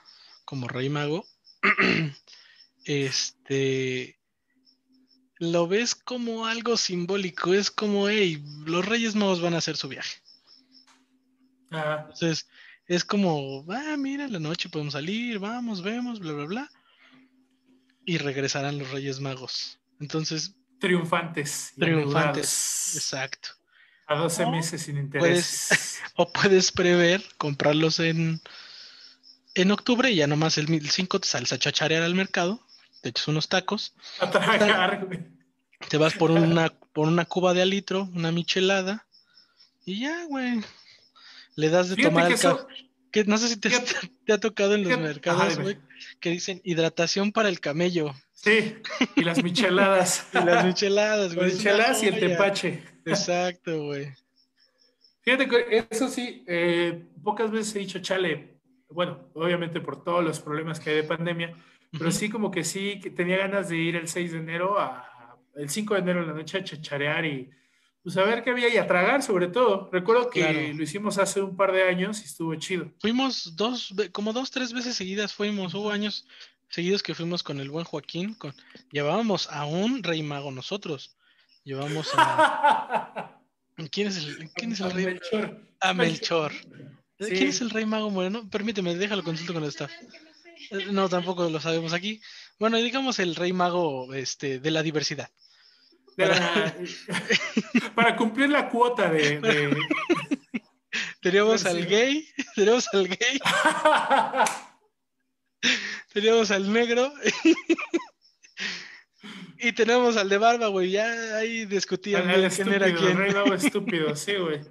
como 0.45 0.69
Rey 0.69 0.87
Mago, 0.87 1.25
este, 2.85 4.17
lo 5.37 5.67
ves 5.67 5.95
como 5.95 6.45
algo 6.45 6.77
simbólico, 6.77 7.53
es 7.53 7.69
como, 7.69 8.07
hey, 8.07 8.41
los 8.65 8.85
Reyes 8.85 9.13
Magos 9.13 9.41
van 9.41 9.53
a 9.53 9.57
hacer 9.57 9.75
su 9.75 9.89
viaje. 9.89 10.21
Entonces, 11.71 12.47
es 12.87 13.03
como, 13.03 13.65
ah, 13.69 13.97
mira, 13.97 14.29
la 14.29 14.39
noche 14.39 14.69
podemos 14.69 14.93
salir, 14.93 15.39
vamos, 15.39 15.81
vemos, 15.81 16.21
bla, 16.21 16.31
bla, 16.31 16.45
bla. 16.45 16.71
Y 18.05 18.17
regresarán 18.17 18.79
los 18.79 18.91
Reyes 18.91 19.19
Magos. 19.19 19.81
Entonces, 19.99 20.55
triunfantes. 20.83 21.71
Triunfantes, 21.79 22.95
exacto. 22.95 23.49
A 24.05 24.15
12 24.15 24.45
meses 24.47 24.81
sin 24.81 24.97
interés. 24.97 26.01
o 26.17 26.29
puedes 26.29 26.73
prever 26.73 27.23
comprarlos 27.37 28.01
en, 28.01 28.41
en 29.55 29.71
octubre 29.71 30.11
y 30.11 30.17
ya 30.17 30.27
nomás 30.27 30.57
el 30.57 30.89
5 30.89 31.21
te 31.21 31.27
sales 31.27 31.53
a 31.53 31.57
chacharear 31.57 32.03
al 32.03 32.15
mercado, 32.15 32.59
te 33.01 33.09
echas 33.09 33.29
unos 33.29 33.47
tacos. 33.47 33.93
A 34.19 34.29
tragar, 34.29 35.05
güey. 35.05 35.21
Te 35.87 35.95
vas 35.95 36.15
por 36.15 36.31
una, 36.31 36.69
por 36.91 37.07
una 37.07 37.23
cuba 37.23 37.53
de 37.53 37.61
alitro, 37.61 38.09
una 38.13 38.33
michelada, 38.33 39.05
y 39.85 40.01
ya, 40.01 40.25
güey. 40.25 40.59
Le 41.55 41.69
das 41.69 41.87
de 41.87 41.95
tomar 41.95 42.29
el 42.29 42.37
café. 42.37 42.65
Que 43.09 43.23
no 43.23 43.37
sé 43.37 43.47
si 43.47 43.55
te, 43.55 43.69
te 44.25 44.33
ha 44.33 44.37
tocado 44.37 44.75
en 44.75 44.83
los 44.83 44.99
mercados, 44.99 45.57
güey, 45.59 45.77
que 46.19 46.29
dicen 46.29 46.59
hidratación 46.65 47.31
para 47.31 47.47
el 47.47 47.61
camello. 47.61 48.13
Sí, 48.43 48.75
y 49.15 49.23
las 49.23 49.41
micheladas. 49.41 50.27
y 50.33 50.45
las 50.45 50.65
micheladas, 50.65 51.33
güey. 51.33 51.47
Las 51.47 51.55
micheladas 51.55 52.03
y 52.03 52.07
el 52.07 52.19
tepache. 52.19 52.83
Exacto, 53.05 53.85
güey. 53.85 54.11
Fíjate 55.21 55.47
que 55.47 55.87
eso 55.89 56.09
sí, 56.09 56.43
eh, 56.45 57.05
pocas 57.23 57.49
veces 57.49 57.73
he 57.73 57.79
dicho, 57.79 57.99
chale, 57.99 58.59
bueno, 58.89 59.29
obviamente 59.33 59.79
por 59.79 60.03
todos 60.03 60.21
los 60.21 60.41
problemas 60.41 60.81
que 60.81 60.89
hay 60.89 60.95
de 60.97 61.03
pandemia, 61.03 61.55
pero 61.97 62.11
sí 62.11 62.29
como 62.29 62.51
que 62.51 62.65
sí, 62.65 62.99
que 62.99 63.09
tenía 63.09 63.37
ganas 63.37 63.69
de 63.69 63.77
ir 63.77 63.95
el 63.95 64.09
6 64.09 64.33
de 64.33 64.39
enero 64.39 64.77
a, 64.77 65.37
el 65.55 65.69
5 65.69 65.93
de 65.93 65.99
enero 66.01 66.21
en 66.23 66.27
la 66.27 66.33
noche 66.33 66.57
a 66.57 66.63
chacharear 66.65 67.25
y 67.25 67.49
pues 68.03 68.17
a 68.17 68.23
ver 68.25 68.43
qué 68.43 68.49
había 68.49 68.67
y 68.67 68.75
a 68.75 68.85
tragar 68.85 69.23
sobre 69.23 69.47
todo. 69.47 69.89
Recuerdo 69.89 70.29
que 70.29 70.73
lo 70.73 70.83
hicimos 70.83 71.17
hace 71.17 71.41
un 71.41 71.55
par 71.55 71.71
de 71.71 71.83
años 71.83 72.21
y 72.21 72.25
estuvo 72.25 72.53
chido. 72.55 72.91
Fuimos 72.99 73.55
dos, 73.55 73.93
como 74.11 74.33
dos, 74.33 74.51
tres 74.51 74.73
veces 74.73 74.97
seguidas 74.97 75.33
fuimos, 75.33 75.73
hubo 75.73 75.89
años 75.89 76.27
seguidos 76.73 77.03
que 77.03 77.13
fuimos 77.13 77.43
con 77.43 77.59
el 77.59 77.69
buen 77.69 77.85
Joaquín, 77.85 78.33
con, 78.33 78.55
llevábamos 78.91 79.47
a 79.51 79.65
un 79.65 80.01
rey 80.01 80.23
mago 80.23 80.49
nosotros. 80.51 81.15
Llevamos 81.63 82.09
a, 82.15 83.39
¿Quién 83.91 84.07
es 84.07 84.17
el, 84.17 84.49
quién 84.55 84.71
es 84.71 84.79
el 84.79 84.89
rey? 84.89 85.05
Melchor. 85.05 85.61
Ah, 85.79 85.93
Melchor. 85.93 86.51
¿Quién 87.17 87.49
es 87.49 87.61
el 87.61 87.69
rey 87.69 87.85
mago 87.85 88.09
moreno? 88.09 88.49
Permíteme, 88.49 88.95
déjalo 88.95 89.23
consulto 89.23 89.53
con 89.53 89.61
el 89.61 89.69
staff. 89.69 89.91
No, 90.91 91.07
tampoco 91.09 91.47
lo 91.47 91.59
sabemos 91.59 91.93
aquí. 91.93 92.19
Bueno, 92.57 92.77
digamos 92.77 93.19
el 93.19 93.35
rey 93.35 93.53
mago 93.53 94.11
este, 94.15 94.59
de 94.59 94.71
la 94.71 94.81
diversidad. 94.81 95.29
para... 97.95 98.15
cumplir 98.15 98.49
la 98.49 98.67
cuota 98.67 99.11
de... 99.11 99.39
Tenemos 101.21 101.65
al 101.65 101.85
gay, 101.85 102.27
tenemos 102.55 102.87
al 102.93 103.07
gay, 103.07 103.39
tenemos 106.13 106.51
al 106.51 106.71
negro 106.71 107.13
y 109.59 109.71
tenemos 109.73 110.17
al 110.17 110.29
de 110.29 110.37
barba, 110.37 110.67
güey. 110.67 110.91
Ya 110.91 111.37
ahí 111.37 111.65
discutían 111.65 112.23
quién 112.23 112.73
era 112.73 112.95
quién. 112.95 113.17
Rey 113.17 113.33
mago 113.33 113.53
estúpido, 113.53 114.15
sí, 114.15 114.35
güey. 114.35 114.61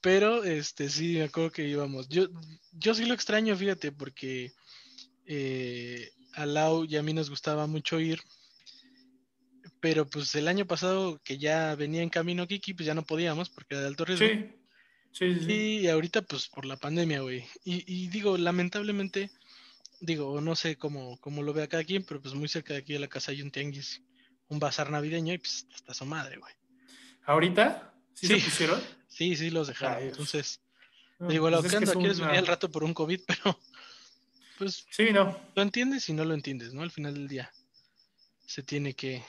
Pero, 0.00 0.44
este, 0.44 0.88
sí, 0.88 1.14
me 1.14 1.24
acuerdo 1.24 1.50
que 1.50 1.66
íbamos. 1.66 2.08
Yo, 2.08 2.28
yo 2.72 2.94
sí 2.94 3.06
lo 3.06 3.14
extraño, 3.14 3.56
fíjate, 3.56 3.90
porque 3.90 4.52
eh, 5.24 6.10
a 6.34 6.46
Lau 6.46 6.84
y 6.84 6.96
a 6.96 7.02
mí 7.02 7.12
nos 7.12 7.30
gustaba 7.30 7.66
mucho 7.66 7.98
ir. 7.98 8.20
Pero 9.80 10.06
pues 10.08 10.34
el 10.34 10.48
año 10.48 10.66
pasado 10.66 11.20
que 11.22 11.38
ya 11.38 11.74
venía 11.74 12.02
en 12.02 12.08
camino 12.08 12.46
Kiki, 12.46 12.74
pues 12.74 12.86
ya 12.86 12.94
no 12.94 13.04
podíamos 13.04 13.50
porque 13.50 13.74
era 13.74 13.82
de 13.82 13.88
alto 13.88 14.04
riesgo. 14.04 14.26
Sí. 14.26 14.50
Sí, 15.12 15.34
sí. 15.40 15.78
Y 15.80 15.88
ahorita 15.88 16.22
pues 16.22 16.48
por 16.48 16.66
la 16.66 16.76
pandemia, 16.76 17.20
güey. 17.20 17.44
Y, 17.64 17.84
y, 17.86 18.08
digo, 18.08 18.36
lamentablemente, 18.36 19.30
digo, 20.00 20.40
no 20.40 20.56
sé 20.56 20.76
cómo, 20.76 21.18
cómo 21.20 21.42
lo 21.42 21.52
vea 21.52 21.68
cada 21.68 21.84
quien, 21.84 22.04
pero 22.04 22.20
pues 22.20 22.34
muy 22.34 22.48
cerca 22.48 22.74
de 22.74 22.80
aquí 22.80 22.92
de 22.92 22.98
la 22.98 23.08
casa 23.08 23.32
hay 23.32 23.42
un 23.42 23.50
tianguis, 23.50 24.02
un 24.48 24.58
bazar 24.58 24.90
navideño 24.90 25.34
y 25.34 25.38
pues 25.38 25.66
está 25.74 25.94
su 25.94 26.04
madre, 26.04 26.38
güey. 26.38 26.52
¿Ahorita? 27.24 27.94
¿Sí, 28.14 28.26
sí. 28.26 28.40
se 28.40 28.44
pusieron? 28.44 28.82
Sí, 29.08 29.34
sí, 29.34 29.48
los 29.48 29.68
dejaron. 29.68 30.02
Entonces, 30.02 30.60
digo, 31.20 31.48
lo 31.48 31.62
pues 31.62 31.72
que 31.72 31.86
quieres 31.86 32.20
venir 32.20 32.36
al 32.36 32.46
rato 32.46 32.70
por 32.70 32.84
un 32.84 32.92
COVID, 32.92 33.20
pero 33.26 33.58
pues 34.58 34.86
sí, 34.90 35.10
no. 35.10 35.40
Lo 35.54 35.62
entiendes 35.62 36.06
y 36.10 36.12
no 36.12 36.24
lo 36.24 36.34
entiendes, 36.34 36.74
¿no? 36.74 36.82
Al 36.82 36.90
final 36.90 37.14
del 37.14 37.26
día 37.26 37.50
se 38.44 38.62
tiene 38.62 38.92
que 38.92 39.24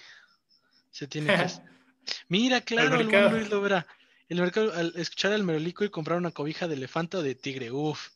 se 0.92 1.08
tiene 1.08 1.28
que 1.28 1.48
Mira, 2.28 2.62
claro, 2.62 3.00
el, 3.00 3.14
el 3.14 3.32
Luis 3.32 3.50
lo 3.50 3.62
verá. 3.62 3.88
El 4.30 4.42
mercado, 4.42 4.74
al 4.74 4.94
escuchar 4.98 5.32
al 5.32 5.44
merolico 5.44 5.86
y 5.86 5.90
comprar 5.90 6.18
una 6.18 6.32
cobija 6.32 6.68
de 6.68 6.76
elefante 6.76 7.18
o 7.18 7.22
de 7.22 7.36
tigre, 7.36 7.72
uff. 7.72 8.10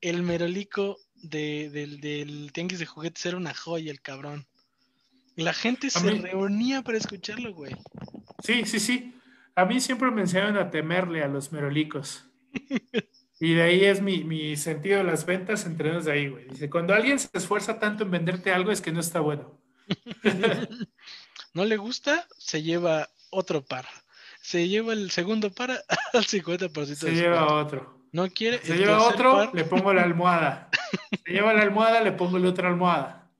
El 0.00 0.22
merolico 0.22 0.98
de, 1.14 1.70
del, 1.70 2.00
del 2.00 2.52
tianguis 2.52 2.78
de 2.78 2.86
juguetes 2.86 3.24
era 3.26 3.36
una 3.36 3.54
joya, 3.54 3.90
el 3.90 4.00
cabrón. 4.00 4.46
La 5.36 5.52
gente 5.52 5.90
se 5.90 6.10
reunía 6.10 6.82
para 6.82 6.98
escucharlo, 6.98 7.52
güey. 7.52 7.76
Sí, 8.42 8.64
sí, 8.64 8.80
sí. 8.80 9.14
A 9.54 9.64
mí 9.64 9.80
siempre 9.80 10.10
me 10.10 10.22
enseñaron 10.22 10.56
a 10.56 10.70
temerle 10.70 11.22
a 11.22 11.28
los 11.28 11.52
merolicos. 11.52 12.24
Y 13.38 13.52
de 13.52 13.62
ahí 13.62 13.84
es 13.84 14.00
mi, 14.00 14.56
sentido 14.56 14.98
de 14.98 15.04
las 15.04 15.26
ventas, 15.26 15.66
entre 15.66 16.00
de 16.00 16.12
ahí, 16.12 16.28
güey. 16.28 16.48
Dice, 16.48 16.70
cuando 16.70 16.94
alguien 16.94 17.18
se 17.18 17.28
esfuerza 17.34 17.78
tanto 17.78 18.04
en 18.04 18.10
venderte 18.10 18.52
algo 18.52 18.72
es 18.72 18.80
que 18.80 18.92
no 18.92 19.00
está 19.00 19.20
bueno. 19.20 19.60
no 21.52 21.64
le 21.64 21.76
gusta, 21.76 22.26
se 22.38 22.62
lleva 22.62 23.10
otro 23.30 23.64
par. 23.64 23.86
Se 24.40 24.68
lleva 24.68 24.94
el 24.94 25.10
segundo 25.10 25.52
par 25.52 25.70
al 26.14 26.24
50% 26.24 26.94
Se 26.94 27.14
lleva 27.14 27.54
otro. 27.54 27.95
No 28.12 28.28
quiere. 28.28 28.58
Se 28.58 28.76
lleva 28.76 29.02
otro, 29.02 29.52
le 29.52 29.64
pongo 29.64 29.92
la 29.92 30.02
almohada. 30.02 30.70
se 31.24 31.32
lleva 31.32 31.52
la 31.52 31.62
almohada, 31.62 32.00
le 32.00 32.12
pongo 32.12 32.38
la 32.38 32.48
otra 32.48 32.68
almohada. 32.68 33.30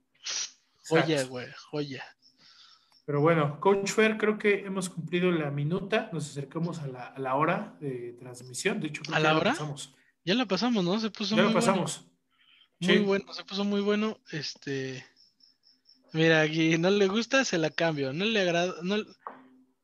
Joya, 0.88 1.24
güey, 1.24 1.46
joya. 1.70 2.04
Pero 3.06 3.20
bueno, 3.20 3.60
Coach 3.60 3.92
Fer, 3.92 4.18
creo 4.18 4.36
que 4.36 4.66
hemos 4.66 4.88
cumplido 4.88 5.30
la 5.30 5.50
minuta, 5.52 6.10
nos 6.12 6.28
acercamos 6.28 6.80
a 6.80 7.14
la, 7.16 7.34
hora 7.36 7.76
de 7.80 8.16
transmisión. 8.18 8.80
De 8.80 8.88
hecho, 8.88 9.02
¿A 9.12 9.20
la 9.20 9.36
hora? 9.36 9.54
Ya 10.24 10.34
la 10.34 10.46
pasamos, 10.46 10.84
¿no? 10.84 10.98
Se 10.98 11.10
puso 11.10 11.36
ya 11.36 11.42
muy 11.42 11.52
la 11.52 11.60
pasamos. 11.60 12.04
Muy 12.80 12.98
bueno, 12.98 13.32
se 13.32 13.44
puso 13.44 13.64
muy 13.64 13.80
bueno. 13.80 14.18
Este. 14.32 15.06
Mira, 16.12 16.40
aquí 16.42 16.78
no 16.78 16.90
le 16.90 17.06
gusta, 17.06 17.44
se 17.44 17.58
la 17.58 17.70
cambio. 17.70 18.12
No 18.12 18.24
le 18.24 18.40
agrada, 18.40 18.74
no, 18.82 18.96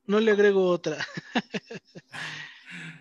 no 0.07 0.21
le 0.21 0.33
agrego 0.33 0.67
otra. 0.69 0.99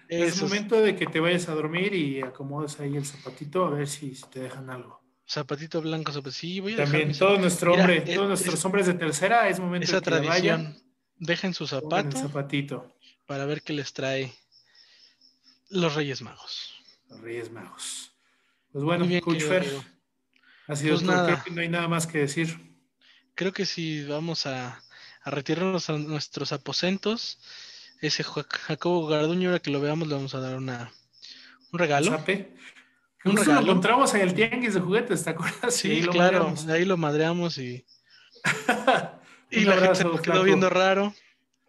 es 0.08 0.42
momento 0.42 0.82
de 0.82 0.96
que 0.96 1.06
te 1.08 1.20
vayas 1.20 1.48
a 1.50 1.56
dormir 1.56 1.94
y 1.94 2.22
acomodes 2.22 2.80
ahí 2.80 2.96
el 2.96 3.06
zapatito 3.06 3.66
a 3.66 3.70
ver 3.72 3.88
si 3.88 4.14
te 4.32 4.40
dejan 4.42 4.70
algo 4.70 5.02
zapatito 5.32 5.82
blanco, 5.82 6.12
sí, 6.30 6.60
voy 6.60 6.74
a 6.74 6.78
También 6.78 7.18
todo 7.18 7.38
nuestro 7.38 7.74
hombre, 7.74 8.02
todos 8.02 8.28
nuestros 8.28 8.66
hombres 8.66 8.86
de 8.88 8.96
tercera 8.96 9.48
es 9.48 9.62
momento 9.62 9.86
esa 9.86 9.96
de 9.98 10.02
que 10.02 10.10
tradición. 10.10 10.64
Vayan, 10.64 10.78
dejen 11.18 11.54
su 11.54 11.68
zapato 11.68 12.18
zapatito 12.18 12.94
para 13.26 13.46
ver 13.46 13.62
qué 13.62 13.72
les 13.72 13.94
trae 13.94 14.34
los 15.70 15.96
Reyes 15.96 16.22
Magos. 16.22 16.74
Los 17.08 17.22
Reyes 17.22 17.50
Magos. 17.50 18.12
Pues 18.74 18.84
bueno, 18.84 19.08
Coach 19.22 19.44
Fer, 19.44 19.66
ha 20.68 20.76
sido 20.76 20.96
pues 20.96 21.04
nada. 21.04 21.44
no 21.50 21.62
hay 21.62 21.70
nada 21.70 21.88
más 21.88 22.08
que 22.08 22.20
decir. 22.20 22.60
Creo 23.34 23.54
que 23.54 23.66
si 23.66 24.04
vamos 24.04 24.46
a, 24.46 24.84
a 25.22 25.32
retirarnos 25.32 25.90
a 25.90 25.98
nuestros 25.98 26.52
aposentos, 26.52 27.40
ese 28.08 28.24
Jacobo 28.24 29.08
Garduño, 29.08 29.49
ahora 29.49 29.60
que 29.60 29.72
lo 29.72 29.80
veamos, 29.80 30.08
le 30.08 30.16
vamos 30.16 30.34
a 30.36 30.39
dar 30.39 30.56
una 30.56 30.91
un 31.72 31.80
regalo. 31.80 32.24
Un 33.24 33.36
lo 33.36 33.60
encontramos 33.62 34.14
en 34.16 34.22
el 34.22 34.34
tianguis 34.34 34.74
de 34.74 34.80
juguetes, 34.80 35.24
¿te 35.24 35.30
acuerdas? 35.30 35.76
Sí, 35.76 36.02
claro, 36.12 36.54
ahí 36.70 36.86
lo 36.86 36.97
madreamos 36.97 37.58
y. 37.58 37.86
y 39.52 39.62
la 39.62 39.78
gente 39.78 39.95
se 39.95 40.22
quedó 40.22 40.43
viendo 40.43 40.70
raro. 40.70 41.14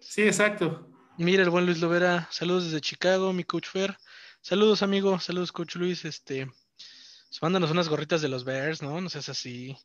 Sí, 0.01 0.22
exacto. 0.22 0.89
Mira, 1.18 1.43
el 1.43 1.51
buen 1.51 1.66
Luis 1.66 1.78
Lovera, 1.80 2.26
saludos 2.30 2.64
desde 2.64 2.80
Chicago, 2.80 3.33
mi 3.33 3.45
coach 3.45 3.68
Fer. 3.68 3.99
Saludos, 4.41 4.83
amigo, 4.83 5.20
saludos, 5.20 5.53
coach 5.53 5.76
Luis. 5.76 6.07
Este, 6.07 6.47
pues, 6.47 7.43
mándanos 7.43 7.70
unas 7.70 7.89
gorritas 7.89 8.22
de 8.22 8.28
los 8.28 8.45
Bears, 8.45 8.83
¿no? 8.83 9.01
No 9.01 9.11
seas 9.11 9.28
así. 9.28 9.76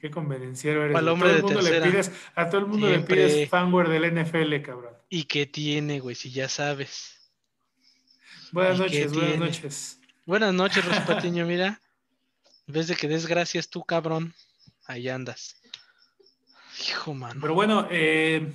Qué 0.00 0.10
convenenciero 0.10 0.84
eres. 0.84 0.96
a 0.96 1.00
todo 1.00 1.10
el 1.10 1.16
mundo 1.16 1.62
le 1.62 1.80
pides, 1.80 2.12
a 2.34 2.48
todo 2.48 2.60
el 2.60 2.66
mundo 2.66 2.88
le 2.88 3.00
pides 3.00 3.48
fanware 3.48 3.88
del 3.88 4.14
NFL, 4.14 4.62
cabrón. 4.62 4.94
¿Y 5.08 5.24
qué 5.24 5.46
tiene, 5.46 6.00
güey? 6.00 6.14
Si 6.14 6.30
ya 6.30 6.48
sabes. 6.48 7.30
Buenas 8.52 8.78
noches, 8.78 9.12
buenas 9.12 9.38
noches. 9.38 10.00
Buenas 10.24 10.54
noches, 10.54 10.84
Rospatiño, 10.84 11.46
mira. 11.46 11.80
En 12.66 12.74
vez 12.74 12.88
de 12.88 12.96
que 12.96 13.08
desgracias 13.08 13.68
tú, 13.68 13.84
cabrón, 13.84 14.34
ahí 14.86 15.08
andas. 15.08 15.60
Hijo, 16.88 17.14
mano. 17.14 17.40
Pero 17.40 17.54
bueno, 17.54 17.86
eh, 17.90 18.52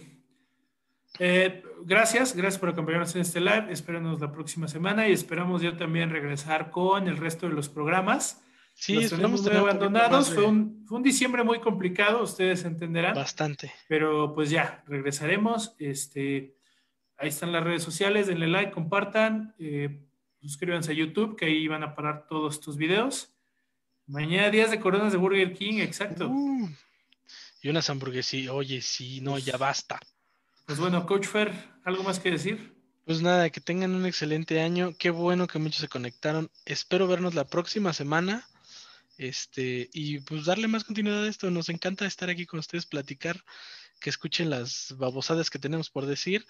eh, 1.19 1.63
gracias, 1.83 2.35
gracias 2.35 2.59
por 2.59 2.69
acompañarnos 2.69 3.15
en 3.15 3.21
este 3.21 3.39
live. 3.39 3.67
Espéranos 3.71 4.19
la 4.19 4.31
próxima 4.31 4.67
semana 4.67 5.07
y 5.07 5.13
esperamos 5.13 5.61
yo 5.61 5.77
también 5.77 6.09
regresar 6.09 6.71
con 6.71 7.07
el 7.07 7.17
resto 7.17 7.47
de 7.47 7.53
los 7.53 7.69
programas. 7.69 8.43
Sí, 8.81 8.95
los 8.95 9.11
tenemos 9.11 9.43
muy 9.43 9.55
abandonados. 9.55 10.33
Fue, 10.33 10.43
un, 10.43 10.83
fue 10.87 10.97
un 10.97 11.03
diciembre 11.03 11.43
muy 11.43 11.59
complicado, 11.59 12.23
ustedes 12.23 12.65
entenderán. 12.65 13.15
Bastante. 13.15 13.71
Pero 13.87 14.33
pues 14.33 14.49
ya, 14.49 14.83
regresaremos. 14.87 15.75
Este, 15.79 16.55
Ahí 17.21 17.29
están 17.29 17.51
las 17.51 17.63
redes 17.63 17.83
sociales, 17.83 18.25
denle 18.25 18.47
like, 18.47 18.71
compartan, 18.71 19.53
eh, 19.59 20.07
suscríbanse 20.41 20.91
a 20.91 20.95
YouTube, 20.95 21.35
que 21.37 21.45
ahí 21.45 21.67
van 21.67 21.83
a 21.83 21.93
parar 21.93 22.25
todos 22.27 22.59
tus 22.59 22.77
videos. 22.77 23.31
Mañana 24.07 24.49
días 24.49 24.71
de 24.71 24.79
coronas 24.79 25.11
de 25.11 25.19
Burger 25.19 25.53
King, 25.53 25.81
exacto. 25.81 26.29
Uh, 26.29 26.67
y 27.61 27.69
unas 27.69 27.87
hamburguesas, 27.91 28.49
oye, 28.49 28.81
sí, 28.81 29.21
no, 29.21 29.37
ya 29.37 29.55
basta. 29.57 29.99
Pues 30.65 30.79
bueno, 30.79 31.05
Coach 31.05 31.27
Fer, 31.27 31.53
¿algo 31.83 32.01
más 32.01 32.19
que 32.19 32.31
decir? 32.31 32.73
Pues 33.05 33.21
nada, 33.21 33.51
que 33.51 33.61
tengan 33.61 33.93
un 33.93 34.07
excelente 34.07 34.59
año. 34.59 34.95
Qué 34.97 35.11
bueno 35.11 35.45
que 35.45 35.59
muchos 35.59 35.81
se 35.81 35.89
conectaron. 35.89 36.49
Espero 36.65 37.05
vernos 37.05 37.35
la 37.35 37.45
próxima 37.45 37.93
semana. 37.93 38.47
Este, 39.21 39.87
y 39.93 40.17
pues 40.21 40.45
darle 40.45 40.67
más 40.67 40.83
continuidad 40.83 41.23
a 41.23 41.29
esto. 41.29 41.51
Nos 41.51 41.69
encanta 41.69 42.07
estar 42.07 42.31
aquí 42.31 42.47
con 42.47 42.59
ustedes, 42.59 42.87
platicar 42.87 43.43
que 43.99 44.09
escuchen 44.09 44.49
las 44.49 44.95
babosadas 44.97 45.51
que 45.51 45.59
tenemos 45.59 45.91
por 45.91 46.07
decir. 46.07 46.47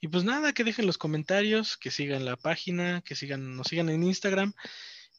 Y 0.00 0.08
pues 0.08 0.24
nada, 0.24 0.52
que 0.52 0.64
dejen 0.64 0.84
los 0.84 0.98
comentarios, 0.98 1.76
que 1.76 1.92
sigan 1.92 2.24
la 2.24 2.34
página, 2.34 3.02
que 3.02 3.14
sigan, 3.14 3.54
nos 3.54 3.68
sigan 3.68 3.88
en 3.88 4.02
Instagram. 4.02 4.52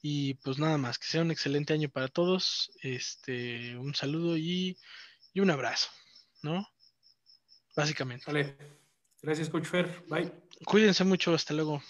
Y 0.02 0.34
pues 0.43 0.60
nada 0.60 0.78
más, 0.78 1.00
que 1.00 1.08
sea 1.08 1.22
un 1.22 1.32
excelente 1.32 1.72
año 1.72 1.88
para 1.88 2.10
todos. 2.10 2.70
Este, 2.82 3.78
un 3.78 3.95
saludo 3.95 4.36
y, 4.36 4.78
y 5.34 5.39
un 5.39 5.52
abrazo, 5.52 5.89
¿no? 6.43 6.68
Básicamente. 7.78 8.26
Vale. 8.28 8.58
Gracias, 9.22 9.47
Coach 9.47 9.68
Fer. 9.68 10.04
Bye. 10.10 10.34
Cuídense 10.66 11.06
mucho, 11.06 11.34
hasta 11.34 11.54
luego. 11.54 11.82